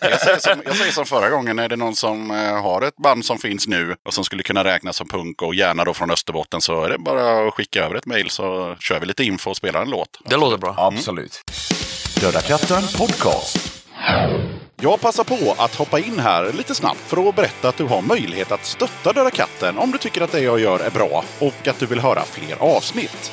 Jag 0.00 0.20
säger, 0.20 0.38
som, 0.38 0.62
jag 0.64 0.76
säger 0.76 0.92
som 0.92 1.06
förra 1.06 1.30
gången, 1.30 1.58
är 1.58 1.68
det 1.68 1.76
någon 1.76 1.96
som 1.96 2.30
eh, 2.30 2.62
har 2.62 2.82
ett 2.82 2.96
band 2.96 3.24
som 3.24 3.38
finns 3.38 3.66
nu 3.66 3.96
och 4.06 4.14
som 4.14 4.24
skulle 4.24 4.42
kunna 4.42 4.64
räknas 4.64 4.96
som 4.96 5.08
punk 5.08 5.42
och 5.42 5.54
gärna 5.54 5.84
då 5.84 5.94
från 5.94 6.10
Österbotten 6.10 6.60
så 6.60 6.84
är 6.84 6.90
det 6.90 6.98
bara 6.98 7.48
att 7.48 7.54
skicka 7.54 7.84
över 7.84 7.94
ett 7.94 8.06
mejl 8.06 8.30
så 8.30 8.76
kör 8.80 9.00
vi 9.00 9.06
lite 9.06 9.24
info 9.24 9.50
och 9.50 9.56
spelar 9.56 9.82
en 9.82 9.90
låt. 9.90 10.18
Det 10.24 10.36
låter 10.36 10.58
bra. 10.58 10.74
Absolut. 10.78 11.42
Döda 12.20 12.40
katten 12.40 12.82
podcast. 12.98 13.84
Jag 14.76 15.00
passar 15.00 15.24
på 15.24 15.54
att 15.62 15.74
hoppa 15.74 15.98
in 15.98 16.18
här 16.18 16.52
lite 16.52 16.74
snabbt 16.74 17.00
för 17.00 17.28
att 17.28 17.36
berätta 17.36 17.68
att 17.68 17.76
du 17.76 17.84
har 17.84 18.02
möjlighet 18.02 18.52
att 18.52 18.64
stötta 18.64 19.12
Döda 19.12 19.30
katten 19.30 19.78
om 19.78 19.90
du 19.90 19.98
tycker 19.98 20.20
att 20.20 20.32
det 20.32 20.40
jag 20.40 20.60
gör 20.60 20.80
är 20.80 20.90
bra 20.90 21.24
och 21.38 21.68
att 21.68 21.78
du 21.78 21.86
vill 21.86 22.00
höra 22.00 22.22
fler 22.22 22.56
avsnitt. 22.62 23.32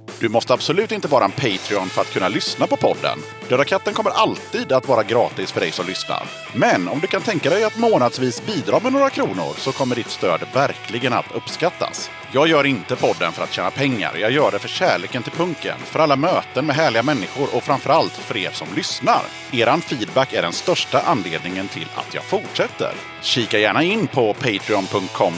Du 0.19 0.29
måste 0.29 0.53
absolut 0.53 0.91
inte 0.91 1.07
vara 1.07 1.25
en 1.25 1.31
Patreon 1.31 1.89
för 1.89 2.01
att 2.01 2.13
kunna 2.13 2.27
lyssna 2.27 2.67
på 2.67 2.77
podden. 2.77 3.19
Döda 3.49 3.65
katten 3.65 3.93
kommer 3.93 4.11
alltid 4.11 4.71
att 4.71 4.87
vara 4.87 5.03
gratis 5.03 5.51
för 5.51 5.59
dig 5.59 5.71
som 5.71 5.87
lyssnar. 5.87 6.23
Men 6.53 6.87
om 6.87 6.99
du 6.99 7.07
kan 7.07 7.21
tänka 7.21 7.49
dig 7.49 7.63
att 7.63 7.77
månadsvis 7.77 8.45
bidra 8.45 8.79
med 8.79 8.93
några 8.93 9.09
kronor 9.09 9.53
så 9.57 9.71
kommer 9.71 9.95
ditt 9.95 10.09
stöd 10.09 10.41
verkligen 10.53 11.13
att 11.13 11.31
uppskattas. 11.35 12.09
Jag 12.33 12.47
gör 12.47 12.65
inte 12.65 12.95
podden 12.95 13.31
för 13.31 13.43
att 13.43 13.53
tjäna 13.53 13.71
pengar. 13.71 14.15
Jag 14.17 14.31
gör 14.31 14.51
det 14.51 14.59
för 14.59 14.67
kärleken 14.67 15.23
till 15.23 15.31
punken, 15.31 15.77
för 15.85 15.99
alla 15.99 16.15
möten 16.15 16.65
med 16.65 16.75
härliga 16.75 17.03
människor 17.03 17.55
och 17.55 17.63
framförallt 17.63 18.13
för 18.13 18.37
er 18.37 18.51
som 18.51 18.67
lyssnar. 18.75 19.21
Eran 19.51 19.81
feedback 19.81 20.33
är 20.33 20.41
den 20.41 20.53
största 20.53 21.01
anledningen 21.01 21.67
till 21.67 21.87
att 21.95 22.13
jag 22.13 22.23
fortsätter. 22.23 22.93
Kika 23.21 23.59
gärna 23.59 23.83
in 23.83 24.07
på 24.07 24.33
patreon.com 24.33 25.33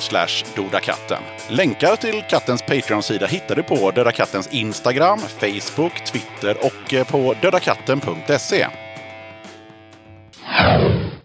dodakatten. 0.56 1.24
Länkar 1.50 1.96
till 1.96 2.24
kattens 2.30 2.62
Patreon-sida 2.62 3.26
hittar 3.28 3.56
du 3.56 3.64
på 3.64 3.92
Döda 3.92 4.12
Kattens 4.12 4.48
Instagram, 4.54 5.20
Facebook, 5.20 6.06
Twitter 6.06 6.58
och 6.66 6.94
eh, 6.94 7.08
på 7.08 7.36
dödakatten.se. 7.42 8.68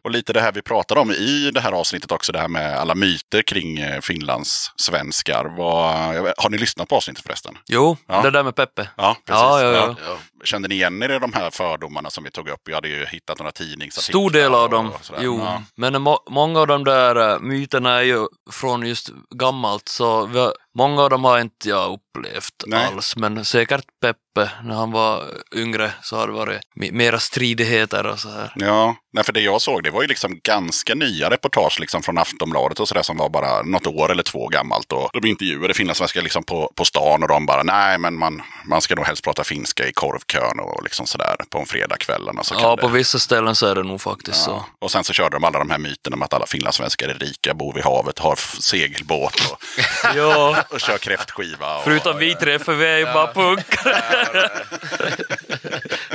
Och 0.04 0.10
lite 0.10 0.32
det 0.32 0.40
här 0.40 0.52
vi 0.52 0.62
pratade 0.62 1.00
om 1.00 1.10
i 1.10 1.50
det 1.54 1.60
här 1.60 1.72
avsnittet 1.72 2.12
också, 2.12 2.32
det 2.32 2.38
här 2.38 2.48
med 2.48 2.78
alla 2.78 2.94
myter 2.94 3.42
kring 3.42 3.78
eh, 3.78 4.00
Finlands 4.00 4.72
svenskar. 4.76 5.44
Vad, 5.56 5.94
har 6.38 6.50
ni 6.50 6.58
lyssnat 6.58 6.88
på 6.88 6.96
avsnittet 6.96 7.22
förresten? 7.24 7.58
Jo, 7.66 7.96
Ja. 8.08 8.22
det 8.22 8.30
där 8.30 8.42
med 8.42 8.54
Peppe. 8.56 8.88
Ja, 8.96 9.16
precis. 9.26 9.42
Ja, 9.42 9.62
ja, 9.62 9.72
ja. 9.72 9.96
Ja. 10.06 10.16
Kände 10.44 10.68
ni 10.68 10.74
igen 10.74 11.02
er 11.02 11.08
i 11.10 11.18
de 11.18 11.32
här 11.32 11.50
fördomarna 11.50 12.10
som 12.10 12.24
vi 12.24 12.30
tog 12.30 12.48
upp? 12.48 12.60
Vi 12.64 12.74
hade 12.74 12.88
ju 12.88 13.06
hittat 13.06 13.38
några 13.38 13.52
tidningsartiklar. 13.52 14.20
Stor 14.20 14.30
del 14.30 14.54
av 14.54 14.70
dem, 14.70 14.92
jo. 15.20 15.38
Ja. 15.38 15.62
Men 15.76 16.02
må 16.02 16.18
många 16.30 16.60
av 16.60 16.66
de 16.66 16.84
där 16.84 17.32
äh, 17.34 17.40
myterna 17.40 17.98
är 17.98 18.02
ju 18.02 18.26
från 18.50 18.86
just 18.86 19.10
gammalt, 19.34 19.88
så 19.88 20.26
har, 20.26 20.52
många 20.78 21.02
av 21.02 21.10
dem 21.10 21.24
har 21.24 21.38
inte 21.38 21.68
jag 21.68 21.92
upplevt 21.92 22.54
Nej. 22.66 22.86
alls. 22.86 23.16
Men 23.16 23.44
säkert 23.44 23.84
Peppe, 24.02 24.50
när 24.64 24.74
han 24.74 24.90
var 24.92 25.24
yngre, 25.54 25.90
så 26.02 26.16
har 26.16 26.26
det 26.26 26.32
varit 26.32 26.60
me- 26.80 26.92
mera 26.92 27.18
stridigheter 27.18 28.06
och 28.06 28.18
så 28.18 28.28
här. 28.28 28.52
Ja, 28.56 28.96
nej, 29.12 29.24
för 29.24 29.32
det 29.32 29.40
jag 29.40 29.60
såg 29.62 29.82
det 29.82 29.90
var 29.90 30.02
ju 30.02 30.08
liksom 30.08 30.40
ganska 30.44 30.94
nya 30.94 31.30
reportage 31.30 31.80
liksom 31.80 32.02
från 32.02 32.18
Aftonbladet 32.18 32.80
och 32.80 32.88
sådär 32.88 33.02
som 33.02 33.16
var 33.16 33.28
bara 33.28 33.62
något 33.62 33.86
år 33.86 34.10
eller 34.10 34.22
två 34.22 34.48
gammalt. 34.48 34.92
Och 34.92 35.10
de 35.12 35.28
intervjuade 35.28 35.74
finlandssvenskar 35.74 36.22
liksom 36.22 36.42
på, 36.44 36.72
på 36.76 36.84
stan 36.84 37.22
och 37.22 37.28
de 37.28 37.46
bara 37.46 37.62
nej 37.62 37.98
men 37.98 38.18
man, 38.18 38.42
man 38.66 38.80
ska 38.80 38.94
nog 38.94 39.06
helst 39.06 39.24
prata 39.24 39.44
finska 39.44 39.88
i 39.88 39.92
korvkön 40.28 40.60
och 40.60 40.82
liksom 40.82 41.06
sådär 41.06 41.36
på 41.50 41.58
en 41.58 41.66
fredagskvällen. 41.66 42.38
Och 42.38 42.46
så 42.46 42.54
Ja, 42.60 42.76
det, 42.76 42.82
på 42.82 42.88
vissa 42.88 43.18
ställen 43.18 43.54
så 43.54 43.66
är 43.66 43.74
det 43.74 43.82
nog 43.82 44.00
faktiskt 44.00 44.44
så. 44.44 44.50
ja. 44.50 44.66
Och 44.78 44.90
sen 44.90 45.04
så 45.04 45.12
körde 45.12 45.36
de 45.36 45.44
alla 45.44 45.58
de 45.58 45.70
här 45.70 45.78
myterna 45.78 46.14
om 46.16 46.22
att 46.22 46.34
alla 46.34 46.46
finlandssvenskar 46.46 47.08
är 47.08 47.14
rika, 47.14 47.54
bor 47.54 47.72
vid 47.72 47.84
havet, 47.84 48.18
har 48.18 48.36
segelbåt 48.60 49.52
och, 49.52 49.58
Ja, 50.16 50.56
och 50.70 50.80
kör 50.80 50.98
kräftskiva. 50.98 51.76
Och, 51.76 51.84
förutom 51.84 52.18
vi 52.18 52.34
tre, 52.34 52.58
för 52.58 52.74
vi 52.74 52.86
är 52.86 52.98
ju 52.98 53.04
bara 53.04 53.32
punkare. 53.32 54.50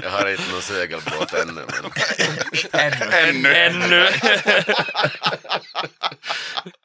Jag 0.03 0.09
har 0.09 0.29
inte 0.29 0.51
någon 0.51 0.61
segelbåt 0.61 1.33
ännu. 1.33 1.61
Men... 2.71 2.93
Ännu! 3.11 3.53
Ännu. 3.53 4.09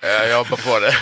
Jag 0.01 0.31
jobbar 0.31 0.57
på 0.57 0.79
det. 0.81 0.97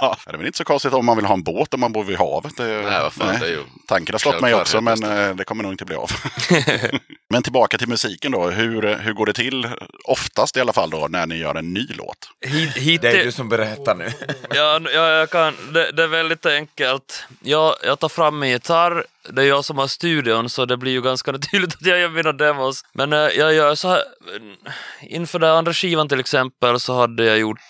Ja, 0.00 0.16
det 0.26 0.32
är 0.32 0.36
väl 0.36 0.46
inte 0.46 0.58
så 0.58 0.64
konstigt 0.64 0.92
om 0.92 1.06
man 1.06 1.16
vill 1.16 1.26
ha 1.26 1.34
en 1.34 1.42
båt 1.42 1.74
om 1.74 1.80
man 1.80 1.92
bor 1.92 2.04
vid 2.04 2.18
havet. 2.18 2.56
Det, 2.56 2.64
Nej, 2.64 3.02
vad 3.02 3.12
fan, 3.12 3.40
det 3.40 3.46
är 3.46 3.50
ju 3.50 3.62
Tanken 3.86 4.14
har 4.14 4.18
slått 4.18 4.40
mig 4.40 4.54
också, 4.54 4.80
men 4.80 5.04
eh, 5.04 5.34
det 5.34 5.44
kommer 5.56 5.64
nog 5.64 5.72
inte 5.72 5.84
bli 5.84 5.96
av. 5.96 6.10
men 7.30 7.42
tillbaka 7.42 7.78
till 7.78 7.88
musiken 7.88 8.32
då. 8.32 8.50
Hur, 8.50 8.98
hur 8.98 9.12
går 9.12 9.26
det 9.26 9.32
till, 9.32 9.68
oftast 10.04 10.56
i 10.56 10.60
alla 10.60 10.72
fall, 10.72 10.90
då, 10.90 11.06
när 11.10 11.26
ni 11.26 11.36
gör 11.36 11.54
en 11.54 11.74
ny 11.74 11.86
låt? 11.94 12.30
Hit, 12.40 12.76
hit 12.76 13.02
Det 13.02 13.20
är 13.20 13.24
du 13.24 13.32
som 13.32 13.48
berättar 13.48 13.94
nu. 13.94 14.12
Ja, 14.54 14.80
ja 14.94 15.08
jag 15.08 15.30
kan. 15.30 15.54
Det, 15.72 15.92
det 15.92 16.02
är 16.02 16.08
väldigt 16.08 16.46
enkelt. 16.46 17.24
Jag, 17.42 17.74
jag 17.82 17.98
tar 17.98 18.08
fram 18.08 18.38
min 18.38 18.50
gitarr, 18.50 19.04
det 19.30 19.42
är 19.42 19.46
jag 19.46 19.64
som 19.64 19.78
har 19.78 19.86
studion 19.86 20.48
så 20.48 20.64
det 20.64 20.76
blir 20.76 20.92
ju 20.92 21.02
ganska 21.02 21.32
naturligt 21.36 21.74
att 21.74 21.86
jag 21.86 22.00
gör 22.00 22.08
mina 22.08 22.32
demos. 22.32 22.84
Men 22.92 23.12
eh, 23.12 23.18
jag 23.18 23.54
gör 23.54 23.74
så 23.74 23.88
här, 23.88 24.02
inför 25.02 25.38
den 25.38 25.50
andra 25.50 25.72
skivan 25.72 26.08
till 26.08 26.20
exempel 26.20 26.80
så 26.80 26.94
hade 26.94 27.24
jag 27.24 27.38
gjort 27.38 27.60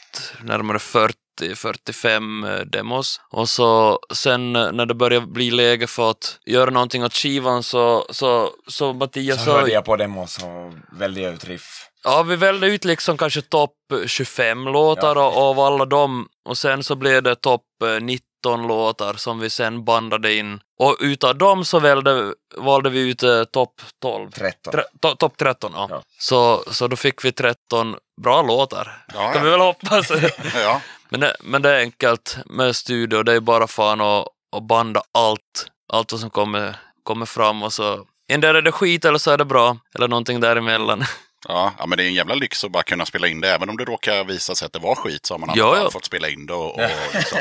närmare 0.42 0.78
40 0.78 1.14
40-45 1.40 2.58
eh, 2.58 2.66
demos. 2.66 3.20
Och 3.30 3.48
så 3.48 3.98
sen 4.14 4.56
eh, 4.56 4.72
när 4.72 4.86
det 4.86 4.94
började 4.94 5.26
bli 5.26 5.50
läge 5.50 5.86
för 5.86 6.10
att 6.10 6.38
göra 6.46 6.70
någonting 6.70 7.04
åt 7.04 7.14
skivan 7.14 7.62
så, 7.62 8.06
så, 8.10 8.50
så 8.66 8.92
Mattias 8.92 9.44
Så 9.44 9.52
hörde 9.52 9.72
jag 9.72 9.84
på 9.84 9.96
demo 9.96 10.26
så 10.26 10.72
välde 10.92 11.20
ut 11.20 11.44
riff. 11.44 11.88
Ja, 12.04 12.22
vi 12.22 12.36
välde 12.36 12.66
ut 12.66 12.84
liksom 12.84 13.16
kanske 13.16 13.42
topp 13.42 13.74
25 14.06 14.64
låtar 14.64 15.16
och 15.16 15.36
av 15.36 15.60
alla 15.60 15.84
dem 15.84 16.28
och 16.48 16.58
sen 16.58 16.84
så 16.84 16.96
blev 16.96 17.22
det 17.22 17.34
topp 17.34 17.62
eh, 17.84 18.02
19 18.02 18.66
låtar 18.66 19.14
som 19.14 19.38
vi 19.38 19.50
sen 19.50 19.84
bandade 19.84 20.34
in. 20.34 20.60
Och 20.78 20.96
utav 21.00 21.38
dem 21.38 21.64
så 21.64 21.80
valde, 21.80 22.34
valde 22.56 22.90
vi 22.90 23.10
ut 23.10 23.22
eh, 23.22 23.44
topp 23.44 23.82
12. 24.02 24.30
13. 24.30 24.72
Tre, 24.72 24.82
to, 25.00 25.16
topp 25.16 25.36
13, 25.38 25.72
ja. 25.74 25.86
Ja. 25.90 26.02
Så, 26.18 26.64
så 26.70 26.88
då 26.88 26.96
fick 26.96 27.24
vi 27.24 27.32
13 27.32 27.96
bra 28.22 28.42
låtar. 28.42 29.04
Ja, 29.14 29.32
kan 29.32 29.34
ja. 29.34 29.42
vi 29.42 29.50
väl 29.50 29.60
hoppas. 29.60 30.10
Ja, 30.54 30.80
men, 31.08 31.20
det, 31.20 31.36
men 31.40 31.62
det 31.62 31.70
är 31.70 31.80
enkelt 31.80 32.36
med 32.46 32.76
studio, 32.76 33.22
det 33.22 33.32
är 33.32 33.40
bara 33.40 33.66
fan 33.66 34.00
att, 34.00 34.26
att 34.56 34.62
banda 34.62 35.02
allt, 35.12 35.70
allt 35.92 36.12
vad 36.12 36.20
som 36.20 36.30
kommer, 36.30 36.76
kommer 37.02 37.26
fram 37.26 37.62
och 37.62 37.72
så. 37.72 38.06
Endera 38.28 38.58
är 38.58 38.62
det 38.62 38.72
skit 38.72 39.04
eller 39.04 39.18
så 39.18 39.30
är 39.30 39.38
det 39.38 39.44
bra, 39.44 39.76
eller 39.94 40.08
någonting 40.08 40.40
däremellan. 40.40 41.04
ja, 41.48 41.72
ja, 41.78 41.86
men 41.86 41.98
det 41.98 42.04
är 42.04 42.08
en 42.08 42.14
jävla 42.14 42.34
lyx 42.34 42.64
att 42.64 42.70
bara 42.70 42.82
kunna 42.82 43.06
spela 43.06 43.28
in 43.28 43.40
det. 43.40 43.48
Även 43.54 43.70
om 43.70 43.76
det 43.76 43.84
råkar 43.84 44.24
visa 44.24 44.54
sig 44.54 44.66
att 44.66 44.72
det 44.72 44.78
var 44.78 44.94
skit 44.94 45.26
så 45.26 45.34
har 45.34 45.38
man 45.38 45.50
Ja, 45.54 45.76
ja. 45.76 45.90
fått 45.90 46.04
spela 46.04 46.28
in 46.28 46.46
det 46.46 46.54
och, 46.54 46.74
och 46.74 46.80
liksom, 47.14 47.38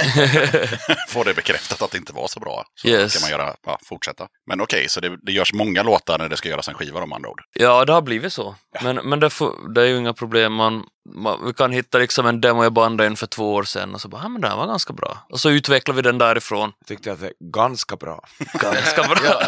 få 1.09 1.23
det 1.23 1.33
bekräftat 1.33 1.81
att 1.81 1.91
det 1.91 1.97
inte 1.97 2.13
var 2.13 2.27
så 2.27 2.39
bra. 2.39 2.63
Så 2.75 2.87
Yes. 2.87 3.13
kan 3.13 3.21
man 3.21 3.39
göra, 3.39 3.55
ja, 3.65 3.79
fortsätta. 3.85 4.27
Men 4.47 4.61
okej, 4.61 4.89
så 4.89 4.99
det, 4.99 5.17
det 5.21 5.31
görs 5.31 5.53
många 5.53 5.83
låtar 5.83 6.17
när 6.17 6.29
det 6.29 6.37
ska 6.37 6.49
göras 6.49 6.67
en 6.67 6.73
skiva 6.73 7.03
om 7.03 7.13
andra 7.13 7.29
ord. 7.29 7.41
Ja, 7.53 7.85
det 7.85 7.93
har 7.93 8.01
blivit 8.01 8.33
så. 8.33 8.55
Men, 8.81 8.95
men 8.95 9.19
det, 9.19 9.29
får, 9.29 9.73
det 9.73 9.81
är 9.81 9.85
ju 9.85 9.97
inga 9.97 10.13
problem. 10.13 10.53
Man, 10.53 10.83
man, 11.15 11.45
vi 11.45 11.53
kan 11.53 11.71
hitta 11.71 11.97
liksom 11.97 12.25
en 12.25 12.41
demo 12.41 12.63
jag 12.63 12.73
bandade 12.73 13.07
in 13.07 13.15
för 13.17 13.27
två 13.27 13.53
år 13.53 13.63
sedan 13.63 13.93
och 13.95 14.01
så 14.01 14.07
bara, 14.07 14.21
ja 14.21 14.29
men 14.29 14.41
den 14.41 14.51
här 14.51 14.57
var 14.57 14.67
ganska 14.67 14.93
bra. 14.93 15.17
Och 15.29 15.39
så 15.39 15.49
utvecklar 15.49 15.95
vi 15.95 16.01
den 16.01 16.17
därifrån. 16.17 16.71
Jag 16.79 16.87
tyckte 16.87 17.11
att 17.11 17.19
det 17.19 17.25
är 17.27 17.33
ganska 17.53 17.95
bra. 17.95 18.23
Ganska 18.53 19.03
bra. 19.03 19.41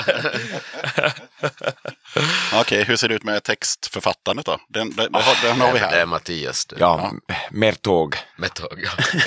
Okej, 2.54 2.84
hur 2.84 2.96
ser 2.96 3.10
det 3.10 3.16
ut 3.16 3.24
med 3.24 3.44
textförfattandet 3.44 4.46
då? 4.46 4.58
Den, 4.70 4.96
den, 4.96 5.14
har, 5.14 5.48
den 5.48 5.62
har 5.62 5.74
vi 5.74 5.80
Det 5.80 5.86
är 5.86 5.90
här. 5.90 6.06
Mattias 6.06 6.66
det. 6.66 6.76
Ja, 6.80 7.12
mer 7.52 7.74
tåg. 7.74 8.16
Med 8.36 8.54
tåg, 8.54 8.84
ja. 8.84 8.90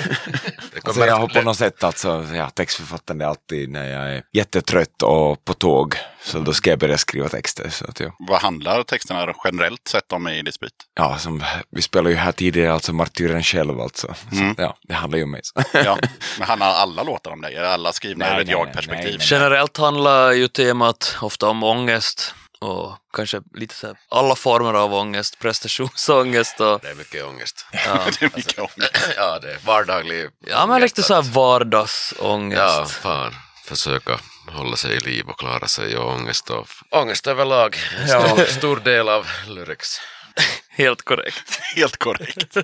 Det 0.73 0.87
Alltså 0.87 1.05
jag 1.05 1.15
har 1.15 1.27
på 1.27 1.41
något 1.41 1.57
sätt 1.57 1.83
alltså, 1.83 2.25
ja, 2.33 2.49
textförfattande 2.49 3.27
alltid 3.27 3.69
när 3.69 3.89
jag 3.89 4.15
är 4.15 4.23
jättetrött 4.31 5.03
och 5.03 5.45
på 5.45 5.53
tåg. 5.53 5.95
Så 6.23 6.39
då 6.39 6.53
ska 6.53 6.69
jag 6.69 6.79
börja 6.79 6.97
skriva 6.97 7.29
texter. 7.29 7.69
Så 7.69 7.85
att, 7.85 7.99
ja. 7.99 8.15
Vad 8.19 8.41
handlar 8.41 8.83
texterna 8.83 9.33
generellt 9.43 9.87
sett 9.87 10.11
om 10.11 10.27
i 10.27 10.41
dispyt? 10.41 10.73
Ja, 10.95 11.17
som, 11.17 11.43
vi 11.71 11.81
spelade 11.81 12.09
ju 12.09 12.15
här 12.15 12.31
tidigare, 12.31 12.73
alltså 12.73 12.93
martyren 12.93 13.43
själv 13.43 13.79
alltså. 13.81 14.15
Så, 14.31 14.35
Mm. 14.37 14.55
ja, 14.57 14.77
det 14.87 14.93
handlar 14.93 15.17
ju 15.17 15.23
om 15.23 15.31
mig. 15.31 15.41
Ja, 15.73 15.97
men 16.39 16.47
handlar 16.47 16.67
alla 16.73 17.03
låtar 17.03 17.31
om 17.31 17.41
dig? 17.41 17.55
Är 17.55 17.63
alla 17.63 17.93
skrivna 17.93 18.25
Nej, 18.25 18.35
ur 18.37 18.41
ett 18.41 18.49
jag-perspektiv? 18.49 19.19
Generellt 19.23 19.77
handlar 19.77 20.31
ju 20.31 20.47
temat 20.47 21.17
ofta 21.21 21.47
om 21.49 21.63
ångest 21.63 22.35
och 22.59 22.97
kanske 23.13 23.41
lite 23.53 23.75
så 23.75 23.87
här, 23.87 23.95
alla 24.09 24.35
former 24.35 24.73
av 24.73 24.93
ångest, 24.93 25.39
prestationsångest 25.39 26.59
och 26.59 26.79
Det 26.81 26.87
är 26.89 26.95
mycket 26.95 27.23
ångest. 27.25 27.65
ja, 27.71 27.97
Det 28.19 28.25
är 28.25 28.31
mycket 28.35 28.59
ångest. 28.59 29.09
Ja, 29.17 29.39
det 29.39 29.51
är 29.53 29.57
vardaglig 29.65 30.27
ja 30.39 30.65
men 30.67 30.81
riktigt 30.81 31.05
så 31.05 31.13
här 31.13 31.21
vardagsångest. 31.21 32.61
Ja, 32.61 32.85
fan. 32.85 33.35
Försöka 33.65 34.19
hålla 34.53 34.75
sig 34.75 34.95
i 34.95 34.99
liv 34.99 35.25
och 35.29 35.39
klara 35.39 35.67
sig 35.67 35.97
och 35.97 36.11
ångest 36.11 36.49
och 36.49 36.67
ångest 36.89 37.27
överlag. 37.27 37.75
Stor, 38.07 38.45
stor 38.45 38.77
del 38.79 39.09
av 39.09 39.27
lyrics. 39.47 40.01
Helt 40.69 41.01
korrekt. 41.01 41.59
Helt 41.75 41.97
korrekt. 41.97 42.57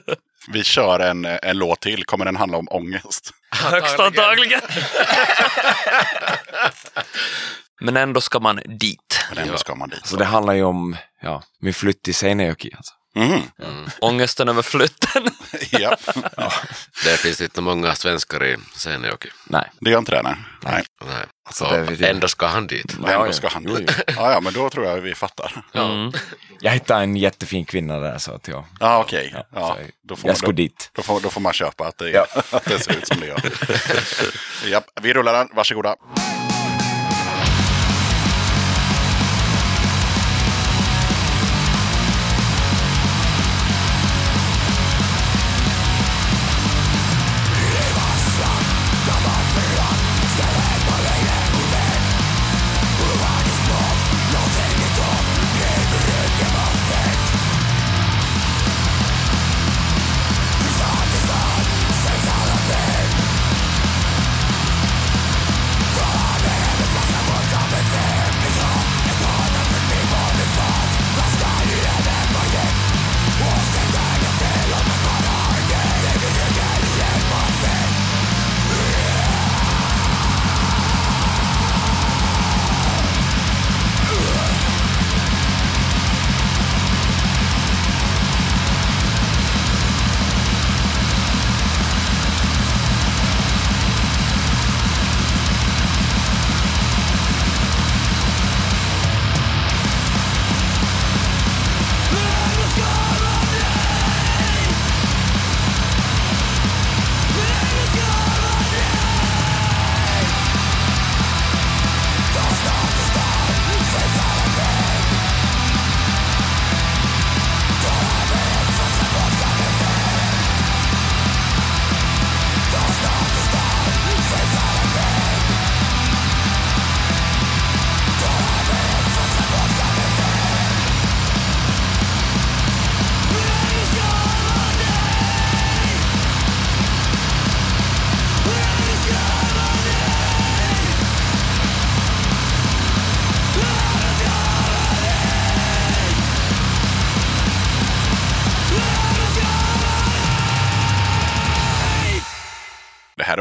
Vi 0.47 0.63
kör 0.63 0.99
en, 0.99 1.25
en 1.25 1.57
låt 1.57 1.79
till. 1.81 2.03
Kommer 2.05 2.25
den 2.25 2.35
handla 2.35 2.57
om 2.57 2.67
ångest? 2.71 3.31
Högst 3.51 3.99
antagligen. 3.99 4.61
Men 7.81 7.97
ändå 7.97 8.21
ska 8.21 8.39
man 8.39 8.61
dit. 8.65 9.19
Men 9.29 9.37
ändå 9.37 9.53
Ja. 9.53 9.57
ska 9.57 9.75
man 9.75 9.89
dit. 9.89 10.05
Så 10.05 10.15
det 10.15 10.25
handlar 10.25 10.53
ju 10.53 10.63
om 10.63 10.97
ja, 11.21 11.43
min 11.61 11.73
flytt 11.73 12.03
till 12.03 12.15
Seinäjoki. 12.15 12.71
Alltså. 12.77 12.93
Mhm. 13.17 13.41
Ångesten 13.99 14.49
över 14.49 14.61
flytten. 14.61 15.23
Ja, 15.71 15.97
Det 17.03 17.17
finns 17.17 17.41
inte 17.41 17.61
många 17.61 17.95
svenskar 17.95 18.43
i 18.45 18.57
Seinäjoki. 18.75 19.29
Nej. 19.43 19.71
det 19.79 19.89
gör 19.91 19.97
inte 19.99 20.11
det. 20.11 20.21
Nej. 20.23 20.35
nej. 20.63 20.83
Nej. 21.05 21.25
Alltså, 21.45 21.65
jag. 21.65 22.01
ändå 22.09 22.27
ska 22.27 22.47
han 22.47 22.67
dit. 22.67 22.97
Men 22.99 23.11
Ja, 23.11 23.15
ändå 23.17 23.27
ja. 23.27 23.33
ska 23.33 23.47
han 23.47 23.63
dit. 23.63 23.91
Ja, 24.07 24.31
ja, 24.31 24.39
men 24.41 24.53
då 24.53 24.69
tror 24.69 24.85
jag 24.85 24.97
vi 25.01 25.15
fattar. 25.15 25.63
Mm. 25.73 26.11
Jag 26.59 26.71
hittade 26.71 27.03
en 27.03 27.15
jättefin 27.17 27.65
kvinna 27.65 27.99
där 27.99 28.17
så 28.17 28.31
att 28.33 28.47
ja, 28.47 28.65
Ja, 28.79 28.99
okej. 28.99 29.31
ja, 29.33 29.45
Ja, 29.53 29.77
så 29.77 29.91
då, 30.07 30.15
får 30.15 30.29
jag 30.29 30.37
ska 30.37 30.45
då, 30.47 30.51
dit. 30.51 30.89
då, 30.93 31.01
får, 31.01 31.19
då 31.21 31.29
får 31.29 31.41
man 31.41 31.53
köpa 31.53 31.87
att 31.87 31.97
det, 31.97 32.09
Ja. 32.09 32.25
att 32.51 32.65
det 32.65 32.79
ser 32.79 32.97
ut 32.97 33.07
som 33.07 33.19
det 33.19 33.27
gör. 33.27 33.41
ja, 34.71 34.81
vi 35.01 35.13
rullar 35.13 35.33
den. 35.33 35.49
Varsågoda. 35.53 35.95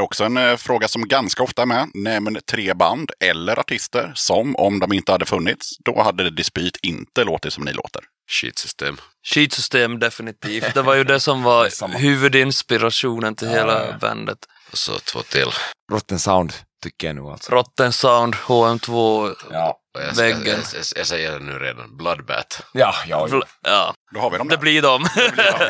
Också 0.07 0.23
en 0.23 0.37
eh, 0.37 0.57
fråga 0.57 0.87
som 0.87 1.07
ganska 1.07 1.43
ofta 1.43 1.61
är 1.61 1.65
med. 1.65 1.89
Nämn 1.93 2.37
tre 2.51 2.73
band 2.73 3.11
eller 3.19 3.59
artister 3.59 4.11
som, 4.15 4.55
om 4.55 4.79
de 4.79 4.93
inte 4.93 5.11
hade 5.11 5.25
funnits, 5.25 5.77
då 5.85 6.01
hade 6.03 6.29
Dispyt 6.29 6.77
inte 6.81 7.23
låtit 7.23 7.53
som 7.53 7.63
ni 7.63 7.73
låter. 7.73 8.01
Skitsystem. 8.31 8.97
Sheetsystem 9.33 9.99
definitivt. 9.99 10.73
Det 10.73 10.81
var 10.81 10.93
ju 10.95 11.03
det 11.03 11.19
som 11.19 11.43
var 11.43 11.97
huvudinspirationen 11.97 13.35
till 13.35 13.49
hela 13.49 13.85
ja. 13.85 13.97
bandet. 14.01 14.37
Och 14.71 14.77
så 14.77 14.99
två 14.99 15.21
till. 15.21 15.49
Rotten 15.91 16.19
Sound 16.19 16.53
tycker 16.83 17.07
jag 17.07 17.15
nog 17.15 17.31
alltså. 17.31 17.51
Rotten 17.51 17.93
Sound, 17.93 18.35
HM2, 18.35 19.35
Ja, 19.51 19.77
Och 19.95 20.01
jag, 20.01 20.07
jag, 20.09 20.15
Väggen. 20.15 20.59
jag, 20.73 20.83
jag 20.95 21.07
säger 21.07 21.31
det 21.31 21.39
nu 21.45 21.59
redan. 21.59 21.97
Bloodbath. 21.97 22.61
ja, 22.73 22.93
ja. 23.07 23.27
Ja, 23.61 23.93
Då 24.13 24.19
har 24.19 24.31
vi 24.31 24.37
dem 24.37 24.47
det 24.47 24.55
där. 24.55 24.61
blir 24.61 24.81
dem. 24.81 25.07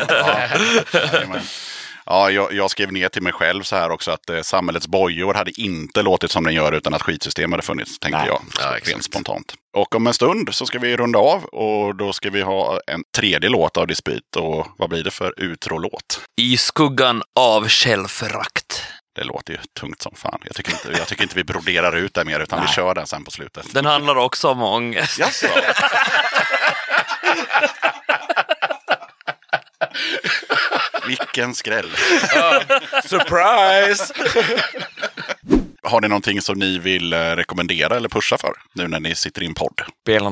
Ja. 0.09 1.39
Ja, 2.09 2.31
jag, 2.31 2.53
jag 2.53 2.71
skrev 2.71 2.93
ner 2.93 3.09
till 3.09 3.21
mig 3.21 3.33
själv 3.33 3.63
så 3.63 3.75
här 3.75 3.91
också 3.91 4.11
att 4.11 4.29
eh, 4.29 4.41
samhällets 4.41 4.87
bojor 4.87 5.33
hade 5.33 5.61
inte 5.61 6.01
låtit 6.01 6.31
som 6.31 6.43
den 6.43 6.53
gör 6.53 6.71
utan 6.71 6.93
att 6.93 7.01
skitsystem 7.01 7.51
hade 7.51 7.63
funnits, 7.63 7.99
tänkte 7.99 8.19
Nej. 8.19 8.27
jag. 8.27 8.41
Ja, 8.59 8.77
exakt. 8.77 8.87
rent 8.87 9.03
spontant. 9.03 9.53
Och 9.77 9.95
om 9.95 10.07
en 10.07 10.13
stund 10.13 10.55
så 10.55 10.65
ska 10.65 10.79
vi 10.79 10.97
runda 10.97 11.19
av 11.19 11.45
och 11.45 11.95
då 11.95 12.13
ska 12.13 12.29
vi 12.29 12.41
ha 12.41 12.79
en 12.87 13.03
tredje 13.17 13.49
låt 13.49 13.77
av 13.77 13.87
Dispyt. 13.87 14.35
Och 14.35 14.67
vad 14.77 14.89
blir 14.89 15.03
det 15.03 15.11
för 15.11 15.33
utro-låt? 15.37 16.21
I 16.41 16.57
skuggan 16.57 17.23
av 17.39 17.67
självförakt. 17.67 18.83
Det 19.15 19.23
låter 19.23 19.53
ju 19.53 19.59
tungt 19.79 20.01
som 20.01 20.15
fan. 20.15 20.39
Jag 20.43 20.55
tycker 20.55 20.71
inte, 20.71 20.91
jag 20.99 21.07
tycker 21.07 21.23
inte 21.23 21.35
vi 21.35 21.43
broderar 21.43 21.95
ut 21.95 22.13
det 22.13 22.25
mer 22.25 22.39
utan 22.39 22.61
vi 22.61 22.67
kör 22.67 22.95
den 22.95 23.07
sen 23.07 23.23
på 23.23 23.31
slutet. 23.31 23.73
Den 23.73 23.85
handlar 23.85 24.15
också 24.15 24.47
om 24.47 24.61
ångest. 24.61 25.19
Jaså? 25.19 25.47
Vilken 31.07 31.55
skräll. 31.55 31.89
Surprise! 33.05 34.13
Har 35.83 36.01
ni 36.01 36.07
någonting 36.07 36.41
som 36.41 36.59
ni 36.59 36.77
vill 36.79 37.13
eh, 37.13 37.17
rekommendera 37.19 37.95
eller 37.97 38.09
pusha 38.09 38.37
för 38.37 38.53
nu 38.73 38.87
när 38.87 38.99
ni 38.99 39.15
sitter 39.15 39.43
i 39.43 39.45
en 39.45 39.53
podd? 39.53 39.81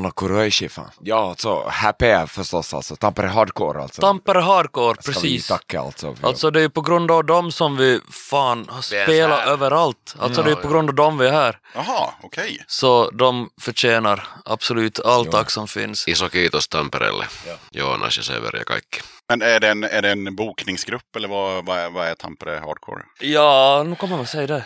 Och 0.06 0.16
Kuroishi 0.16 0.70
fan. 0.70 0.92
Ja, 1.02 1.30
alltså 1.30 1.68
Happy 1.70 2.06
är 2.06 2.26
förstås 2.26 2.74
alltså. 2.74 2.96
Tampere 2.96 3.28
Hardcore 3.28 3.82
alltså. 3.82 4.02
Tampere 4.02 4.40
Hardcore, 4.40 4.96
Ska 5.02 5.12
vi 5.12 5.14
precis. 5.14 5.48
tacka 5.48 5.80
alltså. 5.82 6.16
för- 6.16 6.28
Alltså 6.28 6.52
det 6.52 6.60
är 6.60 6.62
ju 6.62 6.70
på 6.70 6.82
grund 6.82 7.12
av 7.12 7.26
dem 7.26 7.52
som 7.52 7.78
vi 7.78 8.00
fan 8.12 8.66
har 8.70 8.82
spelat 8.82 9.44
så 9.46 9.50
överallt. 9.50 10.16
Alltså 10.20 10.44
det 10.44 10.50
är 10.50 10.56
Ja, 10.56 10.62
på 10.62 10.68
grund 10.68 10.90
av 10.90 10.96
dem 10.96 11.18
vi 11.18 11.28
är 11.28 11.32
här. 11.32 11.58
Jaha, 11.76 12.10
okej. 12.22 12.64
Så 12.68 13.10
de 13.12 13.50
förtjänar 13.62 14.28
absolut 14.46 15.00
all 15.00 15.26
tack 15.26 15.52
som 15.52 15.68
finns. 15.68 16.08
Iso 16.08 16.30
kiitos 16.30 16.68
Tampereelle. 16.68 17.26
Joonas 17.72 18.18
ja 18.18 18.24
Severi 18.24 18.58
ja 18.58 18.64
kaikki. 18.64 19.02
Men 19.30 19.42
är 19.42 19.60
det 19.60 19.70
en, 19.70 19.84
är 19.84 20.02
det 20.02 20.10
en 20.12 20.36
bokningsgrupp 20.36 21.16
eller 21.16 21.28
vad, 21.28 21.66
vad, 21.66 21.78
är, 21.78 21.90
vad 21.90 22.08
är 22.08 22.16
Tampere 22.16 22.60
Hardcore? 22.60 23.04
Ja, 23.20 23.84
nu 23.88 23.96
kommer 23.96 24.18
man 24.18 24.28
säga 24.28 24.48
det. 24.48 24.66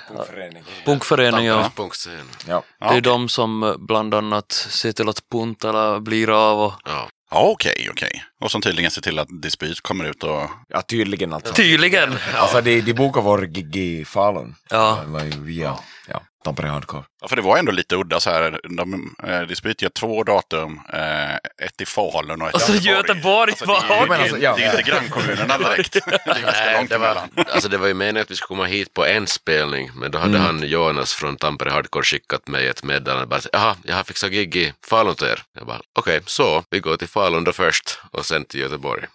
Punkförening, 0.85 1.45
ja. 1.45 1.53
Tamperes 1.53 1.75
punkscen. 1.75 2.29
Ja. 2.47 2.63
Det 2.79 2.85
är 2.85 2.89
okej. 2.89 3.01
de 3.01 3.29
som 3.29 3.63
eh, 3.63 3.73
bland 3.77 4.13
annat 4.13 4.51
ser 4.51 4.91
till 4.91 5.09
att 5.09 5.29
Puntala 5.31 5.99
blir 5.99 6.29
av 6.51 6.59
och 6.59 6.73
Ja. 6.85 7.09
Ja, 7.31 7.49
okej, 7.51 7.87
okej. 7.91 8.23
Och 8.41 8.51
som 8.51 8.61
tydligen 8.61 8.91
ser 8.91 9.01
till 9.01 9.19
att 9.19 9.41
Dispyt 9.41 9.81
kommer 9.81 10.05
ut 10.05 10.23
och... 10.23 10.49
ja, 10.67 10.81
tydligen 10.81 11.33
alltså. 11.33 11.53
tydligen. 11.53 12.17
Alltså 12.35 12.61
de, 12.61 12.81
de 12.81 12.93
bokade 12.93 13.25
vår 13.25 13.41
gig 13.41 13.75
i 13.75 14.05
Falun. 14.05 14.55
Ja. 14.69 15.03
Via 15.37 15.77
ja, 16.07 16.21
Tampere 16.43 16.67
Hardcore. 16.67 17.03
Ja, 17.21 17.27
för 17.27 17.35
det 17.35 17.41
var 17.41 17.57
ändå 17.57 17.71
lite 17.71 17.95
udda 17.95 18.19
så 18.19 18.29
här. 18.29 18.59
De, 18.63 19.15
eh, 19.23 19.41
Dispyt 19.41 19.81
gör 19.81 19.89
två 19.89 20.23
datum. 20.23 20.79
Eh, 20.93 21.35
ett 21.35 21.81
i 21.81 21.85
Falun 21.85 22.41
och 22.41 22.47
ett 22.47 22.53
Alltså, 22.53 22.73
i 22.73 22.77
Göteborg. 22.77 23.51
Göteborg, 23.51 23.81
Alltså, 23.81 24.05
det, 24.05 24.21
är, 24.23 24.37
det, 24.39 24.45
är, 24.45 24.55
det 24.57 24.63
är 24.63 24.71
inte 24.79 24.91
grannkommunerna 24.91 25.57
direkt. 25.69 25.93
Det 25.93 25.99
är 26.25 26.41
ganska 26.41 26.65
Nej, 26.65 26.73
långt 26.77 26.89
det, 26.89 26.97
var, 26.97 27.07
emellan. 27.07 27.29
alltså 27.53 27.69
det 27.69 27.77
var 27.77 27.87
ju 27.87 27.93
meningen 27.93 28.21
att 28.21 28.31
vi 28.31 28.35
skulle 28.35 28.47
komma 28.47 28.65
hit 28.65 28.93
på 28.93 29.05
en 29.05 29.27
spelning, 29.27 29.91
men 29.95 30.11
då 30.11 30.17
hade 30.19 30.37
han 30.37 30.63
Jonas 30.67 31.13
från 31.13 31.37
Tampere 31.37 31.69
Hardcore 31.69 32.03
skickat 32.03 32.47
mig 32.47 32.67
ett 32.67 32.83
meddelande. 32.83 33.25
Bara, 33.25 33.41
Jaha, 33.53 33.75
jag 33.83 33.95
har 33.95 34.03
fixat 34.03 34.31
gig 34.31 34.55
i 34.55 34.73
Falun 34.89 35.15
till 35.15 35.27
er. 35.27 35.41
Jag 35.57 35.67
bara, 35.67 35.81
okej, 35.99 36.21
så 36.25 36.63
vi 36.69 36.79
går 36.79 36.97
till 36.97 37.07
Falun 37.09 37.43
då 37.43 37.53
först 37.53 37.99
och 38.11 38.25
sen 38.25 38.45
till 38.45 38.59
Göteborg. 38.59 39.05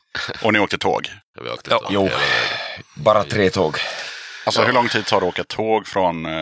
Och 0.43 0.53
ni 0.53 0.59
åkte 0.59 0.79
tåg. 0.79 1.09
Vi 1.43 1.51
åkte 1.51 1.71
Ja, 1.71 1.79
tåg 1.79 1.89
jo. 1.91 2.11
Bara 2.95 3.25
tre 3.25 3.51
tåg. 3.51 3.79
Alltså 4.47 4.63
hur 4.63 4.73
lång 4.73 4.89
tid 4.89 5.07
tar 5.07 5.21
det 5.21 5.27
att 5.27 5.33
åka 5.33 5.45
tåg 5.45 5.87
från, 5.87 6.27
eh, 6.27 6.33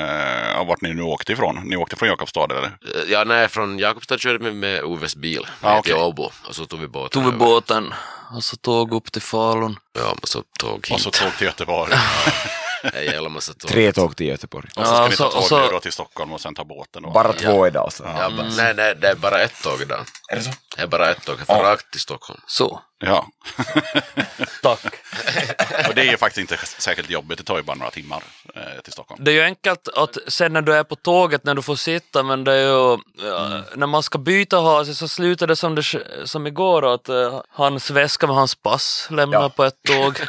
ja, 0.55 0.65
vart 0.65 0.81
ni 0.81 0.95
nu 0.95 1.03
åkte 1.03 1.33
ifrån? 1.33 1.61
Ni 1.65 1.77
åkte 1.77 1.97
från 1.97 2.09
Jakobstad 2.09 2.45
eller? 2.45 2.65
Eh, 2.65 2.71
Ja, 3.13 3.25
nej, 3.25 3.49
från 3.49 3.79
Jakobstad 3.79 4.19
körde 4.19 4.39
vi 4.45 4.53
med 4.53 4.83
Oves 4.85 5.17
bil 5.17 5.47
Ah, 5.61 5.75
ner 5.75 5.83
till. 5.83 5.95
Åbo 5.95 6.31
och 6.49 6.55
så 6.55 6.65
tog 6.67 6.81
vi 6.81 6.89
båten. 6.89 7.23
Tog 7.23 7.33
vi 7.33 7.39
båten 7.39 7.95
och 8.37 8.45
så 8.45 8.57
tåg 8.57 8.95
upp 8.95 9.13
till 9.13 9.23
Falun. 9.23 9.77
Ja, 9.93 10.15
och 10.23 10.29
så 10.29 10.43
tåg 10.59 10.87
hit. 10.87 10.93
Och 10.95 11.01
så 11.01 11.11
tåg 11.11 11.37
till 11.39 11.47
Göteborg. 11.47 11.93
En 12.83 13.05
jävla 13.05 13.29
massa 13.29 13.53
tåg. 13.55 13.71
Tre 13.71 13.93
tåg 13.93 14.17
till 14.17 14.27
Göteborg. 14.27 14.69
Och 14.77 14.87
så 14.87 14.93
ska 14.93 15.03
Ja, 15.03 15.09
ni 15.09 15.17
så- 15.17 15.25
ta 15.25 15.31
tåg 15.31 15.39
och 15.43 15.45
så- 15.49 15.71
då 15.71 15.81
till 15.81 15.93
Stockholm 15.93 16.33
och 16.33 16.41
sen 16.41 16.55
ta 16.55 16.65
båten. 16.65 17.05
Och... 17.05 17.13
Bara 17.13 17.33
två 17.33 17.67
idag 17.67 17.93
så. 17.93 18.05
Ja, 18.05 18.31
ba- 18.31 18.43
Nej, 18.57 18.75
nej, 18.75 18.95
det 19.01 19.09
är 19.09 19.15
bara 19.15 19.41
ett 19.43 19.63
tåg 19.63 19.81
idag. 19.83 20.01
Är 20.33 20.37
det 20.37 20.43
så? 20.43 20.51
Det 20.77 20.83
är 20.83 20.87
bara 20.87 21.11
ett 21.11 21.25
tåg. 21.27 21.37
Jag 21.49 21.65
rakt 21.65 21.91
till 21.91 22.01
Stockholm. 22.01 22.41
Så. 22.47 22.81
Ja. 22.99 23.27
Tack. 24.63 24.85
och 25.89 25.95
det 25.95 26.01
är 26.01 26.11
ju 26.11 26.17
faktiskt 26.17 26.39
inte 26.53 26.67
särskilt 26.67 27.11
jobbigt. 27.11 27.39
Det 27.39 27.45
tar 27.45 27.57
ju 27.57 27.63
bara 27.63 27.77
några 27.77 27.91
timmar 27.91 28.23
eh, 28.55 28.81
till 28.85 28.93
Stockholm. 28.93 29.25
Det 29.25 29.31
är 29.31 29.35
ju 29.35 29.43
enkelt 29.43 29.89
att 29.89 30.17
sen 30.29 30.53
när 30.53 30.63
du 30.63 30.75
är 30.75 30.85
på 30.85 30.97
tåget 30.97 31.45
när 31.45 31.55
du 31.55 31.63
får 31.63 31.77
sitta 31.77 32.23
men 32.23 32.45
det 32.45 32.53
är 32.53 32.63
ju 32.67 32.99
ja, 33.29 33.61
när 33.75 33.87
man 33.87 34.03
ska 34.03 34.19
byta 34.19 34.61
hase 34.61 34.95
så 34.95 35.09
slutar 35.09 35.47
det 35.47 35.57
som, 35.57 35.75
det, 35.75 35.83
som 36.25 36.47
igår 36.47 36.95
att 36.95 37.09
uh, 37.09 37.41
hans 37.51 37.91
väska 37.91 38.27
med 38.27 38.37
hans 38.37 38.55
pass 38.55 39.07
lämnar 39.11 39.41
Ja. 39.43 39.49
på 39.49 39.65
ett 39.65 39.83
tåg. 39.89 40.19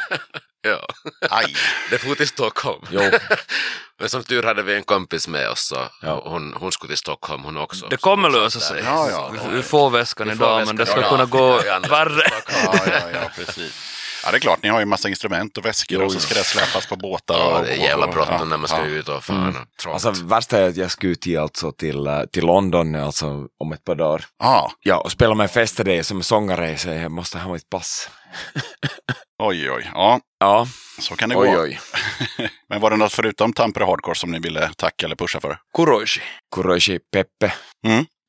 Ja. 0.64 0.86
Aj! 1.30 1.56
Det 1.90 1.98
for 1.98 2.14
till 2.14 2.28
Stockholm. 2.28 2.82
Jo. 2.90 3.00
Men 4.00 4.08
som 4.08 4.22
tur 4.24 4.42
hade 4.42 4.62
vi 4.62 4.74
en 4.74 4.82
kompis 4.84 5.28
med 5.28 5.48
oss 5.50 5.66
så 5.66 5.88
Ja. 6.02 6.22
hon, 6.26 6.54
hon 6.56 6.72
skulle 6.72 6.88
till 6.90 6.98
Stockholm 6.98 7.44
hon 7.44 7.56
också. 7.56 7.86
Det 7.86 7.96
kommer 7.96 8.30
lösa 8.30 8.60
sig. 8.60 8.82
Ja, 8.84 9.10
ja. 9.10 9.30
Vi, 9.32 9.56
vi 9.56 9.62
får 9.62 9.90
väskan 9.90 10.28
Vi 10.28 10.36
får 10.36 10.46
idag 10.46 10.58
väskan 10.58 10.76
men 10.76 10.86
det 10.86 10.92
ska 10.92 11.08
kunna 11.08 11.24
gå 11.24 11.56
värre. 11.90 12.30
Ja, 12.64 12.74
ja, 12.86 13.10
ja, 13.12 13.30
precis. 13.36 13.90
Ja, 14.24 14.30
det 14.30 14.36
är 14.36 14.40
klart. 14.40 14.62
Ni 14.62 14.68
har 14.68 14.80
ju 14.80 14.86
massa 14.86 15.08
instrument 15.08 15.58
och 15.58 15.64
väskor 15.64 16.02
och 16.02 16.12
så 16.12 16.20
ska 16.20 16.34
det 16.34 16.44
släpas 16.44 16.86
på 16.86 16.96
båtar. 16.96 17.38
Ja, 17.38 17.62
det 17.62 17.72
är 17.72 17.76
jävla 17.76 18.06
bråttom 18.06 18.36
ja, 18.38 18.44
när 18.44 18.56
man 18.56 18.68
ska 18.68 18.78
ja. 18.78 18.84
ut 18.86 19.08
och 19.08 19.24
fan 19.24 19.58
trångt. 19.82 20.06
Alltså 20.06 20.24
värsta 20.24 20.58
är 20.58 20.68
att 20.68 20.76
jag 20.76 20.90
ska 20.90 21.06
ut 21.06 21.26
i, 21.26 21.36
alltså, 21.36 21.72
till, 21.72 22.06
eh, 22.06 22.20
till 22.32 22.46
London 22.46 22.94
alltså, 22.94 23.46
om 23.60 23.72
ett 23.72 23.84
par 23.84 23.94
dagar. 23.94 24.24
Ja, 24.38 24.72
Ja, 24.80 24.98
och 25.00 25.12
spela 25.12 25.34
med 25.34 25.50
Festade 25.50 26.04
som 26.04 26.22
sångare 26.22 26.78
så 26.78 26.88
jag 26.88 27.10
måste 27.12 27.38
ha 27.38 27.52
mitt 27.52 27.70
pass. 27.70 28.08
oj, 29.42 29.70
oj. 29.70 29.90
Ja, 29.94 30.20
Ja, 30.40 30.66
så 30.98 31.16
kan 31.16 31.28
det 31.28 31.36
oj 31.36 31.48
gå. 31.50 31.60
oj. 31.62 31.80
Men 32.68 32.80
var 32.80 32.90
det 32.90 32.96
något 32.96 33.12
förutom 33.12 33.52
Tampere 33.52 33.84
Hardcore 33.84 34.14
som 34.14 34.30
ni 34.30 34.38
ville 34.38 34.68
tacka 34.76 35.06
eller 35.06 35.16
pusha 35.16 35.40
för? 35.40 35.58
Kuroishi. 35.76 36.20
Kuroishi 36.54 36.98
Peppe. 37.12 37.54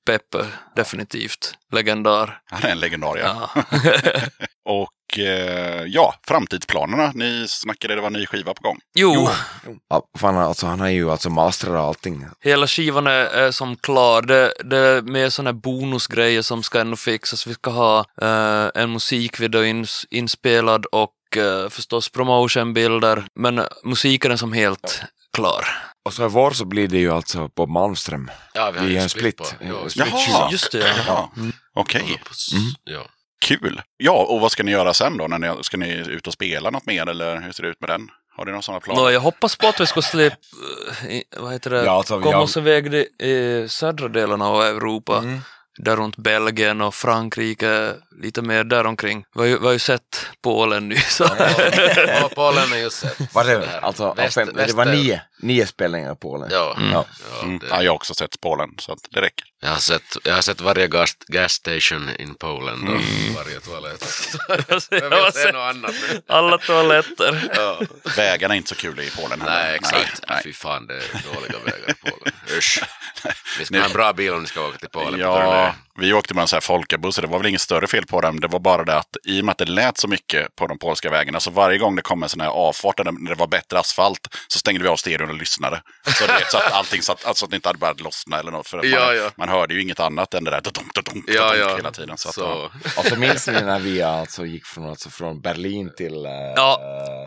Peppe, 0.05 0.45
definitivt. 0.75 1.53
Legendar. 1.71 2.39
Han 2.51 2.63
är 2.63 2.69
en 2.69 2.79
legendar, 2.79 3.17
ja. 3.17 3.49
Ja. 3.55 3.63
Och 4.69 5.19
eh, 5.19 5.83
ja, 5.87 6.13
framtidsplanerna. 6.27 7.11
Ni 7.15 7.45
snackade 7.47 7.95
det 7.95 8.01
var 8.01 8.09
ny 8.09 8.25
skiva 8.25 8.53
på 8.53 8.61
gång. 8.63 8.79
Jo, 8.95 9.29
Ja, 9.89 10.01
fan, 10.17 10.37
alltså, 10.37 10.67
han 10.67 10.79
har 10.79 10.87
ju 10.87 11.11
alltså 11.11 11.29
masterat 11.29 11.81
allting. 11.81 12.25
hela 12.41 12.67
skivan 12.67 13.07
är, 13.07 13.11
är 13.25 13.51
som 13.51 13.75
klar. 13.75 14.21
Det, 14.21 14.53
det 14.63 14.77
är 14.77 15.01
mer 15.01 15.29
sådana 15.29 15.53
bonusgrejer 15.53 16.41
som 16.41 16.63
ska 16.63 16.79
ännu 16.81 16.95
fixas. 16.95 17.47
Vi 17.47 17.53
ska 17.53 17.69
ha 17.71 17.99
eh, 18.21 18.81
en 18.83 18.91
musikvideo 18.91 19.63
ins, 19.63 20.05
inspelad 20.09 20.85
och 20.85 21.11
eh, 21.37 21.69
förstås 21.69 22.09
promotionbilder. 22.09 23.25
Men 23.39 23.61
musiken 23.83 24.31
är 24.31 24.35
som 24.35 24.53
helt 24.53 25.01
klar. 25.33 25.65
Och 26.05 26.13
så 26.13 26.25
i 26.25 26.27
vår 26.27 26.51
så 26.51 26.65
blir 26.65 26.87
det 26.87 26.97
ju 26.97 27.11
alltså 27.11 27.49
Bob 27.55 27.69
Malmström. 27.69 28.31
ja, 28.53 28.71
vi 28.71 28.79
har 28.79 28.85
vi 28.85 28.91
ju 28.93 28.97
är 28.99 29.03
en 29.03 29.09
split. 29.09 29.45
split. 29.45 29.59
På, 29.59 29.65
ja, 29.83 29.89
split 29.89 30.07
Jaha. 30.27 30.49
Just 30.51 30.71
det, 30.71 30.79
ja. 30.79 30.93
Ja. 31.07 31.31
Okej, 31.75 32.03
Ja, 32.07 32.17
på 32.25 32.31
s- 32.31 32.53
Mm. 32.53 32.65
ja. 32.83 33.05
kul. 33.45 33.81
Ja, 33.97 34.11
och 34.29 34.41
vad 34.41 34.51
ska 34.51 34.63
ni 34.63 34.71
göra 34.71 34.93
sen 34.93 35.17
då? 35.17 35.27
När 35.27 35.39
ni, 35.39 35.63
ska 35.63 35.77
ni 35.77 35.89
ut 35.93 36.27
och 36.27 36.33
spela 36.33 36.69
något 36.69 36.85
mer 36.85 37.09
eller 37.09 37.41
hur 37.41 37.51
ser 37.51 37.63
det 37.63 37.69
ut 37.69 37.81
med 37.81 37.89
den? 37.89 38.07
Har 38.37 38.45
ni 38.45 38.51
några 38.51 38.61
sådana 38.61 38.79
planer? 38.81 39.01
Nå, 39.01 39.09
jag 39.11 39.19
hoppas 39.19 39.55
på 39.55 39.67
att 39.67 39.79
vi 39.81 39.85
ska 39.85 40.01
slippa, 40.01 40.35
eh, 41.09 41.21
vad 41.41 41.53
heter 41.53 41.69
det, 41.69 41.83
Ja, 41.85 41.91
alltså, 41.91 42.19
komma 42.19 42.31
jag- 42.31 42.41
oss 42.43 42.57
iväg 42.57 42.93
i, 42.93 43.65
södra 43.69 44.07
delen 44.07 44.41
av 44.41 44.61
Europa. 44.61 45.17
Mm. 45.17 45.41
Där 45.77 45.95
runt 45.95 46.17
Belgien 46.17 46.81
och 46.81 46.95
Frankrike, 46.95 47.91
lite 48.21 48.41
mer 48.41 48.63
däromkring. 48.63 49.25
Vi 49.35 49.39
har 49.41 49.47
ju, 49.47 49.59
vi 49.59 49.65
har 49.65 49.73
ju 49.73 49.79
sett 49.79 50.25
Polen 50.41 50.89
nu. 50.89 50.95
Så. 51.09 51.23
Ja, 52.07 52.29
Polen 52.35 52.73
är 52.73 52.77
just 52.77 52.99
sett. 52.99 53.33
Var 53.33 53.43
Det 53.43 53.79
alltså, 53.81 54.13
Väst- 54.17 54.33
fem, 54.35 54.49
det 54.55 54.73
var 54.73 54.85
nio, 54.85 55.21
nio 55.37 55.67
spelningar 55.67 56.13
i 56.13 56.15
Polen. 56.15 56.49
Ja, 56.51 56.77
Ja. 56.79 57.05
ja, 57.31 57.43
Mm. 57.43 57.59
Ja, 57.69 57.83
jag 57.83 57.91
har 57.91 57.95
också 57.95 58.13
sett 58.13 58.41
Polen, 58.41 58.69
så 58.77 58.91
att 58.91 58.99
det 59.11 59.21
räcker. 59.21 59.45
jag, 59.61 59.69
har 59.69 59.77
sett, 59.77 60.17
jag 60.23 60.33
har 60.33 60.41
sett 60.41 60.61
varje 60.61 60.87
gas, 60.87 61.15
gas 61.27 61.53
station 61.53 62.09
in 62.19 62.35
Poland 62.35 62.89
och 62.89 63.01
varje 63.35 63.59
toalett. 63.59 64.05
Jag 64.89 65.23
vill 65.23 65.33
se 65.33 65.51
något 65.51 65.75
annat 65.75 65.95
nu. 66.11 66.21
alla 66.27 66.57
toaletter. 66.57 67.51
Ja. 67.55 67.79
Vägarna 68.17 68.53
är 68.53 68.57
inte 68.57 68.69
så 68.69 68.75
kul 68.75 68.99
i 68.99 69.09
Polen. 69.21 69.41
heller. 69.41 69.55
Nej, 69.63 69.75
exakt. 69.75 70.21
Nej, 70.29 70.41
Fy 70.43 70.53
fan, 70.53 70.87
det 70.87 70.93
är 70.95 71.33
dåliga 71.33 71.59
vägar 71.65 71.89
i 71.89 71.93
Polen. 72.09 72.33
Usch. 72.57 72.79
Ni 73.59 73.65
ska 73.65 73.77
ha 73.79 73.85
en 73.85 73.93
bra 73.93 74.13
bil 74.13 74.33
om 74.33 74.41
ni 74.41 74.47
ska 74.47 74.67
åka 74.67 74.77
till 74.77 74.89
Polen. 74.89 75.19
Ja, 75.19 75.75
vi 75.97 76.13
åkte 76.13 76.33
med 76.33 76.41
en 76.41 76.47
sån 76.47 76.55
här 76.57 76.61
folkabuss 76.61 77.17
och 77.17 77.21
det 77.21 77.27
var 77.27 77.37
väl 77.37 77.47
inget 77.47 77.61
större 77.61 77.87
fel 77.87 78.05
på 78.05 78.21
den. 78.21 78.39
Det 78.39 78.47
var 78.47 78.59
bara 78.59 78.83
det 78.83 78.97
att 78.97 79.17
i 79.27 79.41
och 79.41 79.45
med 79.45 79.51
att 79.51 79.57
det 79.57 79.65
lät 79.65 79.97
så 79.97 80.07
mycket 80.07 80.55
på 80.55 80.67
de 80.67 80.77
polska 80.79 81.09
vägarna 81.09 81.39
så 81.39 81.51
varje 81.51 81.77
gång 81.77 81.95
det 81.95 82.01
kom 82.01 82.23
en 82.23 82.29
sån 82.29 82.41
här 82.41 82.49
avfart 82.49 82.97
det- 82.97 83.03
när 83.03 83.29
det 83.29 83.35
var 83.35 83.47
bättre 83.47 83.79
asfalt 83.79 84.27
så 84.47 84.59
stängde 84.59 84.83
vi 84.83 84.89
av 84.89 84.95
stereon 84.97 85.29
och 85.29 85.35
lyssnade. 85.35 85.81
Så, 86.07 86.25
du 86.27 86.33
vet, 86.33 86.51
så 86.51 86.57
att 86.57 86.71
allting 86.71 87.01
satt, 87.01 87.25
alltså 87.25 87.45
att 87.45 87.51
det 87.51 87.55
inte 87.55 87.69
hade 87.69 87.79
börjat 87.79 88.01
lossna 88.01 88.39
eller 88.39 88.51
något. 88.51 88.67
För 88.67 88.77
att 88.77 88.85
Ja, 88.85 88.99
man, 89.05 89.17
ja. 89.17 89.31
man 89.37 89.49
hörde 89.49 89.73
ju 89.73 89.81
inget 89.81 89.99
annat 89.99 90.33
än 90.33 90.43
det 90.43 90.51
där 90.51 90.61
dunk, 90.61 90.75
dunk, 90.93 91.05
dunk, 91.13 91.25
Ja, 91.27 91.55
ja. 91.55 91.75
hela 91.75 91.91
tiden. 91.91 92.17
Så 92.17 92.29
att, 92.29 92.35
Så, 92.35 92.41
ja. 92.41 92.89
Och 92.97 93.05
så 93.05 93.15
minns 93.15 93.47
ni 93.47 93.53
när 93.61 93.79
vi 93.79 94.01
alltså 94.01 94.45
gick 94.45 94.65
från, 94.65 94.89
alltså, 94.89 95.09
från 95.09 95.41
Berlin 95.41 95.91
till... 95.97 96.25
eh, 96.25 96.31
Ja. 96.55 96.79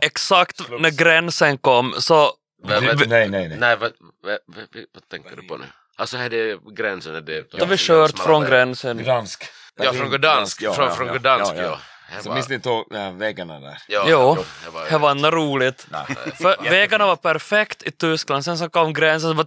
Exakt 0.03 0.61
när 0.81 0.91
gränsen 0.91 1.59
kom 1.59 1.95
så 1.99 2.33
nej, 2.65 2.81
nej, 3.07 3.29
nej. 3.29 3.49
Nej, 3.59 3.77
vad, 3.77 3.93
vad, 4.23 4.39
vad, 4.47 4.67
vad 4.95 5.09
tänker 5.11 5.37
du 5.37 5.43
på 5.43 5.57
nu? 5.57 5.65
Alltså, 5.99 6.17
här 6.17 6.35
är 6.35 6.47
det 6.47 6.59
gränsen. 6.75 7.15
Är 7.15 7.21
det, 7.21 7.51
då 7.51 7.59
har 7.59 7.67
vi 7.67 7.77
kört 7.79 8.19
från 8.19 8.45
gränsen. 8.45 8.99
Gdansk. 8.99 9.45
Ja, 9.77 9.93
från 9.93 10.11
Gdansk. 10.11 10.63
Ja, 10.63 10.73
från 10.73 10.85
ja, 10.85 10.95
från 10.95 11.07
ja, 11.07 11.15
Gdansk, 11.15 11.53
ja, 11.57 11.63
ja. 11.63 11.79
ja. 12.15 12.23
Så 12.23 12.33
minns 12.33 12.49
ni 12.49 12.61
äh, 12.95 13.13
väggarna 13.13 13.61
där? 13.61 13.79
Ja, 13.89 14.05
Jo, 14.09 14.45
det 14.65 14.71
var, 14.71 14.91
det 14.91 14.99
var 14.99 15.31
roligt. 15.31 15.87
För 16.35 16.71
vägarna 16.71 17.07
var 17.07 17.17
perfekt 17.17 17.83
i 17.83 17.91
Tyskland, 17.91 18.45
sen 18.45 18.59
så 18.59 18.69
kom 18.69 18.93
gränsen 18.93 19.31
så 19.31 19.35
bara 19.35 19.45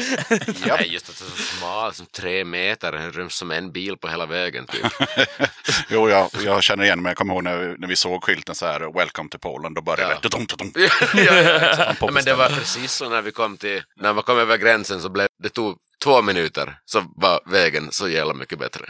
Nej, 0.66 0.88
just 0.92 1.08
att 1.08 1.18
det 1.18 1.24
är 1.24 1.30
så 1.30 1.42
smal, 1.58 1.94
som 1.94 2.06
tre 2.06 2.44
meter, 2.44 2.92
det 2.92 3.10
ryms 3.10 3.34
som 3.34 3.50
en 3.50 3.72
bil 3.72 3.96
på 3.96 4.08
hela 4.08 4.26
vägen 4.26 4.66
typ. 4.66 4.86
Jo, 5.88 6.08
jag, 6.10 6.30
jag 6.44 6.62
känner 6.62 6.84
igen 6.84 7.02
mig. 7.02 7.10
Jag 7.10 7.16
kommer 7.16 7.34
ihåg 7.34 7.44
när, 7.44 7.56
vi- 7.56 7.74
när 7.78 7.88
vi 7.88 7.96
såg 7.96 8.24
skylten 8.24 8.54
så 8.54 8.66
här, 8.66 8.80
Welcome 8.98 9.28
to 9.28 9.38
Poland, 9.38 9.74
då 9.74 9.82
började 9.82 10.12
Ja. 10.12 10.18
det... 10.22 10.28
Dum, 10.28 10.46
dum, 10.46 10.70
dum. 10.72 10.88
ja, 11.24 11.34
ja, 11.34 11.94
på 12.00 12.10
Men 12.10 12.24
det 12.24 12.34
var 12.34 12.48
precis 12.48 12.92
så 12.92 13.08
när 13.08 13.22
vi 13.22 13.32
kom 13.32 13.56
till, 13.56 13.82
när 13.96 14.12
man 14.12 14.22
kom 14.24 14.38
över 14.38 14.56
gränsen 14.56 15.00
så 15.00 15.08
blev 15.08 15.28
det 15.42 15.48
tog 15.48 15.78
två 16.04 16.22
minuter 16.22 16.78
så 16.84 17.04
var 17.16 17.40
vägen 17.46 17.88
så 17.92 18.08
jävla 18.08 18.34
mycket 18.34 18.58
bättre. 18.58 18.84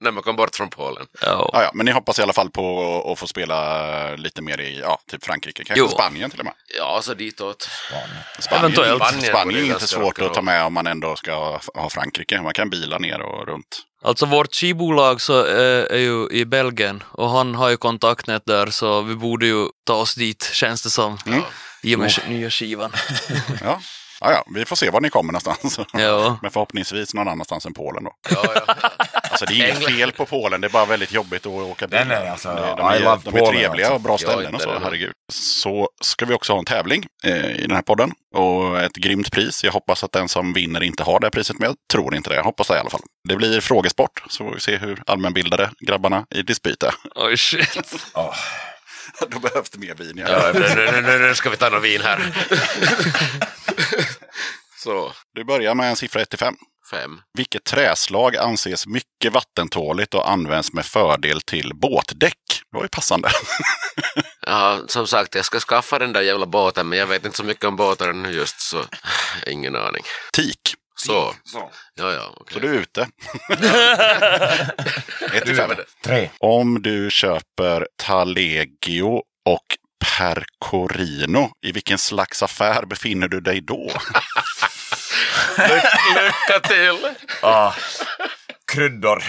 när 0.00 0.10
man 0.10 0.22
kom 0.22 0.36
bort 0.36 0.56
från 0.56 0.70
Polen. 0.70 1.06
Ja. 1.20 1.50
Ja, 1.52 1.62
ja, 1.62 1.70
men 1.74 1.86
ni 1.86 1.92
hoppas 1.92 2.18
i 2.18 2.22
alla 2.22 2.32
fall 2.32 2.50
på 2.50 3.12
att 3.12 3.18
få 3.18 3.26
spela 3.26 4.16
lite 4.16 4.42
mer 4.42 4.60
i 4.60 4.80
ja, 4.80 4.98
typ 5.10 5.24
Frankrike, 5.24 5.64
kanske 5.64 5.80
Jo. 5.80 5.88
Spanien 5.88 6.30
till 6.30 6.38
och 6.40 6.44
med. 6.44 6.54
Ja, 6.78 7.00
så 7.02 7.14
ditåt. 7.14 7.68
Spanien, 8.38 8.64
Eventuellt. 8.64 9.02
Spanien, 9.02 9.24
Spanien 9.30 9.64
är 9.64 9.66
inte 9.74 9.86
svårt 9.86 10.20
att 10.20 10.33
ta 10.34 10.42
med 10.42 10.64
om 10.64 10.72
man 10.74 10.86
ändå 10.86 11.16
ska 11.16 11.60
ha- 11.74 11.90
Frankrike. 11.90 12.42
Man 12.42 12.52
kan 12.54 12.70
bila 12.70 12.98
ner 12.98 13.20
och 13.20 13.46
runt. 13.46 13.82
Alltså 14.04 14.26
vårt 14.26 14.54
skibolag 14.54 15.20
så 15.20 15.42
är, 15.44 15.92
är 15.92 15.98
ju 15.98 16.28
i 16.30 16.44
Belgien 16.44 17.02
och 17.10 17.30
han 17.30 17.54
har 17.54 17.68
ju 17.70 17.76
kontaktnät 17.76 18.42
där 18.46 18.66
så 18.66 19.00
vi 19.02 19.14
borde 19.14 19.46
ju 19.46 19.66
ta 19.86 19.94
oss 19.94 20.14
dit 20.14 20.50
känns 20.52 20.82
det 20.82 20.90
som. 20.90 21.18
Mm. 21.26 21.42
I 21.82 21.94
och 21.94 21.98
med 21.98 22.12
nya 22.28 22.50
skivan. 22.50 22.92
Ja. 23.62 23.80
Ja, 24.20 24.32
ja, 24.32 24.44
vi 24.54 24.64
får 24.64 24.76
se 24.76 24.90
var 24.90 25.00
ni 25.00 25.10
kommer 25.10 25.32
någonstans. 25.32 25.78
Ja. 25.92 26.38
Men 26.42 26.50
förhoppningsvis 26.50 27.14
någon 27.14 27.28
annanstans 27.28 27.66
än 27.66 27.74
Polen 27.74 28.04
då. 28.04 28.12
Ja, 28.30 28.44
ja. 28.66 28.74
Alltså 29.34 29.46
det 29.46 29.54
är 29.54 29.66
inget 29.66 29.86
fel 29.86 30.12
på 30.12 30.26
Polen, 30.26 30.60
det 30.60 30.66
är 30.66 30.70
bara 30.70 30.84
väldigt 30.84 31.12
jobbigt 31.12 31.46
att 31.46 31.52
åka 31.52 31.86
bil. 31.86 32.00
Nej, 32.06 32.18
nej, 32.20 32.28
alltså, 32.28 32.48
de, 32.48 32.94
I 32.94 32.98
de, 32.98 33.06
är, 33.06 33.18
de 33.24 33.36
är 33.36 33.46
trevliga 33.46 33.68
alltså. 33.68 33.94
och 33.94 34.00
bra 34.00 34.12
Ja, 34.12 34.18
ställen 34.18 34.54
och 34.54 34.62
så, 34.62 34.78
herregud. 34.82 35.12
Så 35.32 35.88
ska 36.00 36.26
vi 36.26 36.34
också 36.34 36.52
ha 36.52 36.58
en 36.58 36.64
tävling 36.64 37.06
eh, 37.24 37.50
i 37.50 37.66
den 37.66 37.76
här 37.76 37.82
podden. 37.82 38.12
Och 38.34 38.80
ett 38.80 38.96
grymt 38.96 39.32
pris. 39.32 39.64
Jag 39.64 39.72
hoppas 39.72 40.04
att 40.04 40.12
den 40.12 40.28
som 40.28 40.52
vinner 40.52 40.82
inte 40.82 41.02
har 41.02 41.20
det 41.20 41.30
priset, 41.30 41.58
men 41.58 41.66
jag 41.68 41.76
tror 41.92 42.14
inte 42.14 42.30
det. 42.30 42.36
Jag 42.36 42.44
hoppas 42.44 42.68
det 42.68 42.76
i 42.76 42.78
alla 42.78 42.90
fall. 42.90 43.02
Det 43.28 43.36
blir 43.36 43.60
frågesport, 43.60 44.22
så 44.28 44.44
får 44.44 44.54
vi 44.54 44.60
se 44.60 44.76
hur 44.76 45.02
allmänbildade 45.06 45.70
grabbarna 45.80 46.26
i 46.34 46.42
dispyt 46.42 46.82
är. 46.82 46.94
Oj 47.14 47.36
shit. 47.36 47.94
Åh. 48.14 48.34
Då 49.30 49.38
behövs 49.38 49.70
det 49.70 49.78
mer 49.78 49.94
vin. 49.94 50.24
ja 50.28 50.50
nu, 50.54 51.02
nu, 51.02 51.18
nu, 51.18 51.34
ska 51.34 51.50
vi 51.50 51.56
ta 51.56 51.68
något 51.68 51.84
vin 51.84 52.00
här. 52.00 52.18
så, 54.78 55.12
Du 55.34 55.44
börjar 55.44 55.74
med 55.74 55.90
en 55.90 55.96
siffra 55.96 56.22
1 56.22 56.30
till 56.30 56.38
5. 56.38 56.54
Fem. 56.90 57.20
Vilket 57.38 57.64
träslag 57.64 58.36
anses 58.36 58.86
mycket 58.86 59.32
vattentåligt 59.32 60.14
och 60.14 60.30
används 60.30 60.72
med 60.72 60.84
fördel 60.86 61.40
till 61.40 61.72
båtdäck? 61.74 62.38
Det 62.70 62.76
var 62.76 62.82
ju 62.82 62.88
passande. 62.88 63.30
Ja, 64.46 64.80
som 64.88 65.06
sagt, 65.06 65.34
jag 65.34 65.44
ska 65.44 65.60
skaffa 65.60 65.98
den 65.98 66.12
där 66.12 66.20
jävla 66.22 66.46
båten, 66.46 66.88
men 66.88 66.98
jag 66.98 67.06
vet 67.06 67.24
inte 67.24 67.36
så 67.36 67.44
mycket 67.44 67.64
om 67.64 67.76
båtar 67.76 68.12
nu 68.12 68.30
just, 68.32 68.60
så 68.60 68.84
ingen 69.46 69.76
aning. 69.76 70.02
Tik. 70.32 70.58
Så, 70.96 71.34
Så. 71.44 71.70
ja, 71.94 72.12
ja, 72.12 72.32
okej. 72.36 72.54
Så 72.54 72.60
du 72.60 72.68
är 72.74 72.78
ute. 72.80 73.08
1 75.36 75.44
till 75.44 75.56
5. 75.56 75.70
Tre. 76.04 76.30
Om 76.38 76.82
du 76.82 77.10
köper 77.10 77.88
Talegio 77.96 79.22
och 79.44 79.64
Percorino, 80.18 81.50
i 81.66 81.72
vilken 81.72 81.98
slags 81.98 82.42
affär 82.42 82.84
befinner 82.86 83.28
du 83.28 83.40
dig 83.40 83.60
då? 83.60 83.90
Lycka 85.58 86.60
till! 86.68 86.98
Ah. 87.42 87.72
Kryddor, 88.72 89.24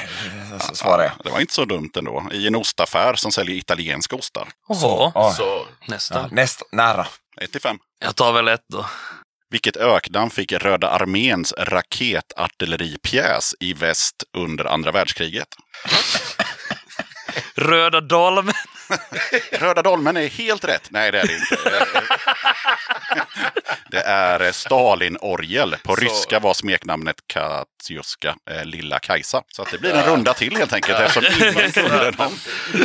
svarar 0.74 1.04
jag. 1.04 1.12
Det 1.24 1.30
var 1.30 1.40
inte 1.40 1.54
så 1.54 1.66
dumt 1.66 1.90
ändå. 1.98 2.30
I 2.32 2.48
en 2.48 2.56
ostaffär 2.56 3.16
som 3.16 3.32
säljer 3.32 3.56
italienska 3.56 4.16
ostar. 4.16 4.48
Oho, 4.68 5.12
Ah. 5.16 5.34
Så, 5.34 5.44
Ja, 5.44 5.66
nästan. 5.88 6.30
nästa, 6.32 6.66
nära. 6.72 7.08
1 7.42 7.52
till 7.52 7.62
5. 7.62 7.78
Jag 8.00 8.16
tar 8.16 8.34
väl 8.34 8.48
ett 8.48 8.66
då. 8.74 8.86
Vilket 9.50 9.78
öknamn 9.78 10.32
fick 10.32 10.52
Röda 10.52 10.90
arméns 10.90 11.54
raketartilleripjäs 11.58 13.56
i 13.60 13.74
väst 13.74 14.16
under 14.38 14.66
andra 14.66 14.92
världskriget? 14.92 15.48
Röda 17.56 18.02
Dolmen. 18.02 18.54
Röda 19.52 19.82
dolmen 19.82 20.18
är 20.18 20.28
helt 20.28 20.64
rätt. 20.66 20.88
Nej, 20.92 21.12
det 21.12 21.20
är 21.20 21.28
det 21.28 21.34
inte. 21.34 21.58
Det 23.92 24.02
är 24.02 24.52
Stalinorgel. 24.52 25.76
På 25.84 25.96
Så. 25.96 26.02
ryska 26.02 26.40
var 26.40 26.54
smeknamnet 26.54 27.16
Katjuska, 27.28 28.36
eh, 28.50 28.66
Lilla 28.66 29.00
Kajsa. 29.00 29.42
Så 29.48 29.62
att 29.62 29.72
det 29.72 29.78
blir 29.78 29.94
en 29.94 30.04
runda 30.04 30.34
till 30.34 30.58
helt 30.58 30.74
enkelt 30.74 31.00
eftersom 31.00 31.24
ingen 31.42 31.72
kunde 31.72 32.12
någon. 32.18 32.38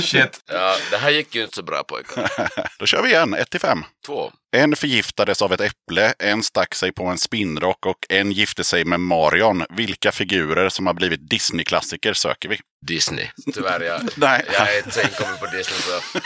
Shit. 0.03 0.41
ja, 0.53 0.77
det 0.91 0.97
här 0.97 1.11
gick 1.11 1.35
ju 1.35 1.43
inte 1.43 1.57
så 1.57 1.63
bra 1.63 1.83
pojkar. 1.83 2.31
Då 2.79 2.87
kör 2.87 3.03
vi 3.03 3.09
igen, 3.09 3.35
1 3.35 3.51
till 3.51 3.61
5. 3.61 3.85
Två. 4.07 4.33
En 4.57 4.77
förgiftades 4.77 5.43
av 5.43 5.53
ett 5.53 5.61
äpple, 5.61 6.15
en 6.19 6.43
stack 6.43 6.75
sig 6.75 6.93
på 6.93 7.05
en 7.05 7.19
spinnrock 7.19 7.87
och 7.87 7.99
en 8.09 8.33
gifte 8.33 8.65
sig 8.65 8.85
med 8.85 9.01
Marion. 9.01 9.65
Vilka 9.71 10.13
figurer 10.13 10.69
som 10.69 10.87
har 10.87 10.95
blivit 10.95 11.31
Disney-klassiker 11.31 12.13
söker 12.15 12.49
vi? 12.49 12.61
Disney. 12.87 13.27
Tyvärr, 13.55 13.81
jag, 13.81 14.01
Nej. 14.17 14.45
jag 14.53 14.75
är 14.75 14.79
inte 14.79 14.91
så 14.91 15.01
inkommen 15.01 15.39
på 15.39 15.47
Disney 15.47 15.79
så 15.81 16.19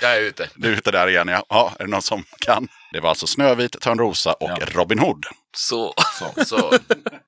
jag 0.00 0.16
är 0.16 0.20
ute. 0.20 0.48
Du 0.54 0.68
är 0.68 0.72
ute 0.72 0.90
där 0.90 1.08
igen, 1.08 1.28
ja. 1.28 1.44
ja. 1.48 1.72
Är 1.78 1.84
det 1.84 1.90
någon 1.90 2.02
som 2.02 2.24
kan? 2.38 2.68
Det 2.92 3.00
var 3.00 3.08
alltså 3.08 3.26
Snövit, 3.26 3.80
Törnrosa 3.80 4.32
och 4.32 4.50
Ja. 4.50 4.66
Robin 4.66 4.98
Hood. 4.98 5.26
Så. 5.56 5.94
Så, 6.46 6.72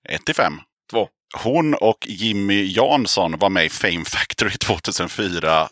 1 0.09 0.25
till 0.27 0.35
5. 0.35 0.61
Två. 0.91 1.09
Hon 1.39 1.75
och 1.75 2.07
Jimmy 2.07 2.73
Jansson 2.73 3.39
var 3.39 3.51
med 3.51 3.65
i 3.65 3.69
Fame 3.69 4.05
Factory 4.05 4.51
2004. 4.57 5.69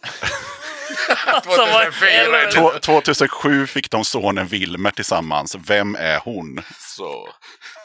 Alltså, 1.26 1.50
vad 1.50 1.68
2004. 1.68 2.10
helvete. 2.10 2.50
Två- 2.56 2.72
2007 2.80 3.66
fick 3.66 3.90
de 3.90 4.04
sonen 4.04 4.46
Wilmer 4.46 4.90
tillsammans. 4.90 5.56
Vem 5.66 5.94
är 5.96 6.18
hon? 6.18 6.62
så. 6.96 7.28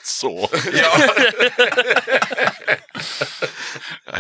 Så. 0.04 0.50
Ja, 0.74 0.98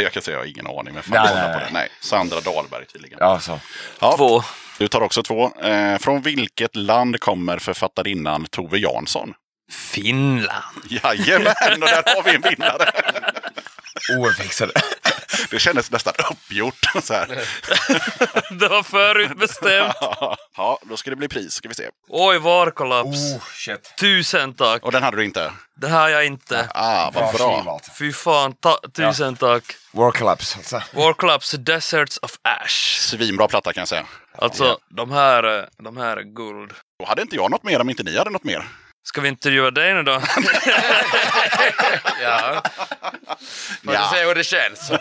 Jag 0.02 0.12
kan 0.12 0.22
säga 0.24 0.36
jag 0.38 0.42
har 0.42 0.46
ingen 0.48 0.68
aning. 0.68 0.94
Men 0.94 1.04
fan 1.04 1.12
Nej, 1.26 1.36
nej, 1.36 1.54
på 1.54 1.60
det. 1.60 1.70
nej, 1.74 1.90
Sandra 2.02 2.42
Dahlberg 2.42 2.86
tydligen. 2.86 3.18
Ja, 3.22 3.40
så. 3.40 3.60
Ja, 4.00 4.18
Två. 4.18 4.44
Du 4.78 4.88
tar 4.88 5.02
också 5.02 5.24
två. 5.24 5.62
Eh, 5.62 5.98
från 5.98 6.22
vilket 6.22 6.76
land 6.76 7.20
kommer 7.20 7.58
författarinnan 7.58 8.46
Tove 8.46 8.78
Jansson? 8.78 9.34
Finland. 9.72 10.76
Jajamän, 10.90 11.54
och 11.74 11.80
där 11.88 12.16
har 12.16 12.24
vi 12.24 12.36
en 12.36 12.42
vinnare. 12.42 12.92
Oerfixade. 14.20 14.72
Det 15.50 15.60
kändes 15.60 15.92
nästan 15.92 16.14
uppgjort. 16.32 16.86
Så 17.04 17.14
här. 17.14 17.28
Det 18.60 18.68
var 18.68 18.84
förutbestämt. 18.84 19.96
Ja, 20.56 20.80
då 20.84 20.98
ska 20.98 21.10
det 21.10 21.16
bli 21.16 21.28
pris. 21.28 21.54
Ska 21.54 21.70
vi 21.70 21.76
se. 21.76 21.90
Oj, 22.10 22.40
varkollaps. 22.40 23.34
Oh, 23.34 23.42
shit. 23.54 23.94
Tusen 24.00 24.54
tack. 24.54 24.84
Och 24.84 24.92
den 24.92 25.04
hade 25.04 25.18
du 25.18 25.26
inte? 25.26 25.52
Det 25.76 25.88
här 25.88 26.00
har 26.02 26.10
jag 26.10 26.26
inte. 26.26 26.70
Ah, 26.74 27.12
vad 27.12 27.36
Bra. 27.36 27.80
Fy 28.00 28.14
fan, 28.14 28.54
ta 28.54 28.80
tusen 28.94 29.36
tack. 29.36 29.64
War 29.92 30.12
Collapse, 30.12 30.58
alltså. 30.58 30.82
Warclaps 30.94 31.52
Deserts 31.52 32.20
of 32.22 32.32
Ash. 32.42 33.00
Svinbra 33.00 33.48
platta 33.48 33.74
kan 33.74 33.82
jag 33.82 33.88
säga. 33.88 34.06
Alltså, 34.38 34.78
de 34.90 35.12
här, 35.12 35.70
de 35.78 35.98
här 35.98 36.18
är 36.18 36.24
guld. 36.24 36.74
Då 37.00 37.06
hade 37.06 37.22
inte 37.22 37.36
jag 37.36 37.52
något 37.52 37.64
mer 37.64 37.82
om 37.82 37.90
inte 37.90 38.04
ni 38.04 38.18
hade 38.18 38.30
något 38.30 38.44
mer. 38.44 38.68
Ska 39.06 39.22
vi 39.22 39.30
intervjua 39.30 39.72
dig 39.72 39.94
nu 39.94 40.04
då? 40.04 40.12
ja. 42.24 42.64
Får 43.86 43.94
Ja. 43.94 44.10
du 44.12 44.18
se 44.18 44.26
hur 44.26 44.36
det 44.36 44.44
känns? 44.44 44.92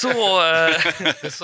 Så, 0.00 0.08
eh, 0.42 0.76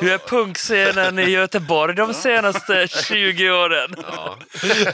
hur 0.03 0.13
är 0.13 0.19
punkscenen 0.19 1.19
i 1.19 1.31
Göteborg 1.31 1.95
de 1.95 2.15
senaste 2.15 2.89
20 2.89 3.51
åren? 3.51 3.95
Ja. 4.13 4.37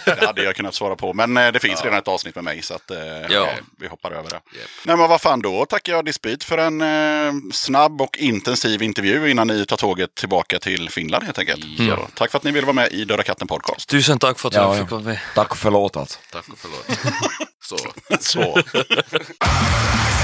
Det 0.05 0.27
hade 0.27 0.43
jag 0.43 0.56
kunnat 0.56 0.74
svara 0.74 0.97
på. 0.97 1.12
Men 1.14 1.36
eh, 1.36 1.52
det 1.52 1.60
finns 1.60 1.85
redan 1.85 1.98
ett 1.98 2.09
avsnitt 2.09 2.35
med 2.35 2.44
mig 2.44 2.62
så 2.62 2.74
att, 2.74 2.90
eh, 2.90 2.98
Ja. 3.28 3.47
eh, 3.47 3.48
vi 3.78 3.86
hoppar 3.86 4.10
över 4.10 4.31
det. 4.31 4.35
Japp. 4.36 4.43
Nej 4.85 4.97
men 4.97 5.09
vad 5.09 5.20
fan 5.20 5.43
då 5.43 5.66
tackar 5.66 5.93
jag 5.93 6.05
Dispyt 6.05 6.44
för 6.44 6.59
en 6.59 6.81
eh, 6.81 7.32
snabb 7.52 8.01
och 8.02 8.18
intensiv 8.18 8.82
intervju 8.82 9.31
innan 9.31 9.47
ni 9.47 9.66
tar 9.66 9.77
tåget 9.77 10.14
tillbaka 10.14 10.59
till 10.59 10.90
Finland 10.90 11.24
helt 11.24 11.39
enkelt. 11.39 11.60
Så, 11.78 12.09
tack 12.14 12.31
för 12.31 12.39
att 12.39 12.44
ni 12.44 12.51
ville 12.51 12.66
vara 12.66 12.74
med 12.74 12.93
i 12.93 13.05
Döda 13.05 13.23
katten 13.23 13.48
podcast. 13.48 13.89
Tusen 13.89 14.18
tack 14.18 14.39
för 14.39 14.48
att 14.48 14.55
Ja, 14.55 14.60
jag 14.62 14.77
ja. 14.77 14.81
fick 14.82 14.90
vara 14.90 15.02
med. 15.02 15.18
Tack 15.35 15.51
och 15.51 15.59
förlåt 15.59 15.97
alltså. 15.97 16.18
Tack 16.32 16.48
och 16.48 16.59
förlåt. 16.59 16.85
Så. 17.68 17.78
Så. 18.20 18.62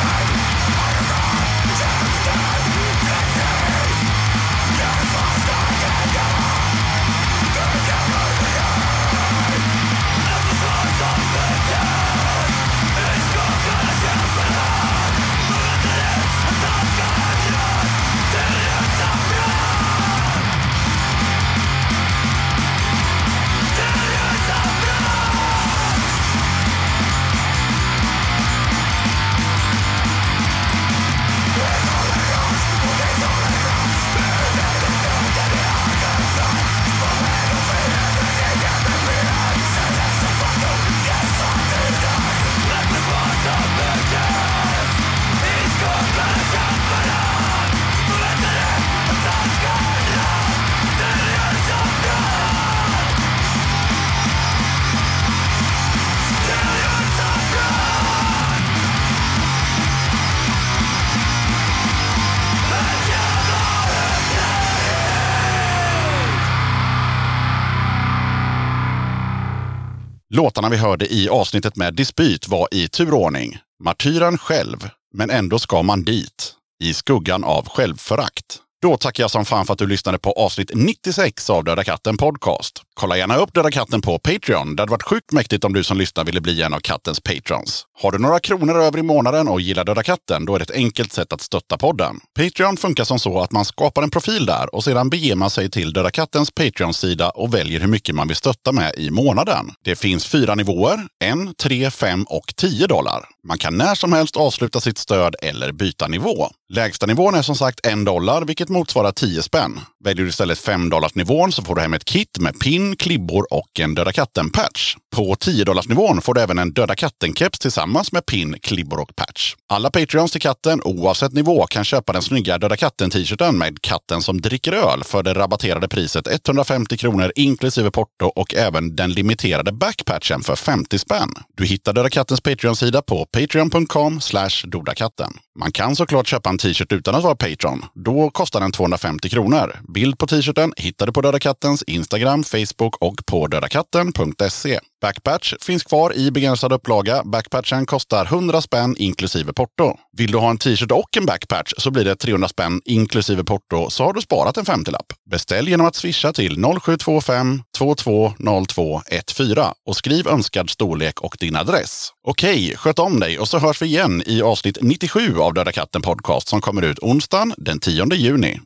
Låtarna 70.63 70.77
vi 70.77 70.83
hörde 70.83 71.15
i 71.15 71.29
avsnittet 71.29 71.77
med 71.77 71.95
dispyt 71.95 72.49
var 72.49 72.69
i 72.71 72.89
turordning 72.89 73.59
Martyren 73.85 74.39
själv, 74.39 74.89
men 75.15 75.31
ändå 75.31 75.59
ska 75.59 75.83
man 75.83 76.05
dit. 76.05 76.55
I 76.83 76.95
skuggan 76.95 77.45
av 77.45 77.69
självförakt. 77.69 78.59
Då 78.83 78.97
tackar 78.97 79.23
jag 79.23 79.31
som 79.31 79.45
fan 79.45 79.67
för 79.67 79.73
att 79.73 79.79
du 79.79 79.87
lyssnade 79.87 80.19
på 80.19 80.33
avsnitt 80.33 80.71
96 80.75 81.51
av 81.51 81.65
Döda 81.65 81.85
katten 81.85 82.17
Podcast. 82.17 82.83
Kolla 82.95 83.17
gärna 83.17 83.37
upp 83.37 83.55
Döda 83.55 83.71
katten 83.71 84.01
på 84.01 84.19
Patreon. 84.19 84.77
Det 84.77 84.83
hade 84.83 84.91
varit 84.91 85.03
sjukt 85.03 85.33
mäktigt 85.33 85.65
om 85.65 85.73
du 85.73 85.85
som 85.85 85.99
lyssnar 85.99 86.25
ville 86.25 86.41
bli 86.41 86.63
en 86.63 86.75
av 86.75 86.81
kattens 86.81 87.21
patrons. 87.21 87.85
Har 88.03 88.13
du 88.13 88.19
några 88.19 88.41
kronor 88.41 88.83
över 88.83 88.99
i 88.99 89.03
månaden 89.03 89.49
och 89.49 89.61
gillar 89.61 89.85
Döda 89.85 90.03
katten, 90.03 90.45
då 90.45 90.55
är 90.55 90.59
det 90.59 90.63
ett 90.63 90.71
enkelt 90.71 91.13
sätt 91.13 91.33
att 91.33 91.41
stötta 91.41 91.79
podden. 91.79 92.21
Patreon 92.39 92.77
funkar 92.77 93.05
som 93.05 93.19
så 93.19 93.41
att 93.41 93.53
man 93.53 93.65
skapar 93.65 94.03
en 94.03 94.11
profil 94.11 94.47
där 94.47 94.75
och 94.75 94.85
sedan 94.85 95.11
beger 95.11 95.37
man 95.37 95.51
sig 95.51 95.71
till 95.71 95.93
Döda 95.93 96.11
kattens 96.11 96.51
Patreon-sida 96.51 97.31
och 97.31 97.55
väljer 97.55 97.81
hur 97.81 97.89
mycket 97.89 98.15
man 98.15 98.29
vill 98.29 98.37
stötta 98.37 98.73
med 98.73 98.95
i 98.97 99.11
månaden. 99.11 99.71
Det 99.85 99.97
finns 99.97 100.27
fyra 100.27 100.55
nivåer, 100.55 101.07
en, 101.25 101.55
tre, 101.55 101.91
fem 101.91 102.25
och 102.25 102.53
tio 102.57 102.87
dollar. 102.87 103.29
Man 103.49 103.59
kan 103.59 103.77
när 103.77 103.95
som 103.95 104.13
helst 104.13 104.37
avsluta 104.37 104.81
sitt 104.81 104.99
stöd 104.99 105.35
eller 105.43 105.73
byta 105.73 106.09
nivå. 106.09 106.49
Lägsta 106.73 107.07
nivån 107.07 107.35
är 107.35 107.43
som 107.43 107.57
sagt 107.57 107.87
en 107.87 108.05
dollar, 108.05 108.45
vilket 108.45 108.69
motsvarar 108.69 109.13
10 109.13 109.43
spänn. 109.43 109.81
Väljer 110.05 110.25
du 110.25 110.29
istället 110.31 110.59
5 110.59 110.91
dollars 110.91 111.15
nivån 111.15 111.53
så 111.53 111.63
får 111.63 111.75
du 111.75 111.81
hem 111.81 111.95
ett 111.95 112.05
kit 112.05 112.39
med 112.41 112.61
pin, 112.61 112.82
klibbor 112.97 113.47
och 113.51 113.81
en 113.81 113.95
Döda 113.95 114.13
katten-patch. 114.13 114.97
På 115.17 115.35
10 115.35 115.65
nivån 115.89 116.21
får 116.21 116.35
du 116.35 116.41
även 116.41 116.59
en 116.59 116.73
Döda 116.73 116.95
katten-keps 116.95 117.59
tillsammans 117.59 118.13
med 118.13 118.27
pin, 118.27 118.57
klibbor 118.63 119.01
och 119.01 119.17
patch. 119.17 119.55
Alla 119.69 119.91
Patreons 119.91 120.33
till 120.33 120.41
katten, 120.41 120.83
oavsett 120.85 121.33
nivå, 121.33 121.67
kan 121.67 121.85
köpa 121.85 122.13
den 122.13 122.23
snygga 122.23 122.59
Döda 122.59 122.77
katten-t-shirten 122.77 123.59
med 123.59 123.83
katten 123.83 124.23
som 124.23 124.41
dricker 124.41 124.73
öl 124.73 125.05
för 125.05 125.23
det 125.23 125.35
rabatterade 125.35 125.89
priset 125.89 126.27
150 126.27 126.97
kronor 126.97 127.33
inklusive 127.37 127.91
porto 127.91 128.27
och 128.27 128.55
även 128.55 128.97
den 128.97 129.13
limiterade 129.13 129.73
backpatchen 129.73 130.41
för 130.43 130.57
50 130.57 130.99
spänn. 130.99 131.31
Du 131.57 131.65
hittar 131.65 131.93
Döda 131.93 132.11
kattens 132.11 132.41
Patreon-sida 132.41 133.03
på 133.03 133.27
patreon.com 133.27 134.21
dodakatten. 134.65 135.33
Man 135.59 135.73
kan 135.73 135.97
såklart 135.97 136.27
köpa 136.27 136.51
en 136.51 136.59
t-shirt 136.59 136.93
utan 136.93 137.15
att 137.15 137.23
vara 137.23 137.37
Patreon. 137.37 137.85
Då 137.95 138.31
kostar 138.31 138.61
den 138.61 138.73
250 138.73 139.29
kronor. 139.29 139.81
Bild 139.95 140.19
på 140.19 140.27
t-shirten 140.27 140.73
hittar 140.77 141.07
du 141.07 141.13
på 141.13 141.21
Döda 141.21 141.39
Kattens 141.39 141.83
Instagram, 141.83 142.45
Facebook 142.45 142.72
och 142.81 143.27
på 143.27 143.47
dödakatten.se. 143.47 144.81
Backpatch 145.03 145.55
finns 145.61 145.85
kvar 145.85 146.17
i 146.17 146.31
begränsad 146.31 146.73
upplaga. 146.73 147.23
Backpatchen 147.25 147.87
kostar 147.87 148.25
100 148.25 148.61
spänn 148.61 148.97
inklusive 148.99 149.53
porto. 149.53 149.97
Vill 150.17 150.33
du 150.33 150.39
ha 150.39 150.51
en 150.51 150.59
t-shirt 150.59 150.91
och 150.91 151.17
en 151.17 151.27
backpatch 151.27 151.73
så 151.79 151.91
blir 151.91 152.05
det 152.05 152.17
300 152.17 152.49
spänn 152.49 152.81
inklusive 152.85 153.45
porto 153.45 153.91
så 153.91 154.05
har 154.05 154.13
du 154.13 154.21
sparat 154.21 154.57
en 154.57 154.65
50-lapp. 154.65 155.13
Beställ 155.31 155.69
genom 155.69 155.87
att 155.87 155.95
swisha 155.95 156.33
till 156.33 156.65
0725 156.81 157.63
220214 157.79 159.73
och 159.87 159.97
skriv 159.97 160.29
önskad 160.29 160.71
storlek 160.71 161.21
och 161.21 161.37
din 161.41 161.57
adress. 161.57 162.13
Okej, 162.29 162.77
sköt 162.77 162.99
om 162.99 163.21
dig 163.21 163.39
och 163.39 163.49
så 163.49 163.59
hörs 163.59 163.83
vi 163.83 163.87
igen 163.87 164.23
i 164.27 164.43
avsnitt 164.43 164.79
97 164.81 165.39
av 165.39 165.55
Döda 165.55 165.73
katten 165.73 166.03
podcast 166.03 166.49
som 166.49 166.61
kommer 166.61 166.83
ut 166.83 166.99
onsdagen 166.99 167.55
den 167.57 167.79
10 167.79 168.15
juni. 168.15 168.61